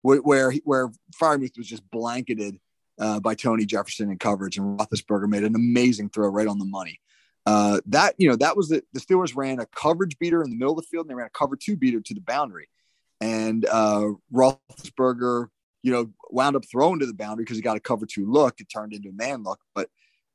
where 0.04 0.20
where, 0.20 0.54
where 0.64 0.92
Freiermuth 1.20 1.58
was 1.58 1.68
just 1.68 1.90
blanketed 1.92 2.60
uh, 3.00 3.20
by 3.20 3.36
Tony 3.36 3.66
Jefferson 3.66 4.12
in 4.12 4.18
coverage, 4.18 4.58
and 4.58 4.80
Roethlisberger 4.80 5.28
made 5.28 5.44
an 5.44 5.56
amazing 5.56 6.10
throw 6.10 6.30
right 6.30 6.48
on 6.48 6.60
the 6.60 6.66
money. 6.66 7.00
Uh, 7.46 7.82
that 7.88 8.16
you 8.18 8.30
know 8.30 8.38
that 8.38 8.56
was 8.56 8.70
the, 8.70 8.84
the 8.94 9.02
Steelers 9.02 9.36
ran 9.36 9.60
a 9.60 9.66
coverage 9.66 10.18
beater 10.20 10.44
in 10.44 10.50
the 10.50 10.56
middle 10.56 10.78
of 10.78 10.78
the 10.78 10.88
field, 10.90 11.06
and 11.06 11.10
they 11.10 11.16
ran 11.16 11.28
a 11.28 11.38
cover 11.38 11.58
two 11.58 11.76
beater 11.76 12.00
to 12.00 12.14
the 12.14 12.22
boundary, 12.22 12.70
and 13.20 13.66
uh, 13.66 14.10
Roethlisberger 14.32 15.48
you 15.82 15.92
know 15.92 16.10
wound 16.30 16.56
up 16.56 16.64
throwing 16.72 17.00
to 17.00 17.06
the 17.06 17.14
boundary 17.14 17.44
because 17.44 17.58
he 17.58 17.64
got 17.64 17.76
a 17.76 17.82
cover 17.82 18.06
two 18.06 18.32
look. 18.32 18.62
It 18.62 18.68
turned 18.74 18.94
into 18.94 19.10
a 19.10 19.14
man 19.14 19.44
look, 19.44 19.60
but 19.76 19.90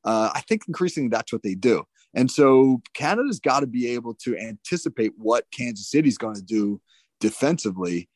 uh, 0.09 0.31
I 0.33 0.41
think 0.41 0.63
increasingly 0.67 1.09
that's 1.09 1.31
what 1.31 1.43
they 1.43 1.53
do. 1.53 1.83
And 2.15 2.31
so 2.31 2.81
Canada's 2.95 3.39
got 3.39 3.59
to 3.59 3.67
be 3.67 3.89
able 3.89 4.15
to 4.23 4.35
anticipate 4.35 5.13
what 5.17 5.45
Kansas 5.51 5.91
City's 5.91 6.17
going 6.17 6.33
to 6.33 6.41
do 6.41 6.81
defensively, 7.19 8.09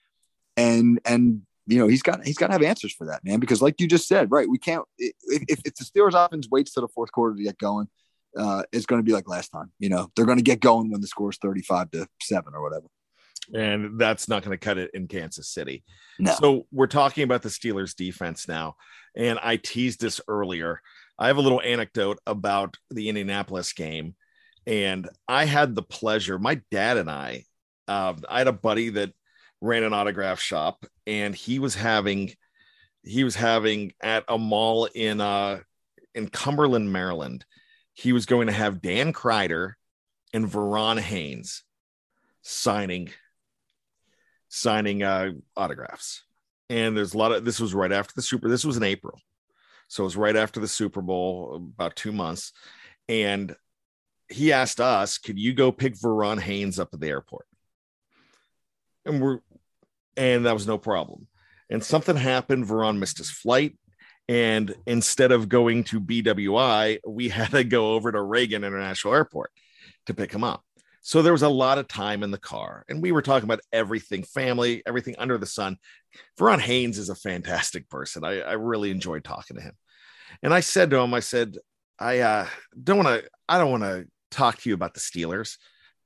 and 0.58 1.00
and 1.06 1.44
you 1.68 1.78
know 1.78 1.88
he's 1.88 2.02
got 2.02 2.26
he's 2.26 2.38
got 2.38 2.48
to 2.48 2.54
have 2.54 2.64
answers 2.64 2.94
for 2.94 3.06
that 3.06 3.24
man 3.24 3.40
because 3.40 3.62
like 3.62 3.80
you 3.80 3.88
just 3.88 4.08
said 4.08 4.32
right 4.32 4.50
we 4.50 4.58
can't 4.58 4.84
if, 4.98 5.14
if, 5.48 5.60
if 5.66 5.76
the 5.76 5.86
Steelers 5.86 6.14
offense 6.14 6.48
waits 6.50 6.74
to 6.74 6.82
the 6.82 6.88
fourth 6.88 7.12
quarter 7.12 7.36
to 7.36 7.44
get 7.44 7.60
going 7.60 7.88
uh, 8.38 8.64
it's 8.72 8.86
going 8.86 9.00
to 9.00 9.06
be 9.06 9.14
like 9.14 9.30
last 9.30 9.50
time 9.50 9.72
you 9.80 9.88
know 9.88 10.10
they're 10.16 10.26
going 10.26 10.40
to 10.40 10.44
get 10.44 10.60
going 10.60 10.92
when 10.92 11.00
the 11.00 11.08
score 11.08 11.30
is 11.30 11.38
35 11.38 11.92
to 11.92 12.08
7 12.22 12.54
or 12.54 12.62
whatever 12.62 12.88
and 13.54 14.00
that's 14.00 14.28
not 14.28 14.44
going 14.44 14.58
to 14.58 14.64
cut 14.64 14.78
it 14.78 14.92
in 14.94 15.08
Kansas 15.08 15.50
City. 15.50 15.84
No. 16.20 16.34
So 16.40 16.68
we're 16.72 16.88
talking 16.88 17.24
about 17.24 17.42
the 17.42 17.50
Steelers 17.50 17.96
defense 17.96 18.48
now, 18.48 18.76
and 19.16 19.40
I 19.42 19.58
teased 19.58 20.00
this 20.00 20.22
earlier. 20.28 20.82
I 21.18 21.28
have 21.28 21.38
a 21.38 21.42
little 21.42 21.62
anecdote 21.62 22.20
about 22.26 22.78
the 22.90 23.10
Indianapolis 23.10 23.74
game, 23.74 24.16
and 24.66 25.08
I 25.28 25.46
had 25.46 25.76
the 25.76 25.84
pleasure. 25.84 26.40
My 26.40 26.62
dad 26.72 26.98
and 26.98 27.10
I, 27.10 27.46
uh, 27.88 28.14
I 28.30 28.40
had 28.40 28.48
a 28.48 28.54
buddy 28.54 28.90
that 28.90 29.14
ran 29.62 29.84
an 29.84 29.94
autograph 29.94 30.40
shop, 30.40 30.86
and 31.06 31.36
he 31.36 31.60
was 31.60 31.76
having, 31.76 32.34
he 33.04 33.24
was 33.24 33.36
having 33.36 33.94
at 34.02 34.24
a 34.28 34.38
mall 34.38 34.86
in 34.94 35.22
uh 35.22 35.60
in 36.16 36.30
Cumberland, 36.30 36.92
Maryland. 36.92 37.46
He 37.94 38.14
was 38.14 38.26
going 38.26 38.48
to 38.48 38.54
have 38.54 38.82
Dan 38.82 39.14
Kreider 39.14 39.74
and 40.34 40.50
Verron 40.50 41.00
Haynes 41.00 41.64
signing 42.42 43.12
signing 44.50 45.02
uh, 45.02 45.32
autographs. 45.58 46.24
And 46.70 46.96
there's 46.96 47.14
a 47.14 47.18
lot 47.18 47.32
of 47.32 47.46
this 47.46 47.60
was 47.60 47.74
right 47.74 47.92
after 47.92 48.14
the 48.16 48.22
Super. 48.22 48.50
This 48.50 48.66
was 48.66 48.78
in 48.78 48.84
April, 48.84 49.20
so 49.94 50.02
it 50.02 50.06
was 50.06 50.18
right 50.18 50.36
after 50.36 50.60
the 50.60 50.68
Super 50.68 51.04
Bowl, 51.04 51.70
about 51.76 51.96
two 51.96 52.12
months. 52.12 52.52
And 53.08 53.56
he 54.28 54.52
asked 54.52 54.82
us, 54.82 55.20
"Could 55.20 55.38
you 55.38 55.54
go 55.54 55.72
pick 55.72 55.94
Verron 55.94 56.40
Haynes 56.40 56.80
up 56.80 56.90
at 56.94 57.00
the 57.00 57.10
airport?" 57.10 57.46
And 59.06 59.22
we're, 59.22 59.40
and 60.18 60.48
that 60.48 60.56
was 60.56 60.66
no 60.66 60.80
problem. 60.80 61.28
And 61.70 61.84
something 61.84 62.16
happened. 62.16 62.66
Verron 62.66 62.98
missed 62.98 63.20
his 63.20 63.30
flight. 63.30 63.78
And 64.28 64.74
instead 64.88 65.32
of 65.32 65.48
going 65.48 65.84
to 65.86 66.02
BWI, 66.02 66.98
we 67.08 67.30
had 67.40 67.52
to 67.52 67.64
go 67.64 67.94
over 67.94 68.12
to 68.12 68.22
Reagan 68.22 68.64
International 68.64 69.14
Airport 69.14 69.52
to 70.08 70.16
pick 70.16 70.32
him 70.32 70.44
up. 70.44 70.64
So 71.02 71.22
there 71.22 71.34
was 71.34 71.44
a 71.44 71.50
lot 71.50 71.78
of 71.78 71.88
time 71.88 72.24
in 72.24 72.32
the 72.32 72.40
car, 72.40 72.86
and 72.88 73.02
we 73.02 73.12
were 73.12 73.22
talking 73.22 73.44
about 73.44 73.60
everything 73.74 74.24
family, 74.24 74.82
everything 74.88 75.16
under 75.20 75.38
the 75.38 75.46
sun. 75.46 75.78
Verron 76.40 76.62
Haynes 76.62 76.98
is 76.98 77.10
a 77.10 77.16
fantastic 77.16 77.90
person. 77.90 78.24
I, 78.24 78.40
I 78.40 78.54
really 78.54 78.90
enjoyed 78.90 79.26
talking 79.26 79.58
to 79.58 79.62
him. 79.62 79.74
And 80.42 80.54
I 80.54 80.62
said 80.62 80.90
to 80.92 80.98
him, 80.98 81.14
I 81.14 81.20
said, 81.20 81.58
I 82.00 82.20
uh, 82.20 82.48
don't 82.82 83.04
want 83.04 83.24
to, 83.24 83.30
I 83.48 83.58
don't 83.58 83.72
want 83.72 83.84
to 83.84 84.08
talk 84.32 84.58
to 84.60 84.70
you 84.70 84.76
about 84.76 84.94
the 84.94 85.00
Steelers 85.00 85.58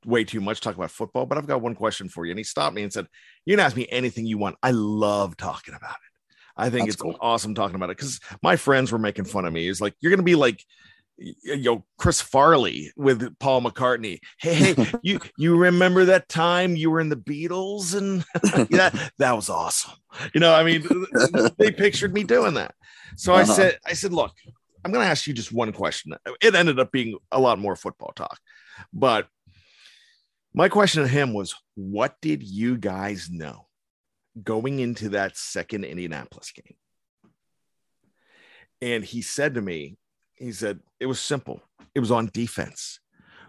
way 0.05 0.23
too 0.23 0.41
much, 0.41 0.61
talk 0.61 0.75
about 0.75 0.91
football, 0.91 1.25
but 1.25 1.37
I've 1.37 1.47
got 1.47 1.61
one 1.61 1.75
question 1.75 2.09
for 2.09 2.25
you. 2.25 2.31
And 2.31 2.39
he 2.39 2.43
stopped 2.43 2.75
me 2.75 2.83
and 2.83 2.91
said, 2.91 3.07
You 3.45 3.55
can 3.55 3.65
ask 3.65 3.75
me 3.75 3.87
anything 3.89 4.25
you 4.25 4.37
want. 4.37 4.57
I 4.63 4.71
love 4.71 5.37
talking 5.37 5.73
about 5.75 5.91
it. 5.91 6.31
I 6.55 6.69
think 6.69 6.85
That's 6.85 6.95
it's 6.95 7.01
cool. 7.01 7.17
awesome 7.21 7.53
talking 7.53 7.75
about 7.75 7.89
it 7.89 7.97
because 7.97 8.19
my 8.41 8.55
friends 8.55 8.91
were 8.91 8.97
making 8.97 9.25
fun 9.25 9.45
of 9.45 9.53
me. 9.53 9.65
He's 9.67 9.81
like, 9.81 9.95
You're 9.99 10.09
going 10.09 10.19
to 10.19 10.23
be 10.23 10.35
like, 10.35 10.63
you 11.17 11.57
know 11.57 11.85
Chris 11.97 12.21
Farley 12.21 12.91
with 12.95 13.37
Paul 13.39 13.61
McCartney. 13.61 14.19
Hey, 14.39 14.73
hey 14.73 14.91
you 15.01 15.19
you 15.37 15.55
remember 15.57 16.05
that 16.05 16.29
time 16.29 16.75
you 16.75 16.91
were 16.91 16.99
in 16.99 17.09
the 17.09 17.15
Beatles 17.15 17.95
and 17.95 18.23
yeah, 18.71 18.91
that 19.17 19.35
was 19.35 19.49
awesome. 19.49 19.93
You 20.33 20.39
know, 20.39 20.53
I 20.53 20.63
mean, 20.63 20.87
they 21.57 21.71
pictured 21.71 22.13
me 22.13 22.23
doing 22.23 22.55
that. 22.55 22.73
So 23.15 23.33
uh-huh. 23.33 23.41
I 23.41 23.45
said, 23.45 23.79
I 23.85 23.93
said, 23.93 24.13
look, 24.13 24.31
I'm 24.83 24.91
going 24.91 25.03
to 25.03 25.09
ask 25.09 25.27
you 25.27 25.33
just 25.33 25.51
one 25.51 25.71
question. 25.73 26.13
It 26.41 26.55
ended 26.55 26.79
up 26.79 26.91
being 26.91 27.17
a 27.31 27.39
lot 27.39 27.59
more 27.59 27.75
football 27.75 28.13
talk, 28.15 28.39
but 28.93 29.27
my 30.53 30.69
question 30.69 31.03
to 31.03 31.07
him 31.07 31.33
was, 31.33 31.53
what 31.75 32.15
did 32.21 32.41
you 32.41 32.77
guys 32.77 33.29
know 33.29 33.67
going 34.41 34.79
into 34.79 35.09
that 35.09 35.37
second 35.37 35.83
Indianapolis 35.83 36.51
game? 36.51 36.75
And 38.81 39.03
he 39.03 39.21
said 39.21 39.55
to 39.55 39.61
me, 39.61 39.97
he 40.37 40.51
said 40.51 40.79
it 40.99 41.05
was 41.05 41.19
simple. 41.19 41.61
It 41.93 41.99
was 41.99 42.11
on 42.11 42.29
defense. 42.33 42.99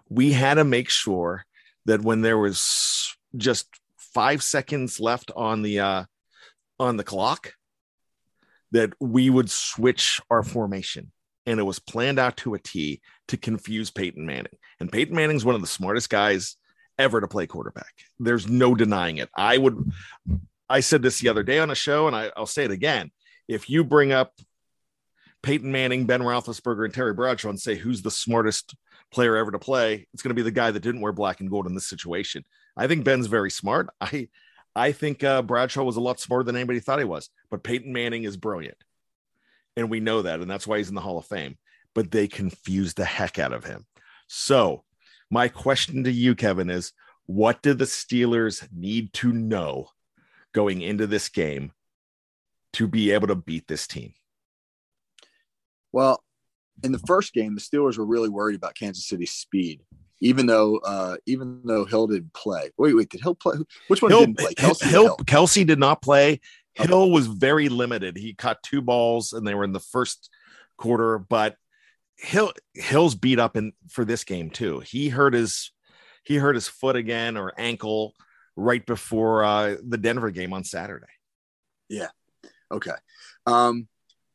We 0.09 0.33
had 0.33 0.55
to 0.55 0.65
make 0.65 0.89
sure 0.89 1.45
that 1.85 2.03
when 2.03 2.23
there 2.23 2.39
was 2.39 3.17
just 3.37 3.67
five 3.97 4.43
seconds 4.43 5.01
left 5.01 5.31
on 5.37 5.63
the 5.63 5.81
uh, 5.81 6.05
on 6.81 6.97
the 6.97 7.05
clock, 7.05 7.53
that 8.73 8.93
we 9.01 9.31
would 9.31 9.51
switch 9.51 10.21
our 10.31 10.43
formation, 10.43 11.13
and 11.47 11.61
it 11.61 11.65
was 11.65 11.79
planned 11.79 12.19
out 12.19 12.37
to 12.39 12.55
a 12.55 12.59
T 12.59 13.01
to 13.29 13.37
confuse 13.37 13.91
Peyton 13.91 14.25
Manning. 14.25 14.57
And 14.81 14.91
Peyton 14.91 15.15
Manning's 15.15 15.45
one 15.45 15.55
of 15.55 15.61
the 15.61 15.67
smartest 15.67 16.11
guys 16.11 16.57
ever 16.99 17.21
to 17.21 17.29
play 17.29 17.47
quarterback. 17.47 17.93
There's 18.19 18.49
no 18.49 18.75
denying 18.75 19.19
it. 19.19 19.29
I 19.37 19.59
would. 19.59 19.93
I 20.71 20.81
said 20.81 21.03
this 21.03 21.21
the 21.21 21.29
other 21.29 21.43
day 21.43 21.59
on 21.59 21.71
a 21.71 21.75
show, 21.75 22.07
and 22.07 22.17
I, 22.17 22.31
I'll 22.37 22.47
say 22.47 22.65
it 22.65 22.71
again. 22.71 23.11
If 23.47 23.71
you 23.71 23.85
bring 23.85 24.13
up 24.13 24.33
Peyton 25.49 25.73
Manning, 25.73 26.05
Ben 26.05 26.21
Roethlisberger, 26.21 26.85
and 26.85 26.93
Terry 26.93 27.15
Bradshaw 27.15 27.49
and 27.49 27.59
say 27.59 27.75
who's 27.75 28.03
the 28.03 28.11
smartest 28.11 28.75
player 29.11 29.35
ever 29.35 29.51
to 29.51 29.59
play, 29.59 30.07
it's 30.13 30.23
going 30.23 30.29
to 30.29 30.35
be 30.35 30.43
the 30.43 30.51
guy 30.51 30.71
that 30.71 30.81
didn't 30.81 31.01
wear 31.01 31.11
black 31.11 31.41
and 31.41 31.49
gold 31.49 31.67
in 31.67 31.75
this 31.75 31.87
situation. 31.87 32.45
I 32.77 32.87
think 32.87 33.03
Ben's 33.03 33.29
very 33.29 33.51
smart. 33.51 33.89
I 33.99 34.29
I 34.77 34.93
think 34.93 35.25
uh, 35.25 35.41
Bradshaw 35.41 35.85
was 35.85 35.97
a 35.97 36.03
lot 36.03 36.21
smarter 36.21 36.45
than 36.45 36.55
anybody 36.55 36.81
thought 36.81 36.99
he 36.99 37.07
was, 37.07 37.31
but 37.49 37.63
Peyton 37.63 37.95
Manning 37.95 38.25
is 38.25 38.37
brilliant, 38.37 38.77
and 39.75 39.89
we 39.89 40.01
know 40.01 40.21
that, 40.21 40.41
and 40.41 40.51
that's 40.51 40.67
why 40.67 40.77
he's 40.77 40.91
in 40.91 40.95
the 40.95 41.01
Hall 41.01 41.17
of 41.17 41.25
Fame. 41.25 41.57
But 41.95 42.11
they 42.11 42.29
confused 42.29 42.99
the 42.99 43.07
heck 43.07 43.39
out 43.39 43.55
of 43.55 43.65
him. 43.65 43.87
So, 44.27 44.85
my 45.31 45.49
question 45.49 46.05
to 46.05 46.13
you, 46.13 46.35
Kevin, 46.35 46.69
is 46.69 46.93
what 47.25 47.63
do 47.63 47.73
the 47.73 47.87
Steelers 47.87 48.69
need 48.71 49.15
to 49.15 49.33
know 49.33 49.89
going 50.53 50.83
into 50.83 51.07
this 51.07 51.31
game 51.31 51.73
to 52.75 52.87
be 52.87 53.13
able 53.13 53.29
to 53.29 53.35
beat 53.35 53.67
this 53.67 53.87
team? 53.87 54.13
Well, 55.93 56.23
in 56.83 56.93
the 56.93 56.99
first 57.01 57.33
game, 57.33 57.55
the 57.55 57.61
Steelers 57.61 57.99
were 57.99 58.07
really 58.07 58.29
worried 58.29 58.57
about 58.57 58.75
Kansas 58.75 59.07
City's 59.07 59.33
speed, 59.33 59.83
even 60.21 60.47
though 60.47 60.79
uh, 60.79 61.17
even 61.27 61.63
though 61.65 61.85
Hill 61.85 62.07
didn't 62.07 62.33
play. 62.35 62.71
Wait, 62.77 62.95
wait, 62.95 63.09
did 63.09 63.21
Hill 63.21 63.35
play? 63.35 63.57
Which 63.89 64.03
one 64.03 64.11
Hill, 64.11 64.21
didn't 64.21 64.39
play? 64.39 64.55
Kelce, 64.55 64.83
Hill, 64.83 65.03
Hill? 65.05 65.17
Kelce 65.25 65.67
did 65.67 65.79
not 65.79 66.03
play. 66.03 66.41
Okay. 66.79 66.89
Hill 66.89 67.11
was 67.11 67.27
very 67.27 67.69
limited. 67.69 68.17
He 68.17 68.35
caught 68.35 68.63
two 68.63 68.81
balls, 68.81 69.33
and 69.33 69.47
they 69.47 69.55
were 69.55 69.65
in 69.65 69.73
the 69.73 69.81
first 69.81 70.31
quarter. 70.77 71.19
But 71.19 71.57
Hill 72.17 72.53
Hill's 72.75 73.15
beat 73.15 73.39
up 73.39 73.57
in 73.57 73.73
for 73.91 74.05
this 74.05 74.25
game 74.25 74.51
too. 74.51 74.81
He 74.81 75.09
hurt 75.09 75.35
his 75.35 75.73
he 76.25 76.37
hurt 76.37 76.55
his 76.55 76.69
foot 76.69 76.97
again 76.97 77.37
or 77.37 77.53
ankle 77.59 78.15
right 78.55 78.85
before 78.85 79.45
uh, 79.45 79.77
the 79.83 79.99
Denver 79.99 80.31
game 80.31 80.53
on 80.53 80.65
Saturday. 80.65 81.07
Yeah. 81.89 82.09
Okay. 82.71 82.93
Um, 83.47 83.89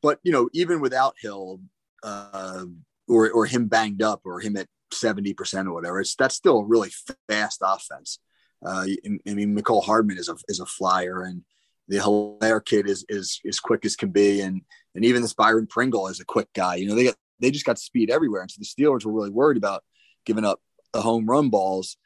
but 0.04 0.20
you 0.22 0.32
know, 0.32 0.50
even 0.54 0.82
without 0.82 1.16
Hill, 1.20 1.62
uh, 2.04 2.66
or 3.08 3.32
or 3.32 3.46
him 3.46 3.68
banged 3.68 4.04
up, 4.04 4.22
or 4.26 4.42
him 4.42 4.58
at 4.58 4.68
seventy 4.92 5.34
percent 5.34 5.68
or 5.68 5.74
whatever, 5.74 6.02
it's 6.02 6.16
that's 6.16 6.36
still 6.36 6.60
a 6.60 6.66
really 6.66 6.92
fast 7.28 7.62
offense. 7.64 8.20
Uh, 8.64 8.86
I 9.28 9.34
mean, 9.34 9.58
Mecole 9.58 9.84
Hardman 9.84 10.18
is 10.18 10.30
a 10.30 10.36
is 10.48 10.60
a 10.60 10.66
flyer, 10.66 11.24
and 11.24 11.44
the 11.88 11.98
Hilaire 11.98 12.60
kid 12.60 12.88
is 12.88 13.06
is 13.10 13.40
as 13.48 13.60
quick 13.60 13.86
as 13.86 13.96
can 13.96 14.10
be, 14.10 14.42
and 14.42 14.62
and 14.94 15.06
even 15.06 15.22
this 15.22 15.34
Byron 15.34 15.68
Pringle 15.68 16.08
is 16.08 16.20
a 16.20 16.26
quick 16.26 16.50
guy. 16.54 16.76
You 16.76 16.88
know, 16.88 16.96
they 16.96 17.06
got 17.06 17.16
they 17.40 17.50
just 17.50 17.66
got 17.66 17.80
speed 17.80 18.12
everywhere, 18.12 18.42
and 18.42 18.52
so 18.52 18.60
the 18.60 18.66
Steelers 18.66 19.06
were 19.06 19.14
really 19.14 19.30
worried 19.30 19.58
about 19.58 19.84
giving 20.26 20.46
up 20.46 20.62
the 20.92 21.02
home 21.02 21.26
run 21.26 21.50
balls, 21.50 21.98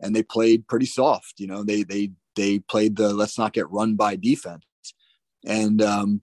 and 0.00 0.14
they 0.14 0.22
played 0.22 0.68
pretty 0.68 0.86
soft. 0.86 1.34
You 1.38 1.46
know, 1.46 1.64
they 1.64 1.82
they 1.82 2.12
they 2.34 2.58
played 2.58 2.96
the 2.96 3.14
let's 3.14 3.38
not 3.38 3.54
get 3.54 3.70
run 3.70 3.94
by 3.96 4.16
defense, 4.16 4.64
and 5.44 5.80
um, 5.82 6.22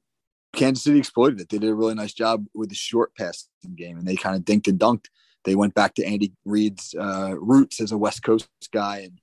Kansas 0.56 0.84
City 0.84 1.00
exploited 1.00 1.42
it. 1.42 1.50
They 1.50 1.58
did 1.58 1.70
a 1.70 1.76
really 1.76 1.96
nice 1.96 2.14
job 2.14 2.46
with 2.54 2.70
the 2.70 2.76
short 2.76 3.16
passing 3.16 3.50
game, 3.76 3.98
and 3.98 4.08
they 4.08 4.16
kind 4.16 4.36
of 4.36 4.44
dinked 4.44 4.68
and 4.68 4.80
dunked. 4.80 5.08
They 5.44 5.56
went 5.56 5.74
back 5.74 5.96
to 5.96 6.06
Andy 6.06 6.34
Reid's 6.46 6.96
uh, 6.98 7.36
roots 7.38 7.82
as 7.82 7.92
a 7.92 7.98
West 7.98 8.24
Coast 8.24 8.48
guy, 8.72 9.00
and 9.00 9.20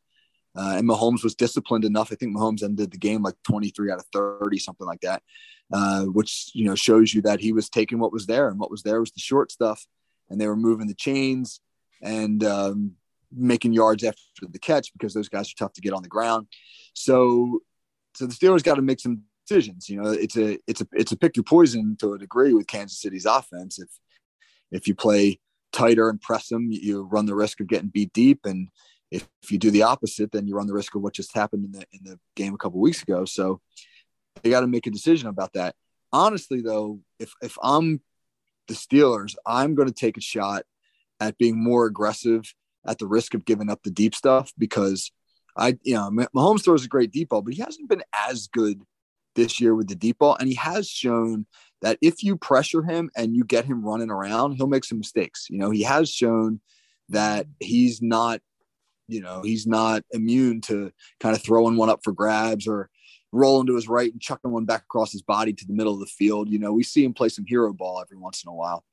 uh, 0.57 0.77
and 0.77 0.89
Mahomes 0.89 1.23
was 1.23 1.37
disciplined 1.37 1.85
enough. 1.85 2.11
I 2.13 2.17
think 2.17 2.37
Mahomes 2.37 2.65
ended 2.65 2.91
the 2.91 2.99
game 2.99 3.23
like 3.23 3.37
23 3.45 3.93
out 3.93 4.01
of 4.01 4.07
30, 4.13 4.59
something 4.59 4.87
like 4.87 5.01
that, 5.03 5.23
uh, 5.73 6.03
which 6.03 6.51
you 6.53 6.65
know 6.65 6.75
shows 6.75 7.15
you 7.15 7.23
that 7.23 7.41
he 7.41 7.53
was 7.53 7.71
taking 7.71 7.99
what 7.99 8.13
was 8.13 8.27
there, 8.27 8.49
and 8.49 8.59
what 8.59 8.71
was 8.71 8.83
there 8.83 9.01
was 9.01 9.13
the 9.13 9.21
short 9.21 9.53
stuff, 9.53 9.87
and 10.29 10.41
they 10.41 10.49
were 10.49 10.57
moving 10.57 10.89
the 10.89 10.95
chains 10.95 11.61
and 12.03 12.43
um, 12.43 12.93
making 13.33 13.73
yards 13.73 14.03
after 14.03 14.21
the 14.49 14.59
catch 14.59 14.93
because 14.93 15.15
those 15.15 15.29
guys 15.29 15.49
are 15.51 15.59
tough 15.59 15.73
to 15.75 15.81
get 15.81 15.93
on 15.93 16.03
the 16.03 16.09
ground. 16.09 16.47
So, 16.95 17.61
so 18.15 18.27
the 18.27 18.35
Steelers 18.35 18.65
got 18.65 18.75
to 18.75 18.83
make 18.83 19.01
some 19.01 19.23
decisions. 19.51 19.89
You 19.89 20.03
know, 20.03 20.11
it's 20.11 20.37
a 20.37 20.59
it's 20.67 20.81
a 20.81 20.87
it's 20.93 21.13
a 21.13 21.17
pick 21.17 21.37
your 21.37 21.45
poison 21.45 21.97
to 22.01 22.15
a 22.15 22.19
degree 22.19 22.53
with 22.55 22.67
Kansas 22.67 23.01
City's 23.01 23.27
offense. 23.27 23.79
If 23.79 23.89
if 24.71 24.89
you 24.89 24.95
play 24.95 25.41
tighter 25.73 26.09
and 26.09 26.21
press 26.21 26.49
them, 26.49 26.69
you 26.71 27.03
run 27.03 27.27
the 27.27 27.35
risk 27.35 27.61
of 27.61 27.67
getting 27.69 27.89
beat 27.89 28.13
deep, 28.13 28.41
and 28.45 28.69
if, 29.11 29.27
if 29.43 29.51
you 29.51 29.59
do 29.59 29.71
the 29.71 29.83
opposite, 29.83 30.33
then 30.33 30.47
you 30.47 30.55
run 30.55 30.67
the 30.67 30.75
risk 30.75 30.95
of 30.95 31.03
what 31.03 31.15
just 31.15 31.35
happened 31.35 31.65
in 31.65 31.73
the 31.73 31.85
in 31.93 32.01
the 32.05 32.19
game 32.37 32.55
a 32.55 32.59
couple 32.59 32.81
weeks 32.81 33.03
ago. 33.03 33.25
So 33.25 33.61
they 34.43 34.51
got 34.51 34.61
to 34.61 34.67
make 34.67 34.87
a 34.87 34.91
decision 34.91 35.29
about 35.29 35.53
that. 35.55 35.75
Honestly, 36.13 36.61
though, 36.61 37.01
if 37.19 37.33
if 37.43 37.57
I'm 37.63 38.01
the 38.69 38.75
Steelers, 38.75 39.35
I'm 39.47 39.75
going 39.75 39.89
to 39.89 39.95
take 39.95 40.17
a 40.17 40.23
shot 40.23 40.63
at 41.19 41.39
being 41.39 41.63
more 41.63 41.87
aggressive 41.87 42.55
at 42.87 42.99
the 42.99 43.07
risk 43.07 43.35
of 43.35 43.45
giving 43.45 43.69
up 43.69 43.83
the 43.83 43.91
deep 43.91 44.15
stuff 44.15 44.53
because 44.57 45.11
I, 45.57 45.77
you 45.83 45.95
know, 45.95 46.11
Mahomes 46.35 46.65
throws 46.65 46.85
a 46.85 46.89
great 46.89 47.11
deep 47.11 47.31
ball, 47.31 47.43
but 47.43 47.53
he 47.53 47.61
hasn't 47.61 47.89
been 47.89 48.03
as 48.17 48.47
good 48.47 48.81
this 49.35 49.61
year 49.61 49.75
with 49.75 49.89
the 49.89 49.95
deep 49.95 50.19
ball. 50.19 50.37
And 50.39 50.49
he 50.49 50.55
has 50.57 50.89
shown 50.89 51.47
that 51.83 51.99
if 52.03 52.23
you 52.23 52.37
pressure 52.37 52.83
him 52.83 53.11
and 53.17 53.35
you 53.35 53.45
get 53.45 53.65
him 53.65 53.85
running 53.85 54.11
around, 54.11 54.53
he'll 54.53 54.67
make 54.67 54.85
some 54.85 54.99
mistakes. 54.99 55.47
You 55.49 55.59
know, 55.59 55.71
he 55.71 55.83
has 55.83 56.11
shown 56.11 56.61
that 57.09 57.47
he's 57.59 58.03
not, 58.03 58.41
you 59.09 59.21
know, 59.21 59.43
he's 59.43 59.67
not 59.67 60.03
immune 60.13 60.61
to 60.63 60.93
kind 61.19 61.35
of 61.35 61.43
throwing 61.43 61.77
one 61.77 61.91
up 61.91 62.01
for 62.05 62.13
grabs 62.13 62.67
or 62.67 62.91
rolling 63.33 63.67
to 63.67 63.77
his 63.77 63.89
right 63.89 64.13
and 64.13 64.21
chucking 64.21 64.51
one 64.51 64.65
back 64.65 64.83
across 64.83 65.13
his 65.13 65.23
body 65.23 65.53
to 65.53 65.67
the 65.67 65.73
middle 65.73 65.95
of 65.95 66.01
the 66.01 66.07
field. 66.07 66.49
You 66.49 66.59
know, 66.59 66.73
we 66.73 66.83
see 66.83 67.05
him 67.05 67.15
play 67.15 67.29
some 67.29 67.47
hero 67.47 67.73
ball 67.73 68.01
every 68.01 68.17
once 68.17 68.45
in 68.45 68.51
a 68.51 68.55
while. 68.55 68.85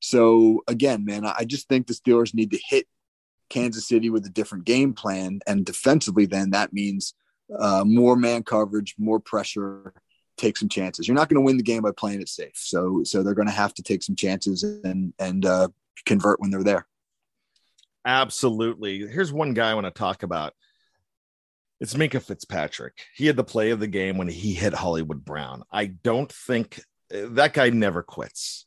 So 0.00 0.62
again, 0.68 1.04
man, 1.04 1.24
I 1.24 1.44
just 1.44 1.68
think 1.68 1.86
the 1.86 1.94
Steelers 1.94 2.34
need 2.34 2.50
to 2.52 2.60
hit 2.62 2.86
Kansas 3.50 3.88
City 3.88 4.10
with 4.10 4.26
a 4.26 4.30
different 4.30 4.64
game 4.64 4.92
plan. 4.92 5.40
And 5.46 5.64
defensively, 5.64 6.26
then 6.26 6.50
that 6.50 6.72
means 6.72 7.14
uh, 7.56 7.84
more 7.84 8.16
man 8.16 8.42
coverage, 8.42 8.94
more 8.98 9.20
pressure, 9.20 9.92
take 10.36 10.56
some 10.56 10.68
chances. 10.68 11.06
You're 11.06 11.14
not 11.14 11.28
going 11.28 11.40
to 11.40 11.44
win 11.44 11.56
the 11.56 11.62
game 11.62 11.82
by 11.82 11.90
playing 11.92 12.20
it 12.20 12.28
safe. 12.28 12.52
So, 12.54 13.02
so 13.04 13.22
they're 13.22 13.34
going 13.34 13.48
to 13.48 13.54
have 13.54 13.74
to 13.74 13.82
take 13.82 14.02
some 14.02 14.16
chances 14.16 14.62
and 14.62 15.12
and 15.18 15.44
uh, 15.44 15.68
convert 16.06 16.40
when 16.40 16.50
they're 16.50 16.64
there. 16.64 16.86
Absolutely. 18.04 19.00
Here's 19.00 19.32
one 19.32 19.54
guy 19.54 19.70
I 19.70 19.74
want 19.74 19.86
to 19.86 19.90
talk 19.90 20.22
about. 20.22 20.54
It's 21.80 21.94
Minkah 21.94 22.22
Fitzpatrick. 22.22 22.94
He 23.14 23.26
had 23.26 23.36
the 23.36 23.44
play 23.44 23.70
of 23.70 23.80
the 23.80 23.86
game 23.86 24.18
when 24.18 24.28
he 24.28 24.54
hit 24.54 24.74
Hollywood 24.74 25.24
Brown. 25.24 25.62
I 25.70 25.86
don't 25.86 26.32
think 26.32 26.80
that 27.10 27.52
guy 27.52 27.70
never 27.70 28.02
quits. 28.02 28.66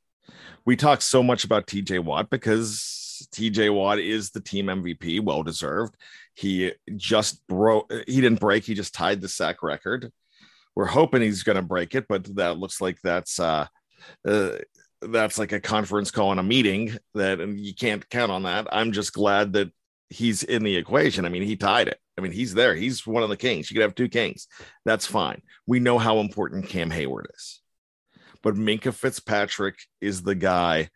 We 0.65 0.75
talk 0.75 1.01
so 1.01 1.21
much 1.21 1.43
about 1.43 1.67
TJ 1.67 2.03
Watt 2.03 2.29
because 2.29 3.27
TJ 3.33 3.73
Watt 3.73 3.99
is 3.99 4.31
the 4.31 4.39
team 4.39 4.67
MVP, 4.67 5.21
well 5.21 5.43
deserved. 5.43 5.95
He 6.33 6.73
just 6.95 7.45
broke, 7.47 7.91
he 8.07 8.21
didn't 8.21 8.39
break, 8.39 8.63
he 8.63 8.73
just 8.73 8.93
tied 8.93 9.21
the 9.21 9.27
sack 9.27 9.63
record. 9.63 10.11
We're 10.75 10.85
hoping 10.85 11.21
he's 11.21 11.43
going 11.43 11.57
to 11.57 11.61
break 11.61 11.95
it, 11.95 12.05
but 12.07 12.35
that 12.35 12.57
looks 12.57 12.79
like 12.79 12.97
that's 13.03 13.39
uh, 13.39 13.67
uh, 14.27 14.51
that's 15.01 15.37
like 15.37 15.51
a 15.51 15.59
conference 15.59 16.11
call 16.11 16.31
and 16.31 16.39
a 16.39 16.43
meeting 16.43 16.97
that 17.13 17.39
and 17.39 17.59
you 17.59 17.73
can't 17.73 18.07
count 18.09 18.31
on 18.31 18.43
that. 18.43 18.67
I'm 18.71 18.91
just 18.91 19.13
glad 19.13 19.53
that 19.53 19.71
he's 20.09 20.43
in 20.43 20.63
the 20.63 20.75
equation. 20.75 21.25
I 21.25 21.29
mean, 21.29 21.43
he 21.43 21.55
tied 21.55 21.87
it. 21.87 21.99
I 22.17 22.21
mean, 22.21 22.31
he's 22.31 22.53
there. 22.53 22.75
He's 22.75 23.07
one 23.07 23.23
of 23.23 23.29
the 23.29 23.37
kings. 23.37 23.69
You 23.69 23.75
could 23.75 23.83
have 23.83 23.95
two 23.95 24.09
kings. 24.09 24.47
That's 24.85 25.05
fine. 25.05 25.41
We 25.65 25.79
know 25.79 25.97
how 25.97 26.19
important 26.19 26.67
Cam 26.67 26.91
Heyward 26.91 27.25
is. 27.33 27.61
But 28.43 28.55
Minkah 28.55 28.93
Fitzpatrick 28.93 29.79
is 30.01 30.21
the 30.21 30.35
guy 30.35 30.89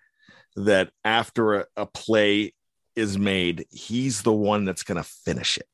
that 0.55 0.91
after 1.03 1.61
a, 1.61 1.65
a 1.77 1.85
play 1.85 2.53
is 2.95 3.17
made, 3.17 3.65
he's 3.71 4.21
the 4.21 4.33
one 4.33 4.65
that's 4.65 4.83
going 4.83 5.01
to 5.01 5.09
finish 5.25 5.57
it. 5.57 5.67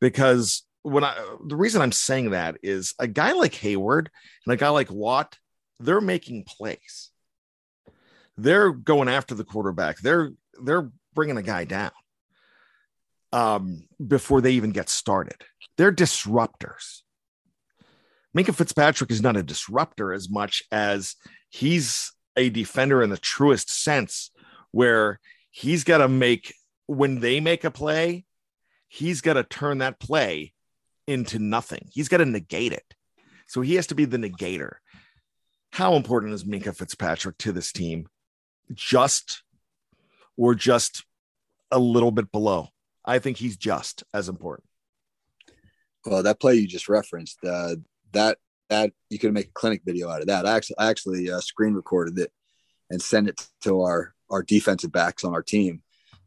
Because 0.00 0.62
when 0.82 1.04
I, 1.04 1.14
the 1.46 1.56
reason 1.56 1.82
I'm 1.82 1.92
saying 1.92 2.30
that 2.30 2.58
is 2.62 2.94
a 2.98 3.06
guy 3.06 3.32
like 3.32 3.52
Heyward 3.52 4.08
and 4.46 4.52
a 4.52 4.56
guy 4.56 4.68
like 4.70 4.90
Watt, 4.90 5.38
they're 5.78 6.00
making 6.00 6.44
plays. 6.44 7.10
They're 8.36 8.72
going 8.72 9.08
after 9.08 9.34
the 9.34 9.44
quarterback. 9.44 9.98
They're, 9.98 10.32
they're 10.62 10.90
bringing 11.14 11.36
a 11.36 11.42
guy 11.42 11.64
down 11.64 11.92
um, 13.32 13.86
before 14.04 14.40
they 14.40 14.52
even 14.52 14.70
get 14.70 14.88
started. 14.88 15.36
They're 15.76 15.92
disruptors. 15.92 17.02
Minkah 18.36 18.54
Fitzpatrick 18.54 19.10
is 19.10 19.22
not 19.22 19.36
a 19.36 19.42
disruptor 19.42 20.12
as 20.12 20.30
much 20.30 20.62
as 20.72 21.16
he's 21.50 22.12
a 22.36 22.48
defender 22.48 23.02
in 23.02 23.10
the 23.10 23.18
truest 23.18 23.70
sense, 23.70 24.30
where 24.70 25.20
he's 25.52 25.84
got 25.84 25.98
to 25.98 26.08
make 26.08 26.54
when 26.86 27.20
they 27.20 27.38
make 27.38 27.62
a 27.62 27.70
play, 27.70 28.24
he's 28.88 29.20
got 29.20 29.34
to 29.34 29.44
turn 29.44 29.78
that 29.78 30.00
play 30.00 30.52
into 31.06 31.38
nothing. 31.38 31.88
He's 31.92 32.08
got 32.08 32.16
to 32.16 32.24
negate 32.24 32.72
it. 32.72 32.94
So 33.46 33.60
he 33.60 33.76
has 33.76 33.86
to 33.88 33.94
be 33.94 34.06
the 34.06 34.16
negator. 34.16 34.76
How 35.70 35.94
important 35.94 36.32
is 36.32 36.44
Minkah 36.44 36.76
Fitzpatrick 36.76 37.38
to 37.38 37.52
this 37.52 37.70
team? 37.70 38.08
Just 38.72 39.42
or 40.36 40.54
just 40.54 41.04
a 41.70 41.78
little 41.78 42.10
bit 42.10 42.32
below? 42.32 42.68
I 43.04 43.18
think 43.18 43.36
he's 43.36 43.56
just 43.56 44.04
as 44.14 44.28
important. 44.28 44.68
Well, 46.04 46.22
that 46.22 46.40
play 46.40 46.54
you 46.54 46.66
just 46.66 46.88
referenced, 46.88 47.38
uh, 47.44 47.76
that 48.12 48.38
that 48.68 48.92
you 49.10 49.18
could 49.18 49.34
make 49.34 49.48
a 49.48 49.52
clinic 49.52 49.82
video 49.84 50.08
out 50.08 50.22
of 50.22 50.28
that. 50.28 50.46
I 50.46 50.56
actually 50.56 50.76
I 50.78 50.88
actually 50.88 51.30
uh, 51.30 51.40
screen 51.40 51.74
recorded 51.74 52.18
it 52.18 52.32
and 52.90 53.00
sent 53.00 53.28
it 53.28 53.46
to 53.62 53.82
our 53.82 54.14
our 54.32 54.42
defensive 54.42 54.90
backs 54.90 55.24
on 55.24 55.34
our 55.34 55.42
team, 55.42 55.82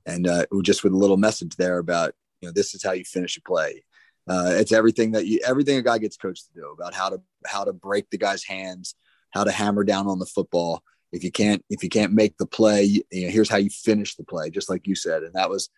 and 0.06 0.28
uh, 0.28 0.46
just 0.64 0.84
with 0.84 0.94
a 0.94 0.98
little 0.98 1.18
message 1.18 1.56
there 1.58 1.80
about 1.80 2.14
you 2.42 2.48
know 2.48 2.54
this 2.54 2.74
is 2.74 2.84
how 2.84 2.94
you 2.94 3.04
finish 3.04 3.38
a 3.38 3.42
play. 3.42 3.84
Uh, 4.28 4.52
it's 4.52 4.72
everything 4.72 5.12
that 5.12 5.26
you 5.26 5.40
everything 5.46 5.78
a 5.78 5.82
guy 5.82 5.98
gets 5.98 6.18
coached 6.18 6.46
to 6.48 6.54
do 6.54 6.70
about 6.72 6.94
how 6.94 7.10
to 7.10 7.22
how 7.46 7.64
to 7.64 7.74
break 7.74 8.10
the 8.10 8.18
guy's 8.18 8.44
hands, 8.44 8.96
how 9.32 9.44
to 9.44 9.52
hammer 9.52 9.84
down 9.84 10.08
on 10.08 10.20
the 10.20 10.26
football. 10.26 10.82
If 11.12 11.24
you 11.24 11.32
can't 11.32 11.64
if 11.70 11.84
you 11.84 11.90
can't 11.90 12.14
make 12.14 12.38
the 12.38 12.48
play, 12.48 12.84
you 13.12 13.26
know, 13.26 13.30
here's 13.32 13.50
how 13.50 13.58
you 13.58 13.70
finish 13.70 14.16
the 14.16 14.24
play, 14.24 14.50
just 14.50 14.70
like 14.70 14.88
you 14.88 14.96
said, 14.96 15.24
and 15.24 15.34
that 15.34 15.50
was 15.50 15.70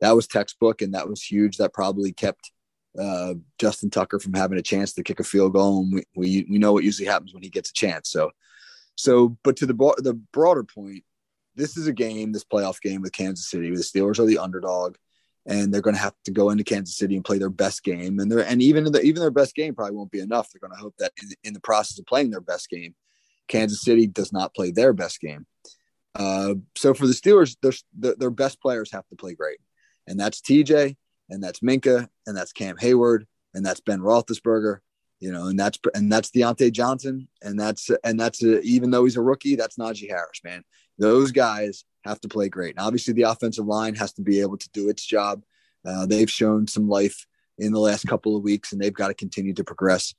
that 0.00 0.16
was 0.16 0.26
textbook 0.26 0.82
and 0.82 0.94
that 0.94 1.08
was 1.08 1.22
huge. 1.22 1.58
That 1.58 1.72
probably 1.72 2.12
kept 2.12 2.50
uh, 2.98 3.34
Justin 3.58 3.90
Tucker 3.90 4.18
from 4.18 4.34
having 4.34 4.58
a 4.58 4.62
chance 4.62 4.92
to 4.94 5.02
kick 5.02 5.20
a 5.20 5.24
field 5.24 5.54
goal. 5.54 5.82
And 5.82 5.92
we, 5.94 6.02
we, 6.14 6.46
we 6.50 6.58
know 6.58 6.72
what 6.72 6.84
usually 6.84 7.08
happens 7.08 7.32
when 7.32 7.42
he 7.42 7.48
gets 7.48 7.70
a 7.70 7.74
chance. 7.74 8.10
So, 8.10 8.30
so, 8.96 9.36
but 9.42 9.56
to 9.56 9.66
the, 9.66 9.74
the 9.98 10.14
broader 10.32 10.64
point, 10.64 11.04
this 11.54 11.76
is 11.76 11.86
a 11.86 11.92
game, 11.92 12.32
this 12.32 12.44
playoff 12.44 12.80
game 12.80 13.02
with 13.02 13.12
Kansas 13.12 13.48
City. 13.50 13.70
The 13.70 13.82
Steelers 13.82 14.18
are 14.18 14.26
the 14.26 14.38
underdog, 14.38 14.96
and 15.46 15.72
they're 15.72 15.80
going 15.80 15.96
to 15.96 16.02
have 16.02 16.14
to 16.24 16.30
go 16.30 16.50
into 16.50 16.64
Kansas 16.64 16.96
City 16.96 17.16
and 17.16 17.24
play 17.24 17.38
their 17.38 17.50
best 17.50 17.82
game. 17.82 18.18
And 18.18 18.30
they're 18.30 18.46
and 18.46 18.62
even 18.62 18.84
the, 18.84 19.00
even 19.02 19.20
their 19.20 19.30
best 19.30 19.54
game 19.54 19.74
probably 19.74 19.96
won't 19.96 20.10
be 20.10 20.20
enough. 20.20 20.50
They're 20.50 20.66
going 20.66 20.76
to 20.76 20.82
hope 20.82 20.94
that 20.98 21.12
in, 21.22 21.28
in, 21.44 21.52
the 21.52 21.60
process 21.60 21.98
of 21.98 22.06
playing 22.06 22.30
their 22.30 22.40
best 22.40 22.70
game, 22.70 22.94
Kansas 23.48 23.82
City 23.82 24.06
does 24.06 24.32
not 24.32 24.54
play 24.54 24.70
their 24.70 24.92
best 24.92 25.20
game. 25.20 25.46
Uh, 26.14 26.54
so 26.76 26.94
for 26.94 27.06
the 27.06 27.12
Steelers, 27.12 27.56
their 27.62 28.14
their 28.16 28.30
best 28.30 28.60
players 28.60 28.92
have 28.92 29.06
to 29.08 29.16
play 29.16 29.34
great, 29.34 29.58
and 30.06 30.18
that's 30.18 30.40
TJ, 30.40 30.96
and 31.30 31.42
that's 31.42 31.60
Minkah, 31.60 32.08
and 32.26 32.36
that's 32.36 32.52
Cam 32.52 32.76
Heyward, 32.76 33.24
and 33.54 33.64
that's 33.64 33.80
Ben 33.80 34.00
Roethlisberger, 34.00 34.78
you 35.20 35.32
know, 35.32 35.46
and 35.46 35.58
that's 35.58 35.78
and 35.94 36.12
that's 36.12 36.30
Diontae 36.30 36.72
Johnson, 36.72 37.28
and 37.40 37.58
that's 37.58 37.90
and 38.04 38.18
that's 38.20 38.42
a, 38.42 38.60
even 38.60 38.90
though 38.90 39.04
he's 39.04 39.16
a 39.16 39.22
rookie, 39.22 39.56
that's 39.56 39.76
Najee 39.76 40.10
Harris, 40.10 40.40
man. 40.44 40.64
Those 40.98 41.32
guys 41.32 41.84
have 42.04 42.20
to 42.20 42.28
play 42.28 42.48
great. 42.48 42.76
And 42.76 42.84
obviously, 42.84 43.14
the 43.14 43.22
offensive 43.22 43.66
line 43.66 43.94
has 43.96 44.12
to 44.14 44.22
be 44.22 44.40
able 44.40 44.58
to 44.58 44.68
do 44.70 44.88
its 44.88 45.04
job. 45.04 45.42
Uh, 45.84 46.06
they've 46.06 46.30
shown 46.30 46.66
some 46.66 46.88
life 46.88 47.26
in 47.58 47.72
the 47.72 47.80
last 47.80 48.06
couple 48.06 48.36
of 48.36 48.42
weeks, 48.42 48.72
and 48.72 48.80
they've 48.80 48.92
got 48.92 49.08
to 49.08 49.14
continue 49.14 49.54
to 49.54 49.64
progress. 49.64 50.14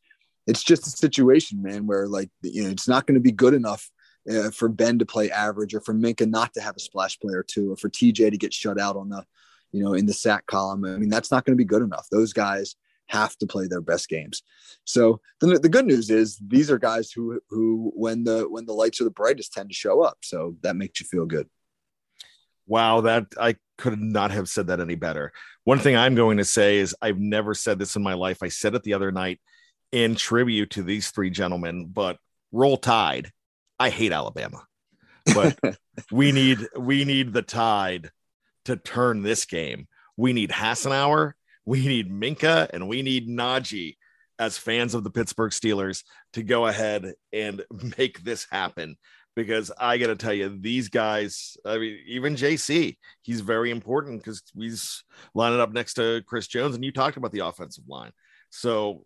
It's 0.46 0.64
just 0.64 0.88
a 0.88 0.90
situation, 0.90 1.62
man, 1.62 1.88
where 1.88 2.08
like 2.08 2.30
you 2.42 2.64
know, 2.64 2.70
it's 2.70 2.88
not 2.88 3.08
going 3.08 3.16
to 3.16 3.22
be 3.22 3.32
good 3.32 3.54
enough 3.54 3.90
uh, 4.30 4.52
for 4.52 4.70
Ben 4.70 5.00
to 5.00 5.06
play 5.06 5.32
average, 5.32 5.74
or 5.74 5.82
for 5.82 5.94
Minkah 5.94 6.30
not 6.30 6.54
to 6.54 6.62
have 6.62 6.76
a 6.76 6.82
splash 6.82 7.20
play 7.20 7.34
or 7.34 7.44
two, 7.44 7.72
or 7.72 7.78
for 7.78 7.90
TJ 7.90 8.32
to 8.32 8.38
get 8.38 8.54
shut 8.54 8.80
out 8.80 8.98
on 8.98 9.10
the 9.10 9.24
you 9.74 9.84
know, 9.84 9.94
in 9.94 10.06
the 10.06 10.14
sack 10.14 10.46
column. 10.46 10.86
I 10.86 10.98
mean, 10.98 11.10
that's 11.10 11.32
not 11.32 11.44
going 11.44 11.58
to 11.58 11.62
be 11.62 11.66
good 11.66 11.82
enough. 11.82 12.08
Those 12.10 12.32
guys 12.32 12.76
have 13.08 13.38
to 13.38 13.48
play 13.48 13.68
their 13.68 13.82
best 13.82 14.10
games. 14.10 14.42
So 14.86 15.22
the, 15.40 15.60
the 15.60 15.70
good 15.70 15.86
news 15.86 16.10
is 16.10 16.38
these 16.46 16.72
are 16.72 16.80
guys 16.80 17.12
who 17.12 17.40
who 17.50 17.92
when 17.96 18.24
the 18.24 18.48
when 18.50 18.66
the 18.66 18.74
lights 18.74 19.02
are 19.02 19.06
the 19.06 19.12
brightest 19.12 19.54
tend 19.54 19.70
to 19.70 19.76
show 19.76 20.02
up. 20.02 20.20
So 20.24 20.56
that 20.62 20.76
makes 20.76 21.00
you 21.00 21.06
feel 21.06 21.26
good. 21.26 21.50
Wow, 22.66 23.02
that 23.02 23.28
I 23.40 23.58
could 23.78 24.00
not 24.00 24.32
have 24.32 24.48
said 24.48 24.68
that 24.68 24.80
any 24.80 24.96
better. 24.96 25.34
One 25.66 25.80
thing 25.80 25.96
I'm 25.96 26.16
going 26.16 26.38
to 26.38 26.46
say 26.46 26.78
is 26.78 26.96
I've 27.02 27.20
never 27.20 27.54
said 27.54 27.78
this 27.78 27.96
in 27.96 28.04
my 28.04 28.14
life. 28.14 28.42
I 28.42 28.48
said 28.48 28.76
it 28.76 28.84
the 28.84 28.94
other 28.94 29.12
night 29.12 29.40
in 29.92 30.16
tribute 30.16 30.72
to 30.72 30.84
these 30.84 31.12
three 31.12 31.30
gentlemen, 31.30 31.88
but 31.88 32.18
roll 32.52 32.78
tide. 32.78 33.32
I 33.80 33.90
hate 33.90 34.12
Alabama. 34.12 34.66
But 35.34 35.58
we 36.12 36.32
need 36.32 36.60
we 36.78 37.06
need 37.06 37.34
the 37.34 37.42
tide 37.42 38.12
to 38.66 38.78
turn 38.78 39.22
this 39.22 39.46
game. 39.46 39.88
We 40.16 40.34
need 40.34 40.52
Hassenauer, 40.52 41.34
we 41.66 41.88
need 41.88 42.12
Minkah 42.12 42.70
and 42.74 42.88
we 42.88 43.02
need 43.02 43.28
Najee 43.28 43.98
as 44.40 44.58
fans 44.58 44.94
of 44.94 45.04
the 45.04 45.12
Pittsburgh 45.12 45.52
Steelers 45.52 46.04
to 46.34 46.44
go 46.44 46.68
ahead 46.68 47.14
and 47.32 47.64
make 47.98 48.24
this 48.24 48.48
happen. 48.52 48.98
Because 49.36 49.72
I 49.80 49.98
got 49.98 50.08
to 50.08 50.16
tell 50.16 50.34
you, 50.34 50.56
these 50.62 50.90
guys, 50.90 51.58
I 51.66 51.80
mean, 51.80 51.98
even 52.06 52.36
JC, 52.36 52.98
he's 53.24 53.42
very 53.42 53.72
important 53.72 54.20
because 54.20 54.44
he's 54.56 55.04
lining 55.34 55.60
up 55.60 55.74
next 55.74 55.96
to 55.96 56.22
Chris 56.28 56.46
Jones. 56.46 56.76
And 56.76 56.86
you 56.86 56.92
talked 56.92 57.18
about 57.18 57.32
the 57.32 57.40
offensive 57.40 57.86
line. 57.88 58.12
So 58.52 59.06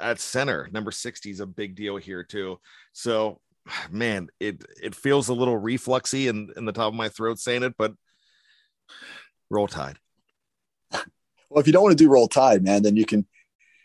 at 0.00 0.20
center. 0.20 0.68
Number 0.72 0.90
60 0.90 1.30
is 1.30 1.40
a 1.40 1.46
big 1.46 1.74
deal 1.74 1.96
here 1.96 2.22
too. 2.22 2.60
So, 2.92 3.40
man, 3.90 4.28
it 4.40 4.64
it 4.82 4.94
feels 4.94 5.28
a 5.28 5.34
little 5.34 5.58
refluxy 5.58 6.28
in 6.28 6.50
in 6.56 6.64
the 6.64 6.72
top 6.72 6.88
of 6.88 6.94
my 6.94 7.08
throat 7.08 7.38
saying 7.38 7.62
it, 7.62 7.74
but 7.76 7.92
roll 9.50 9.68
tide. 9.68 9.98
Well, 11.50 11.60
if 11.60 11.66
you 11.66 11.72
don't 11.72 11.82
want 11.82 11.96
to 11.96 12.02
do 12.04 12.10
roll 12.10 12.28
tide, 12.28 12.62
man, 12.62 12.82
then 12.82 12.96
you 12.96 13.06
can 13.06 13.26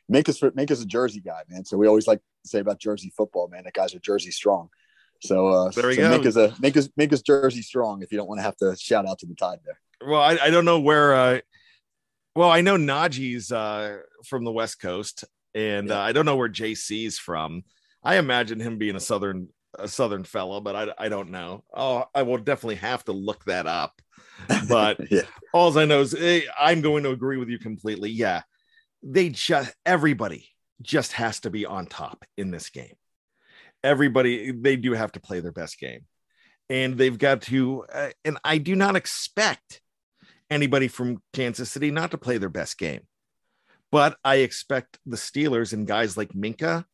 make 0.10 0.28
us 0.30 0.42
make 0.56 0.72
us 0.72 0.82
a 0.82 0.86
Jersey 0.86 1.22
guy, 1.22 1.44
man. 1.50 1.66
So 1.66 1.78
we 1.78 1.88
always 1.88 2.08
like 2.08 2.20
to 2.20 2.50
say 2.50 2.60
about 2.60 2.80
Jersey 2.80 3.12
football, 3.16 3.48
man. 3.48 3.64
That 3.64 3.74
guys 3.74 3.96
are 3.96 4.00
Jersey 4.00 4.32
strong. 4.32 4.70
So 5.22 5.48
uh, 5.48 5.72
there 5.72 5.88
we 5.88 5.96
so 5.96 6.02
go. 6.02 6.18
Make 6.18 6.26
us 6.26 6.36
a 6.36 6.54
make 6.60 6.78
us 6.78 6.90
make 6.98 7.14
us 7.14 7.22
Jersey 7.22 7.62
strong. 7.62 8.02
If 8.02 8.12
you 8.12 8.18
don't 8.18 8.28
want 8.28 8.40
to 8.40 8.44
have 8.44 8.58
to 8.58 8.76
shout 8.76 9.08
out 9.08 9.20
to 9.20 9.26
the 9.26 9.36
Tide 9.36 9.60
there. 9.66 9.80
Well, 10.06 10.22
I, 10.22 10.38
I 10.42 10.50
don't 10.50 10.66
know 10.66 10.80
where. 10.80 11.14
Uh, 11.16 11.40
well, 12.36 12.50
I 12.50 12.62
know 12.62 12.78
Najee's 12.78 13.52
uh, 13.52 14.00
from 14.26 14.44
the 14.44 14.52
West 14.52 14.82
Coast, 14.82 15.24
and 15.54 15.90
Yeah. 15.90 16.00
uh, 16.00 16.02
I 16.02 16.12
don't 16.12 16.26
know 16.26 16.36
where 16.36 16.50
JC's 16.50 17.18
from. 17.20 17.64
I 18.04 18.18
imagine 18.18 18.60
him 18.60 18.78
being 18.78 18.96
a 18.96 19.00
southern 19.00 19.48
a 19.80 19.88
southern 19.88 20.24
fella, 20.26 20.60
but 20.60 20.76
I 20.76 21.06
I 21.06 21.10
don't 21.10 21.30
know. 21.30 21.64
Oh, 21.74 22.04
I 22.14 22.24
will 22.24 22.38
definitely 22.38 22.76
have 22.76 23.06
to 23.06 23.14
look 23.14 23.46
that 23.46 23.66
up. 23.66 24.02
But 24.68 25.12
yeah, 25.12 25.22
all 25.54 25.78
I 25.78 25.86
know 25.86 26.02
is 26.02 26.14
eh, 26.14 26.42
I'm 26.60 26.82
going 26.82 27.04
to 27.04 27.12
agree 27.12 27.38
with 27.38 27.50
you 27.50 27.60
completely. 27.60 28.10
Yeah, 28.10 28.42
they 29.02 29.30
just 29.30 29.74
everybody 29.86 30.50
just 30.82 31.14
has 31.14 31.40
to 31.42 31.50
be 31.50 31.66
on 31.66 31.86
top 31.86 32.26
in 32.38 32.52
this 32.52 32.70
game. 32.70 32.96
Everybody 33.84 34.52
they 34.52 34.76
do 34.76 34.94
have 34.94 35.12
to 35.14 35.20
play 35.20 35.40
their 35.40 35.52
best 35.52 35.80
game, 35.80 36.06
and 36.70 36.98
they've 36.98 37.18
got 37.18 37.42
to. 37.44 37.86
Uh, 37.94 38.10
and 38.26 38.38
I 38.44 38.58
do 38.58 38.76
not 38.76 38.96
expect 38.96 39.82
anybody 40.50 40.88
from 40.88 41.22
Kansas 41.34 41.72
City 41.72 41.92
not 41.92 42.12
to 42.12 42.18
play 42.18 42.38
their 42.38 42.50
best 42.50 42.78
game, 42.78 43.02
but 43.92 44.18
I 44.24 44.38
expect 44.38 45.00
the 45.06 45.18
Steelers 45.18 45.74
and 45.74 45.88
guys 45.88 46.18
like 46.18 46.34
Minkah 46.34 46.86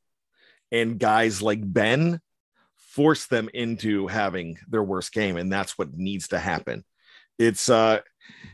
and 0.71 0.99
guys 0.99 1.41
like 1.41 1.61
Ben 1.63 2.19
force 2.75 3.27
them 3.27 3.49
into 3.53 4.07
having 4.07 4.57
their 4.67 4.83
worst 4.83 5.13
game, 5.13 5.37
and 5.37 5.51
that's 5.51 5.77
what 5.77 5.93
needs 5.93 6.29
to 6.29 6.39
happen. 6.39 6.83
It's 7.39 7.69
uh 7.69 8.01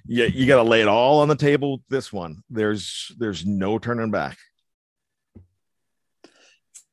yeah, 0.07 0.25
you 0.25 0.45
got 0.45 0.57
to 0.57 0.69
lay 0.69 0.81
it 0.81 0.87
all 0.87 1.19
on 1.19 1.27
the 1.27 1.35
table. 1.35 1.81
This 1.89 2.13
one, 2.13 2.43
there's 2.49 3.11
there's 3.17 3.45
no 3.45 3.79
turning 3.79 4.11
back. 4.11 4.37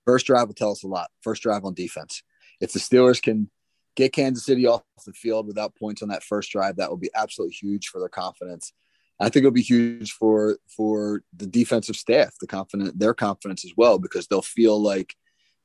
first 0.04 0.26
drive 0.26 0.48
will 0.48 0.54
tell 0.54 0.72
us 0.72 0.82
a 0.82 0.88
lot. 0.88 1.10
First 1.20 1.42
drive 1.42 1.64
on 1.64 1.74
defense. 1.74 2.22
If 2.60 2.72
the 2.72 2.78
Steelers 2.78 3.22
can 3.22 3.50
get 3.94 4.12
Kansas 4.12 4.44
City 4.44 4.66
off 4.66 4.82
the 5.06 5.12
field 5.12 5.46
without 5.46 5.76
points 5.76 6.02
on 6.02 6.08
that 6.08 6.22
first 6.22 6.50
drive, 6.50 6.76
that 6.76 6.90
will 6.90 6.96
be 6.96 7.10
absolutely 7.14 7.54
huge 7.54 7.88
for 7.88 7.98
their 7.98 8.08
confidence. 8.08 8.72
I 9.20 9.24
think 9.24 9.44
it'll 9.44 9.52
be 9.52 9.62
huge 9.62 10.12
for 10.12 10.58
for 10.74 11.22
the 11.36 11.46
defensive 11.46 11.96
staff, 11.96 12.34
the 12.40 12.46
confident 12.46 12.98
their 12.98 13.14
confidence 13.14 13.64
as 13.64 13.72
well, 13.76 13.98
because 13.98 14.26
they'll 14.26 14.42
feel 14.42 14.80
like, 14.80 15.14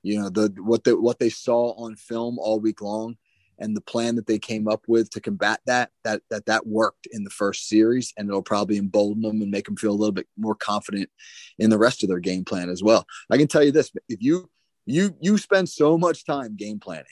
you 0.04 0.20
know, 0.20 0.30
the 0.30 0.54
what 0.62 0.84
they 0.84 0.94
what 0.94 1.20
they 1.20 1.30
saw 1.30 1.72
on 1.84 1.96
film 1.96 2.38
all 2.38 2.60
week 2.60 2.82
long 2.82 3.18
and 3.60 3.76
the 3.76 3.82
plan 3.82 4.16
that 4.16 4.28
they 4.28 4.40
came 4.40 4.68
up 4.68 4.84
with 4.88 5.10
to 5.12 5.22
combat 5.22 5.60
that 5.66 5.92
that 6.04 6.22
that 6.30 6.46
that 6.46 6.68
worked 6.68 7.08
in 7.12 7.24
the 7.24 7.30
first 7.30 7.68
series 7.68 8.14
and 8.18 8.30
it'll 8.30 8.42
probably 8.42 8.78
embolden 8.78 9.22
them 9.22 9.42
and 9.42 9.52
make 9.52 9.66
them 9.66 9.76
feel 9.76 9.92
a 9.92 9.94
little 9.94 10.12
bit 10.12 10.28
more 10.38 10.56
confident 10.56 11.10
in 11.60 11.70
the 11.70 11.78
rest 11.78 12.04
of 12.04 12.10
their 12.10 12.20
game 12.20 12.46
plan 12.46 12.70
as 12.70 12.84
well. 12.84 13.06
I 13.30 13.38
can 13.38 13.48
tell 13.48 13.64
you 13.64 13.72
this, 13.72 13.92
if 14.10 14.22
you 14.22 14.50
you 14.86 15.16
you 15.22 15.38
spend 15.38 15.70
so 15.70 15.98
much 15.98 16.26
time 16.26 16.56
game 16.56 16.80
planning 16.80 17.06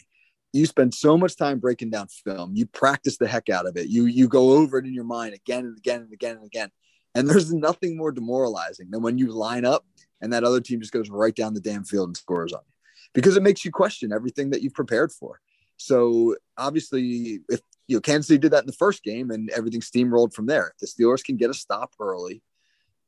you 0.54 0.66
spend 0.66 0.94
so 0.94 1.18
much 1.18 1.36
time 1.36 1.60
breaking 1.60 1.90
down 1.90 2.08
film 2.08 2.52
you 2.56 2.66
practice 2.66 3.18
the 3.18 3.28
heck 3.28 3.50
out 3.50 3.68
of 3.68 3.76
it 3.76 3.90
you 3.90 4.06
you 4.06 4.28
go 4.28 4.52
over 4.52 4.78
it 4.78 4.86
in 4.86 4.94
your 4.94 5.04
mind 5.04 5.34
again 5.34 5.66
and 5.66 5.78
again 5.78 6.02
and 6.02 6.14
again 6.14 6.38
and 6.38 6.46
again 6.46 6.70
and 7.14 7.30
there's 7.30 7.54
nothing 7.54 7.98
more 7.98 8.12
demoralizing 8.12 8.90
than 8.90 9.02
when 9.02 9.18
you 9.18 9.28
line 9.32 9.66
up 9.66 9.86
and 10.22 10.32
that 10.32 10.44
other 10.44 10.62
team 10.62 10.80
just 10.80 10.94
goes 10.94 11.10
right 11.10 11.36
down 11.36 11.54
the 11.54 11.60
damn 11.60 11.84
field 11.84 12.08
and 12.08 12.18
scores 12.18 12.54
on 12.54 12.62
you 12.66 12.74
because 13.14 13.36
it 13.36 13.44
makes 13.44 13.66
you 13.66 13.72
question 13.72 14.14
everything 14.14 14.50
that 14.50 14.62
you've 14.62 14.74
prepared 14.74 15.12
for 15.12 15.42
so 15.78 16.36
obviously 16.58 17.40
if 17.50 17.62
you 17.88 17.98
know 17.98 18.02
kansas 18.02 18.28
city 18.28 18.38
did 18.38 18.52
that 18.52 18.64
in 18.64 18.68
the 18.68 18.74
first 18.74 19.04
game 19.04 19.32
and 19.32 19.50
everything 19.52 19.82
steamrolled 19.82 20.34
from 20.34 20.46
there 20.46 20.74
if 20.74 20.78
the 20.78 20.88
steelers 20.88 21.24
can 21.24 21.38
get 21.38 21.50
a 21.50 21.54
stop 21.54 21.94
early 22.00 22.42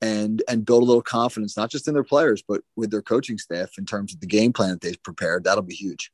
and 0.02 0.44
and 0.48 0.66
build 0.66 0.84
a 0.84 0.86
little 0.86 1.02
confidence, 1.02 1.58
not 1.58 1.72
just 1.72 1.88
in 1.88 1.94
their 1.94 2.04
players, 2.04 2.44
but 2.48 2.62
with 2.76 2.92
their 2.92 3.02
coaching 3.02 3.38
staff 3.38 3.72
in 3.78 3.86
terms 3.86 4.14
of 4.14 4.20
the 4.20 4.28
game 4.28 4.54
plan 4.54 4.72
that 4.72 4.82
they've 4.82 5.04
prepared. 5.04 5.44
That'll 5.44 5.64
be 5.64 5.76
huge. 5.76 6.12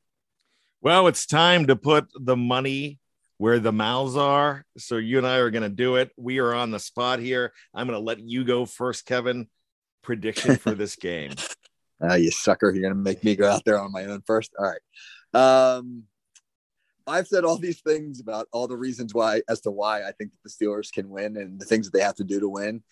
Well, 0.82 1.08
it's 1.08 1.26
time 1.26 1.68
to 1.68 1.76
put 1.76 2.08
the 2.14 2.36
money 2.36 3.00
where 3.38 3.60
the 3.60 3.72
mouths 3.72 4.16
are. 4.16 4.66
So 4.78 4.98
you 4.98 5.18
and 5.18 5.28
I 5.28 5.38
are 5.38 5.50
going 5.50 5.64
to 5.64 5.70
do 5.70 5.96
it. 5.96 6.12
We 6.18 6.40
are 6.40 6.54
on 6.54 6.72
the 6.72 6.80
spot 6.80 7.20
here. 7.20 7.54
I'm 7.74 7.88
going 7.88 8.00
to 8.00 8.04
let 8.04 8.20
you 8.20 8.44
go 8.44 8.66
first, 8.66 9.06
Kevin. 9.06 9.48
Prediction 10.02 10.58
for 10.58 10.72
this 10.76 10.96
game. 10.96 11.32
Ah, 12.02 12.16
you 12.16 12.32
sucker! 12.32 12.70
You're 12.70 12.84
gonna 12.84 12.96
make 12.96 13.24
me 13.24 13.34
go 13.38 13.50
out 13.50 13.64
there 13.64 13.80
on 13.80 13.94
my 13.94 14.04
own 14.06 14.22
first. 14.28 14.52
All 14.60 14.66
right. 14.66 14.82
Um, 15.34 16.04
I've 17.06 17.28
said 17.28 17.44
all 17.44 17.58
these 17.58 17.82
things 17.82 18.20
about 18.20 18.48
all 18.52 18.68
the 18.68 18.78
reasons 18.78 19.14
why, 19.14 19.42
as 19.50 19.62
to 19.62 19.72
why 19.72 20.08
I 20.08 20.12
think 20.12 20.32
that 20.32 20.44
the 20.44 20.50
Steelers 20.50 20.92
can 20.92 21.10
win 21.10 21.38
and 21.38 21.60
the 21.60 21.66
things 21.66 21.90
that 21.90 21.98
they 21.98 22.04
have 22.04 22.16
to 22.16 22.24
do 22.24 22.40
to 22.40 22.50
win. 22.50 22.84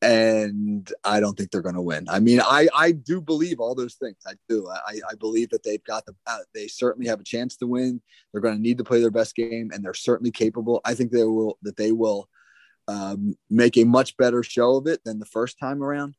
And 0.00 0.92
I 1.04 1.20
don't 1.20 1.38
think 1.38 1.50
they're 1.50 1.62
going 1.62 1.76
to 1.76 1.80
win. 1.80 2.06
I 2.08 2.18
mean, 2.18 2.40
I 2.40 2.68
I 2.74 2.90
do 2.90 3.20
believe 3.20 3.60
all 3.60 3.76
those 3.76 3.94
things. 3.94 4.16
I 4.26 4.32
do. 4.48 4.68
I 4.68 5.00
I 5.08 5.14
believe 5.14 5.50
that 5.50 5.62
they've 5.62 5.84
got 5.84 6.04
the. 6.06 6.14
Uh, 6.26 6.38
they 6.54 6.66
certainly 6.66 7.08
have 7.08 7.20
a 7.20 7.24
chance 7.24 7.56
to 7.58 7.68
win. 7.68 8.02
They're 8.32 8.40
going 8.40 8.56
to 8.56 8.60
need 8.60 8.78
to 8.78 8.84
play 8.84 9.00
their 9.00 9.12
best 9.12 9.36
game, 9.36 9.70
and 9.72 9.84
they're 9.84 9.94
certainly 9.94 10.32
capable. 10.32 10.80
I 10.84 10.94
think 10.94 11.12
they 11.12 11.22
will. 11.22 11.56
That 11.62 11.76
they 11.76 11.92
will 11.92 12.28
um, 12.88 13.36
make 13.48 13.76
a 13.76 13.84
much 13.84 14.16
better 14.16 14.42
show 14.42 14.76
of 14.76 14.88
it 14.88 15.04
than 15.04 15.20
the 15.20 15.26
first 15.26 15.56
time 15.60 15.84
around. 15.84 16.16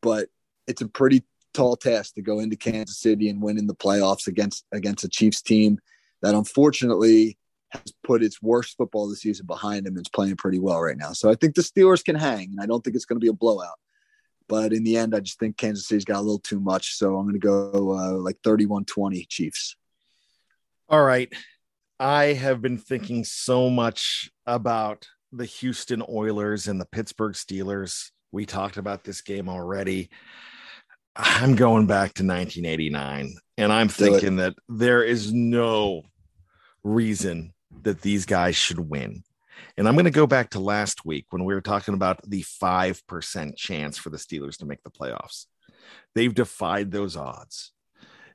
But 0.00 0.30
it's 0.66 0.80
a 0.80 0.88
pretty 0.88 1.22
tall 1.52 1.76
task 1.76 2.14
to 2.14 2.22
go 2.22 2.40
into 2.40 2.56
Kansas 2.56 2.98
City 2.98 3.28
and 3.28 3.42
win 3.42 3.58
in 3.58 3.66
the 3.66 3.74
playoffs 3.74 4.28
against 4.28 4.64
against 4.72 5.04
a 5.04 5.08
Chiefs 5.10 5.42
team 5.42 5.78
that 6.22 6.34
unfortunately 6.34 7.38
has 7.70 7.92
put 8.04 8.22
its 8.22 8.40
worst 8.40 8.76
football 8.76 9.08
the 9.08 9.16
season 9.16 9.46
behind 9.46 9.86
them 9.86 9.96
and 9.96 10.06
is 10.06 10.10
playing 10.10 10.36
pretty 10.36 10.58
well 10.58 10.80
right 10.80 10.96
now. 10.96 11.12
So 11.12 11.30
I 11.30 11.34
think 11.34 11.54
the 11.54 11.62
Steelers 11.62 12.04
can 12.04 12.16
hang, 12.16 12.50
and 12.50 12.60
I 12.60 12.66
don't 12.66 12.82
think 12.82 12.96
it's 12.96 13.04
going 13.04 13.18
to 13.18 13.24
be 13.24 13.30
a 13.30 13.32
blowout. 13.32 13.78
But 14.48 14.72
in 14.72 14.84
the 14.84 14.96
end, 14.96 15.14
I 15.14 15.20
just 15.20 15.38
think 15.38 15.56
Kansas 15.56 15.88
City's 15.88 16.04
got 16.04 16.18
a 16.18 16.20
little 16.20 16.38
too 16.38 16.60
much. 16.60 16.96
So 16.96 17.16
I'm 17.16 17.26
going 17.26 17.40
to 17.40 17.40
go 17.40 17.96
uh, 17.98 18.12
like 18.12 18.36
31 18.44 18.84
20 18.84 19.26
Chiefs. 19.28 19.76
All 20.88 21.02
right. 21.02 21.32
I 21.98 22.26
have 22.26 22.62
been 22.62 22.78
thinking 22.78 23.24
so 23.24 23.70
much 23.70 24.30
about 24.46 25.08
the 25.32 25.46
Houston 25.46 26.02
Oilers 26.08 26.68
and 26.68 26.80
the 26.80 26.86
Pittsburgh 26.86 27.32
Steelers. 27.32 28.10
We 28.30 28.46
talked 28.46 28.76
about 28.76 29.02
this 29.02 29.20
game 29.20 29.48
already. 29.48 30.10
I'm 31.16 31.54
going 31.54 31.86
back 31.86 32.14
to 32.14 32.22
1989, 32.26 33.36
and 33.56 33.72
I'm 33.72 33.88
thinking 33.88 34.36
that 34.36 34.54
there 34.68 35.02
is 35.02 35.32
no 35.32 36.02
reason 36.84 37.54
that 37.82 38.02
these 38.02 38.26
guys 38.26 38.54
should 38.54 38.78
win. 38.78 39.22
And 39.78 39.88
I'm 39.88 39.94
going 39.94 40.04
to 40.04 40.10
go 40.10 40.26
back 40.26 40.50
to 40.50 40.60
last 40.60 41.06
week 41.06 41.26
when 41.30 41.44
we 41.44 41.54
were 41.54 41.62
talking 41.62 41.94
about 41.94 42.20
the 42.28 42.42
5% 42.42 43.56
chance 43.56 43.96
for 43.96 44.10
the 44.10 44.18
Steelers 44.18 44.58
to 44.58 44.66
make 44.66 44.82
the 44.82 44.90
playoffs. 44.90 45.46
They've 46.14 46.34
defied 46.34 46.90
those 46.90 47.16
odds. 47.16 47.72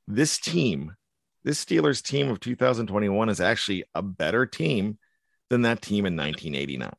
This 0.07 0.39
team, 0.39 0.95
this 1.43 1.63
Steelers 1.63 2.01
team 2.01 2.29
of 2.29 2.39
2021 2.39 3.29
is 3.29 3.41
actually 3.41 3.83
a 3.93 4.01
better 4.01 4.47
team 4.47 4.97
than 5.49 5.63
that 5.63 5.81
team 5.81 6.05
in 6.05 6.15
1989. 6.15 6.91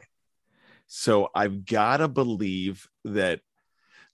So 0.87 1.28
I've 1.35 1.64
got 1.64 1.97
to 1.97 2.09
believe 2.09 2.87
that, 3.05 3.41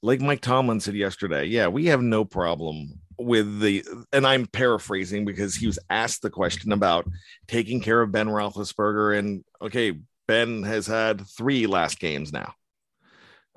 like 0.02 0.20
Mike 0.20 0.40
Tomlin 0.40 0.80
said 0.80 0.94
yesterday, 0.94 1.44
yeah, 1.44 1.68
we 1.68 1.86
have 1.86 2.02
no 2.02 2.24
problem 2.24 3.00
with 3.18 3.60
the, 3.60 3.84
and 4.12 4.26
I'm 4.26 4.46
paraphrasing 4.46 5.24
because 5.24 5.56
he 5.56 5.66
was 5.66 5.78
asked 5.90 6.22
the 6.22 6.30
question 6.30 6.72
about 6.72 7.08
taking 7.48 7.80
care 7.80 8.00
of 8.00 8.12
Ben 8.12 8.28
Roethlisberger. 8.28 9.18
And 9.18 9.44
okay, 9.60 9.98
Ben 10.28 10.62
has 10.62 10.86
had 10.86 11.26
three 11.26 11.66
last 11.66 11.98
games 11.98 12.32
now. 12.32 12.54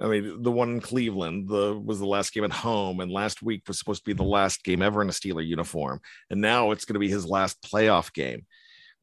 I 0.01 0.07
mean, 0.07 0.41
the 0.41 0.51
one 0.51 0.71
in 0.71 0.81
Cleveland 0.81 1.47
the, 1.47 1.77
was 1.77 1.99
the 1.99 2.07
last 2.07 2.33
game 2.33 2.43
at 2.43 2.51
home, 2.51 3.01
and 3.01 3.11
last 3.11 3.43
week 3.43 3.63
was 3.67 3.77
supposed 3.77 4.03
to 4.03 4.09
be 4.09 4.13
the 4.13 4.23
last 4.23 4.63
game 4.63 4.81
ever 4.81 5.01
in 5.03 5.09
a 5.09 5.11
Steeler 5.11 5.45
uniform, 5.45 6.01
and 6.31 6.41
now 6.41 6.71
it's 6.71 6.85
going 6.85 6.95
to 6.95 6.99
be 6.99 7.09
his 7.09 7.25
last 7.25 7.61
playoff 7.61 8.11
game. 8.11 8.47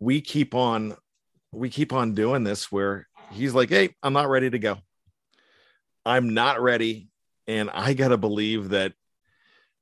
We 0.00 0.20
keep 0.20 0.56
on, 0.56 0.96
we 1.52 1.70
keep 1.70 1.92
on 1.92 2.14
doing 2.14 2.42
this 2.42 2.72
where 2.72 3.06
he's 3.30 3.54
like, 3.54 3.68
"Hey, 3.68 3.90
I'm 4.02 4.12
not 4.12 4.28
ready 4.28 4.50
to 4.50 4.58
go. 4.58 4.78
I'm 6.04 6.34
not 6.34 6.60
ready," 6.60 7.08
and 7.48 7.70
I 7.70 7.94
got 7.94 8.08
to 8.08 8.18
believe 8.18 8.68
that 8.68 8.92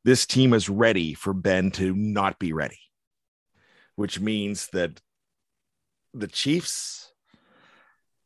this 0.05 0.25
team 0.25 0.55
is 0.55 0.69
ready 0.69 1.15
for 1.15 1.35
Ben 1.35 1.73
to 1.73 1.95
not 1.95 2.39
be 2.39 2.53
ready, 2.53 2.79
which 3.97 4.21
means 4.21 4.69
that 4.69 5.03
the 6.15 6.29
Chiefs 6.29 7.13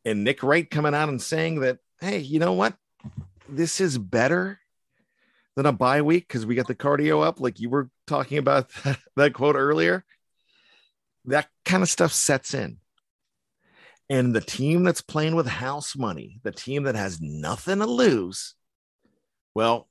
and 0.04 0.22
Nick 0.22 0.42
Wright 0.42 0.70
coming 0.70 0.94
out 0.94 1.08
and 1.08 1.20
saying 1.20 1.60
that, 1.60 1.78
hey, 2.00 2.18
you 2.18 2.38
know 2.38 2.52
what? 2.52 2.74
This 3.48 3.80
is 3.80 3.96
better 3.96 4.60
than 5.56 5.64
a 5.64 5.72
bye 5.72 6.02
week 6.02 6.28
because 6.28 6.44
we 6.44 6.54
got 6.54 6.68
the 6.68 6.74
cardio 6.74 7.24
up, 7.24 7.40
like 7.40 7.58
you 7.58 7.70
were 7.70 7.88
talking 8.06 8.36
about 8.36 8.68
that, 8.84 8.98
that 9.16 9.32
quote 9.32 9.56
earlier. 9.56 10.04
That 11.24 11.48
kind 11.64 11.82
of 11.82 11.88
stuff 11.88 12.12
sets 12.12 12.52
in. 12.52 12.76
And 14.10 14.34
the 14.34 14.40
team 14.40 14.82
that's 14.82 15.02
playing 15.02 15.34
with 15.34 15.46
house 15.46 15.96
money, 15.96 16.40
the 16.42 16.50
team 16.50 16.82
that 16.82 16.94
has 16.94 17.20
nothing 17.20 17.78
to 17.78 17.86
lose, 17.86 18.54
well, 19.54 19.88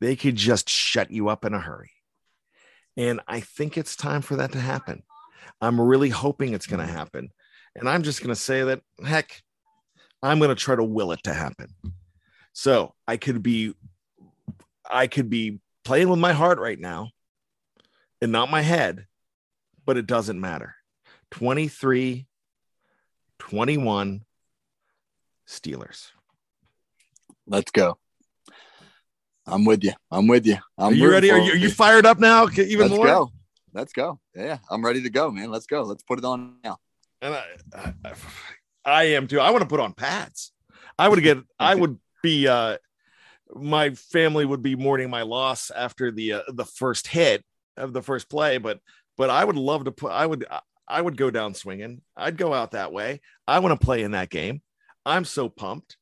they 0.00 0.16
could 0.16 0.36
just 0.36 0.68
shut 0.68 1.10
you 1.10 1.28
up 1.28 1.44
in 1.44 1.54
a 1.54 1.60
hurry. 1.60 1.90
And 2.96 3.20
I 3.28 3.40
think 3.40 3.76
it's 3.76 3.96
time 3.96 4.22
for 4.22 4.36
that 4.36 4.52
to 4.52 4.60
happen. 4.60 5.02
I'm 5.60 5.80
really 5.80 6.10
hoping 6.10 6.52
it's 6.52 6.66
going 6.66 6.84
to 6.84 6.92
happen. 6.92 7.30
And 7.74 7.88
I'm 7.88 8.02
just 8.02 8.20
going 8.20 8.34
to 8.34 8.40
say 8.40 8.64
that, 8.64 8.80
heck, 9.04 9.42
I'm 10.22 10.38
going 10.38 10.48
to 10.48 10.54
try 10.54 10.74
to 10.74 10.84
will 10.84 11.12
it 11.12 11.22
to 11.24 11.34
happen. 11.34 11.68
So 12.52 12.94
I 13.06 13.16
could 13.16 13.42
be, 13.42 13.74
I 14.90 15.06
could 15.06 15.30
be 15.30 15.60
playing 15.84 16.08
with 16.08 16.18
my 16.18 16.32
heart 16.32 16.58
right 16.58 16.78
now 16.78 17.10
and 18.20 18.32
not 18.32 18.50
my 18.50 18.62
head, 18.62 19.06
but 19.86 19.96
it 19.96 20.06
doesn't 20.06 20.40
matter. 20.40 20.74
23, 21.30 22.26
21 23.38 24.24
Steelers. 25.46 26.10
Let's 27.46 27.70
go. 27.70 27.98
I'm 29.48 29.64
with 29.64 29.82
you. 29.82 29.92
I'm 30.10 30.26
with 30.26 30.46
you. 30.46 30.58
I'm 30.76 30.92
are 30.92 30.96
you 30.96 31.10
ready? 31.10 31.30
Are 31.30 31.38
you, 31.38 31.52
are 31.52 31.56
you, 31.56 31.70
fired 31.70 32.06
up 32.06 32.18
now? 32.18 32.46
Even 32.48 32.88
Let's 32.88 32.96
more? 32.96 33.06
Go. 33.06 33.32
Let's 33.72 33.92
go. 33.92 34.20
Yeah, 34.34 34.58
I'm 34.70 34.84
ready 34.84 35.02
to 35.02 35.10
go, 35.10 35.30
man. 35.30 35.50
Let's 35.50 35.66
go. 35.66 35.82
Let's 35.82 36.02
put 36.02 36.18
it 36.18 36.24
on 36.24 36.56
now. 36.62 36.78
And 37.20 37.34
I, 37.34 37.44
I, 37.74 38.14
I 38.84 39.02
am 39.04 39.26
too. 39.26 39.40
I 39.40 39.50
want 39.50 39.62
to 39.62 39.68
put 39.68 39.80
on 39.80 39.92
pads. 39.92 40.52
I 40.98 41.08
would 41.08 41.22
get. 41.22 41.38
I 41.58 41.74
would 41.74 41.98
be. 42.22 42.46
uh 42.46 42.76
My 43.54 43.90
family 43.90 44.44
would 44.44 44.62
be 44.62 44.76
mourning 44.76 45.10
my 45.10 45.22
loss 45.22 45.70
after 45.70 46.10
the 46.10 46.34
uh, 46.34 46.42
the 46.48 46.64
first 46.64 47.06
hit 47.06 47.44
of 47.76 47.92
the 47.92 48.02
first 48.02 48.28
play, 48.28 48.58
but 48.58 48.80
but 49.16 49.30
I 49.30 49.44
would 49.44 49.56
love 49.56 49.84
to 49.84 49.92
put. 49.92 50.12
I 50.12 50.26
would. 50.26 50.46
I 50.90 51.02
would 51.02 51.18
go 51.18 51.30
down 51.30 51.52
swinging. 51.52 52.00
I'd 52.16 52.38
go 52.38 52.54
out 52.54 52.70
that 52.70 52.92
way. 52.92 53.20
I 53.46 53.58
want 53.58 53.78
to 53.78 53.84
play 53.84 54.02
in 54.02 54.12
that 54.12 54.30
game. 54.30 54.62
I'm 55.04 55.26
so 55.26 55.50
pumped. 55.50 55.97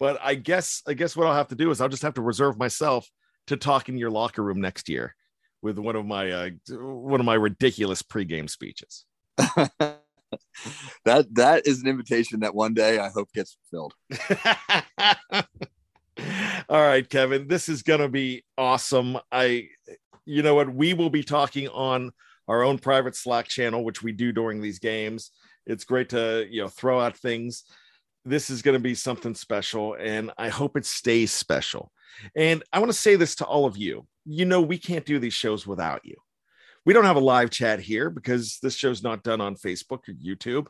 But 0.00 0.18
I 0.22 0.34
guess 0.34 0.82
I 0.88 0.94
guess 0.94 1.14
what 1.14 1.26
I'll 1.26 1.34
have 1.34 1.48
to 1.48 1.54
do 1.54 1.70
is 1.70 1.80
I'll 1.80 1.88
just 1.90 2.02
have 2.02 2.14
to 2.14 2.22
reserve 2.22 2.58
myself 2.58 3.06
to 3.46 3.56
talk 3.56 3.88
in 3.88 3.98
your 3.98 4.10
locker 4.10 4.42
room 4.42 4.60
next 4.60 4.88
year 4.88 5.14
with 5.62 5.78
one 5.78 5.94
of 5.94 6.06
my 6.06 6.30
uh, 6.30 6.50
one 6.70 7.20
of 7.20 7.26
my 7.26 7.34
ridiculous 7.34 8.02
pregame 8.02 8.48
speeches. 8.48 9.04
that 9.36 9.98
that 11.04 11.66
is 11.66 11.82
an 11.82 11.88
invitation 11.88 12.40
that 12.40 12.54
one 12.54 12.72
day 12.72 12.98
I 12.98 13.10
hope 13.10 13.30
gets 13.32 13.58
fulfilled. 13.70 13.94
All 16.68 16.82
right, 16.82 17.08
Kevin, 17.08 17.48
this 17.48 17.68
is 17.68 17.82
going 17.82 18.00
to 18.00 18.08
be 18.08 18.42
awesome. 18.56 19.18
I 19.30 19.68
you 20.24 20.42
know 20.42 20.54
what, 20.54 20.74
we 20.74 20.94
will 20.94 21.10
be 21.10 21.22
talking 21.22 21.68
on 21.68 22.12
our 22.48 22.62
own 22.62 22.78
private 22.78 23.16
Slack 23.16 23.48
channel 23.48 23.84
which 23.84 24.02
we 24.02 24.12
do 24.12 24.32
during 24.32 24.62
these 24.62 24.78
games. 24.78 25.30
It's 25.66 25.84
great 25.84 26.08
to, 26.10 26.46
you 26.50 26.62
know, 26.62 26.68
throw 26.68 26.98
out 26.98 27.16
things 27.16 27.64
this 28.24 28.50
is 28.50 28.62
going 28.62 28.74
to 28.74 28.82
be 28.82 28.94
something 28.94 29.34
special 29.34 29.96
and 29.98 30.30
I 30.36 30.48
hope 30.48 30.76
it 30.76 30.86
stays 30.86 31.32
special. 31.32 31.90
And 32.36 32.62
I 32.72 32.78
want 32.78 32.90
to 32.90 32.98
say 32.98 33.16
this 33.16 33.34
to 33.36 33.44
all 33.44 33.66
of 33.66 33.76
you. 33.76 34.06
You 34.24 34.44
know, 34.44 34.60
we 34.60 34.78
can't 34.78 35.06
do 35.06 35.18
these 35.18 35.34
shows 35.34 35.66
without 35.66 36.04
you. 36.04 36.16
We 36.84 36.92
don't 36.92 37.04
have 37.04 37.16
a 37.16 37.20
live 37.20 37.50
chat 37.50 37.80
here 37.80 38.10
because 38.10 38.58
this 38.62 38.74
show's 38.74 39.02
not 39.02 39.22
done 39.22 39.40
on 39.40 39.54
Facebook 39.54 40.08
or 40.08 40.12
YouTube. 40.12 40.66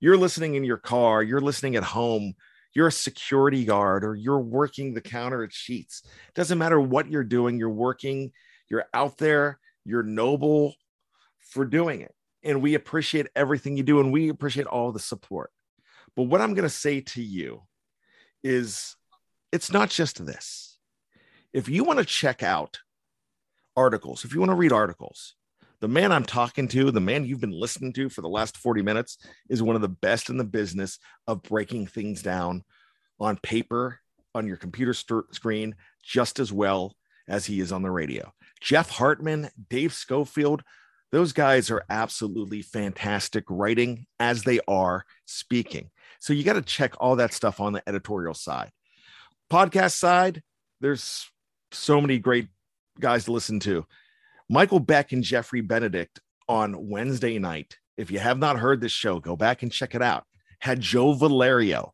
You're 0.00 0.16
listening 0.16 0.54
in 0.54 0.64
your 0.64 0.76
car, 0.76 1.22
you're 1.22 1.40
listening 1.40 1.76
at 1.76 1.84
home, 1.84 2.34
you're 2.74 2.88
a 2.88 2.92
security 2.92 3.64
guard, 3.64 4.04
or 4.04 4.14
you're 4.14 4.40
working 4.40 4.92
the 4.92 5.00
counter 5.00 5.44
at 5.44 5.50
Sheetz. 5.50 6.02
Doesn't 6.34 6.58
matter 6.58 6.80
what 6.80 7.08
you're 7.08 7.24
doing, 7.24 7.58
you're 7.58 7.70
working, 7.70 8.32
you're 8.68 8.84
out 8.92 9.16
there, 9.18 9.58
you're 9.84 10.02
noble 10.02 10.74
for 11.38 11.64
doing 11.64 12.00
it. 12.00 12.14
And 12.42 12.60
we 12.60 12.74
appreciate 12.74 13.28
everything 13.36 13.76
you 13.76 13.84
do, 13.84 14.00
and 14.00 14.12
we 14.12 14.28
appreciate 14.28 14.66
all 14.66 14.92
the 14.92 14.98
support. 14.98 15.50
But 16.16 16.24
what 16.24 16.40
I'm 16.40 16.54
going 16.54 16.64
to 16.64 16.70
say 16.70 17.00
to 17.00 17.22
you 17.22 17.62
is 18.42 18.96
it's 19.52 19.72
not 19.72 19.90
just 19.90 20.24
this. 20.24 20.78
If 21.52 21.68
you 21.68 21.84
want 21.84 21.98
to 21.98 22.04
check 22.04 22.42
out 22.42 22.78
articles, 23.76 24.24
if 24.24 24.34
you 24.34 24.40
want 24.40 24.50
to 24.50 24.56
read 24.56 24.72
articles, 24.72 25.34
the 25.80 25.88
man 25.88 26.12
I'm 26.12 26.24
talking 26.24 26.68
to, 26.68 26.90
the 26.90 27.00
man 27.00 27.24
you've 27.24 27.40
been 27.40 27.50
listening 27.50 27.92
to 27.94 28.08
for 28.08 28.22
the 28.22 28.28
last 28.28 28.56
40 28.56 28.82
minutes, 28.82 29.18
is 29.48 29.62
one 29.62 29.76
of 29.76 29.82
the 29.82 29.88
best 29.88 30.30
in 30.30 30.36
the 30.36 30.44
business 30.44 30.98
of 31.26 31.42
breaking 31.42 31.86
things 31.86 32.22
down 32.22 32.64
on 33.20 33.36
paper, 33.36 34.00
on 34.34 34.46
your 34.46 34.56
computer 34.56 34.94
st- 34.94 35.34
screen, 35.34 35.74
just 36.02 36.38
as 36.38 36.52
well 36.52 36.94
as 37.28 37.46
he 37.46 37.60
is 37.60 37.72
on 37.72 37.82
the 37.82 37.90
radio. 37.90 38.32
Jeff 38.60 38.90
Hartman, 38.90 39.50
Dave 39.68 39.92
Schofield, 39.92 40.62
those 41.12 41.32
guys 41.32 41.70
are 41.70 41.84
absolutely 41.88 42.62
fantastic 42.62 43.44
writing 43.48 44.06
as 44.18 44.42
they 44.42 44.60
are 44.66 45.04
speaking. 45.26 45.90
So 46.24 46.32
you 46.32 46.42
got 46.42 46.54
to 46.54 46.62
check 46.62 46.94
all 47.00 47.16
that 47.16 47.34
stuff 47.34 47.60
on 47.60 47.74
the 47.74 47.86
editorial 47.86 48.32
side. 48.32 48.70
Podcast 49.52 49.98
side, 49.98 50.42
there's 50.80 51.30
so 51.70 52.00
many 52.00 52.18
great 52.18 52.48
guys 52.98 53.26
to 53.26 53.32
listen 53.32 53.60
to. 53.60 53.84
Michael 54.48 54.80
Beck 54.80 55.12
and 55.12 55.22
Jeffrey 55.22 55.60
Benedict 55.60 56.20
on 56.48 56.88
Wednesday 56.88 57.38
night. 57.38 57.76
If 57.98 58.10
you 58.10 58.20
have 58.20 58.38
not 58.38 58.58
heard 58.58 58.80
this 58.80 58.90
show, 58.90 59.20
go 59.20 59.36
back 59.36 59.62
and 59.62 59.70
check 59.70 59.94
it 59.94 60.00
out. 60.00 60.24
Had 60.60 60.80
Joe 60.80 61.12
Valerio, 61.12 61.92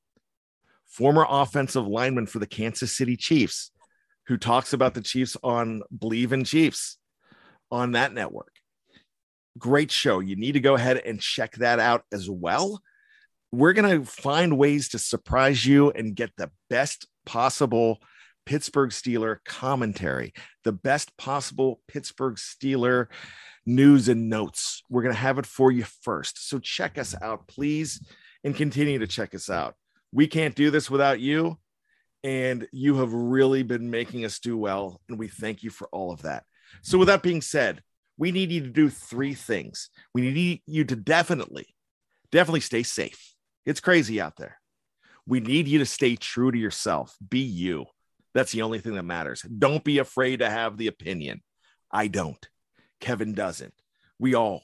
former 0.87 1.27
offensive 1.29 1.89
lineman 1.89 2.27
for 2.27 2.39
the 2.39 2.47
Kansas 2.47 2.97
City 2.97 3.17
Chiefs, 3.17 3.73
who 4.29 4.37
talks 4.37 4.73
about 4.73 4.95
the 4.95 5.03
Chiefs 5.03 5.37
on 5.43 5.83
Bleav 5.93 6.31
in 6.31 6.45
Chiefs 6.45 6.99
on 7.73 7.93
that 7.93 8.15
network. 8.15 8.53
Great 9.59 9.91
show. 9.91 10.21
You 10.21 10.37
need 10.37 10.53
to 10.53 10.61
go 10.61 10.77
ahead 10.77 10.99
and 10.99 11.21
check 11.21 11.57
that 11.57 11.81
out 11.81 12.05
as 12.13 12.31
well 12.31 12.81
we're 13.53 13.73
going 13.73 14.01
to 14.01 14.05
find 14.05 14.59
ways 14.59 14.91
to 14.91 14.99
surprise 14.99 15.65
you 15.67 15.91
and 15.91 16.15
get 16.15 16.31
the 16.37 16.51
best 16.69 17.07
possible 17.27 17.99
Pittsburgh 18.47 18.91
Steeler 18.91 19.39
commentary, 19.45 20.33
the 20.65 20.73
best 20.73 21.17
possible 21.17 21.81
Pittsburgh 21.89 22.37
Steeler 22.37 23.07
news 23.67 24.09
and 24.09 24.29
notes. 24.29 24.83
We're 24.89 25.03
going 25.03 25.15
to 25.15 25.21
have 25.21 25.39
it 25.39 25.47
for 25.47 25.71
you 25.71 25.85
first. 26.03 26.49
So 26.49 26.59
check 26.59 26.99
us 26.99 27.15
out, 27.21 27.47
please, 27.49 28.05
and 28.45 28.55
continue 28.55 28.99
to 28.99 29.07
check 29.07 29.35
us 29.35 29.51
out. 29.51 29.75
We 30.13 30.27
can't 30.27 30.55
do 30.55 30.71
this 30.71 30.91
without 30.91 31.21
you. 31.21 31.59
And 32.23 32.69
you 32.73 32.97
have 32.97 33.13
really 33.13 33.63
been 33.63 33.91
making 33.91 34.25
us 34.25 34.41
do 34.41 34.59
well. 34.59 35.01
And 35.09 35.19
we 35.19 35.29
thank 35.29 35.63
you 35.63 35.71
for 35.71 35.89
all 35.91 36.13
of 36.13 36.23
that. 36.23 36.45
So, 36.83 36.99
with 36.99 37.09
that 37.09 37.23
being 37.23 37.41
said, 37.41 37.83
we 38.19 38.31
need 38.31 38.51
you 38.51 38.61
to 38.61 38.69
do 38.69 38.91
three 38.91 39.33
things. 39.33 39.89
We 40.15 40.31
need 40.31 40.63
you 40.67 40.85
to 40.85 40.97
definitely, 40.97 41.75
definitely 42.31 42.61
stay 42.61 42.83
safe. 42.83 43.30
It's 43.67 43.81
crazy 43.81 44.21
out 44.21 44.37
there. 44.37 44.59
We 45.27 45.41
need 45.41 45.69
you 45.69 45.79
to 45.79 45.87
stay 45.87 46.17
true 46.17 46.51
to 46.51 46.59
yourself. 46.59 47.17
Be 47.27 47.41
you. 47.41 47.87
That's 48.35 48.53
the 48.53 48.63
only 48.63 48.79
thing 48.79 48.95
that 48.95 49.03
matters. 49.03 49.43
Don't 49.43 49.85
be 49.85 49.99
afraid 49.99 50.39
to 50.39 50.51
have 50.51 50.77
the 50.77 50.87
opinion. 50.87 51.43
I 51.91 52.09
don't. 52.09 52.49
Kevin 53.01 53.35
doesn't. 53.35 53.75
We 54.19 54.35
all, 54.35 54.63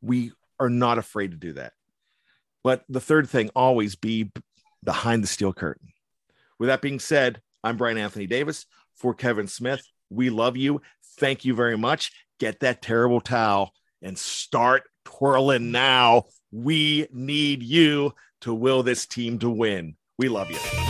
we 0.00 0.32
are 0.58 0.70
not 0.70 0.98
afraid 0.98 1.32
to 1.32 1.36
do 1.36 1.54
that. 1.54 1.72
But 2.62 2.84
the 2.88 3.00
third 3.00 3.28
thing, 3.28 3.50
always 3.54 3.96
be 3.96 4.30
behind 4.82 5.22
the 5.22 5.28
steel 5.28 5.52
curtain. 5.52 5.88
With 6.58 6.68
that 6.68 6.82
being 6.82 7.00
said, 7.00 7.40
I'm 7.62 7.76
Bryan 7.76 7.98
Anthony 7.98 8.26
Davis 8.26 8.66
for 8.94 9.14
Kevin 9.14 9.48
Smith. 9.48 9.82
We 10.10 10.30
love 10.30 10.56
you. 10.56 10.80
Thank 11.18 11.44
you 11.44 11.54
very 11.54 11.76
much. 11.76 12.12
Get 12.38 12.60
that 12.60 12.82
terrible 12.82 13.20
towel 13.20 13.72
and 14.02 14.18
start 14.18 14.84
twirling 15.04 15.72
now. 15.72 16.24
We 16.54 17.08
need 17.12 17.64
you 17.64 18.14
to 18.42 18.54
will 18.54 18.84
this 18.84 19.06
team 19.06 19.40
to 19.40 19.50
win. 19.50 19.96
We 20.18 20.28
love 20.28 20.50
you. 20.52 20.83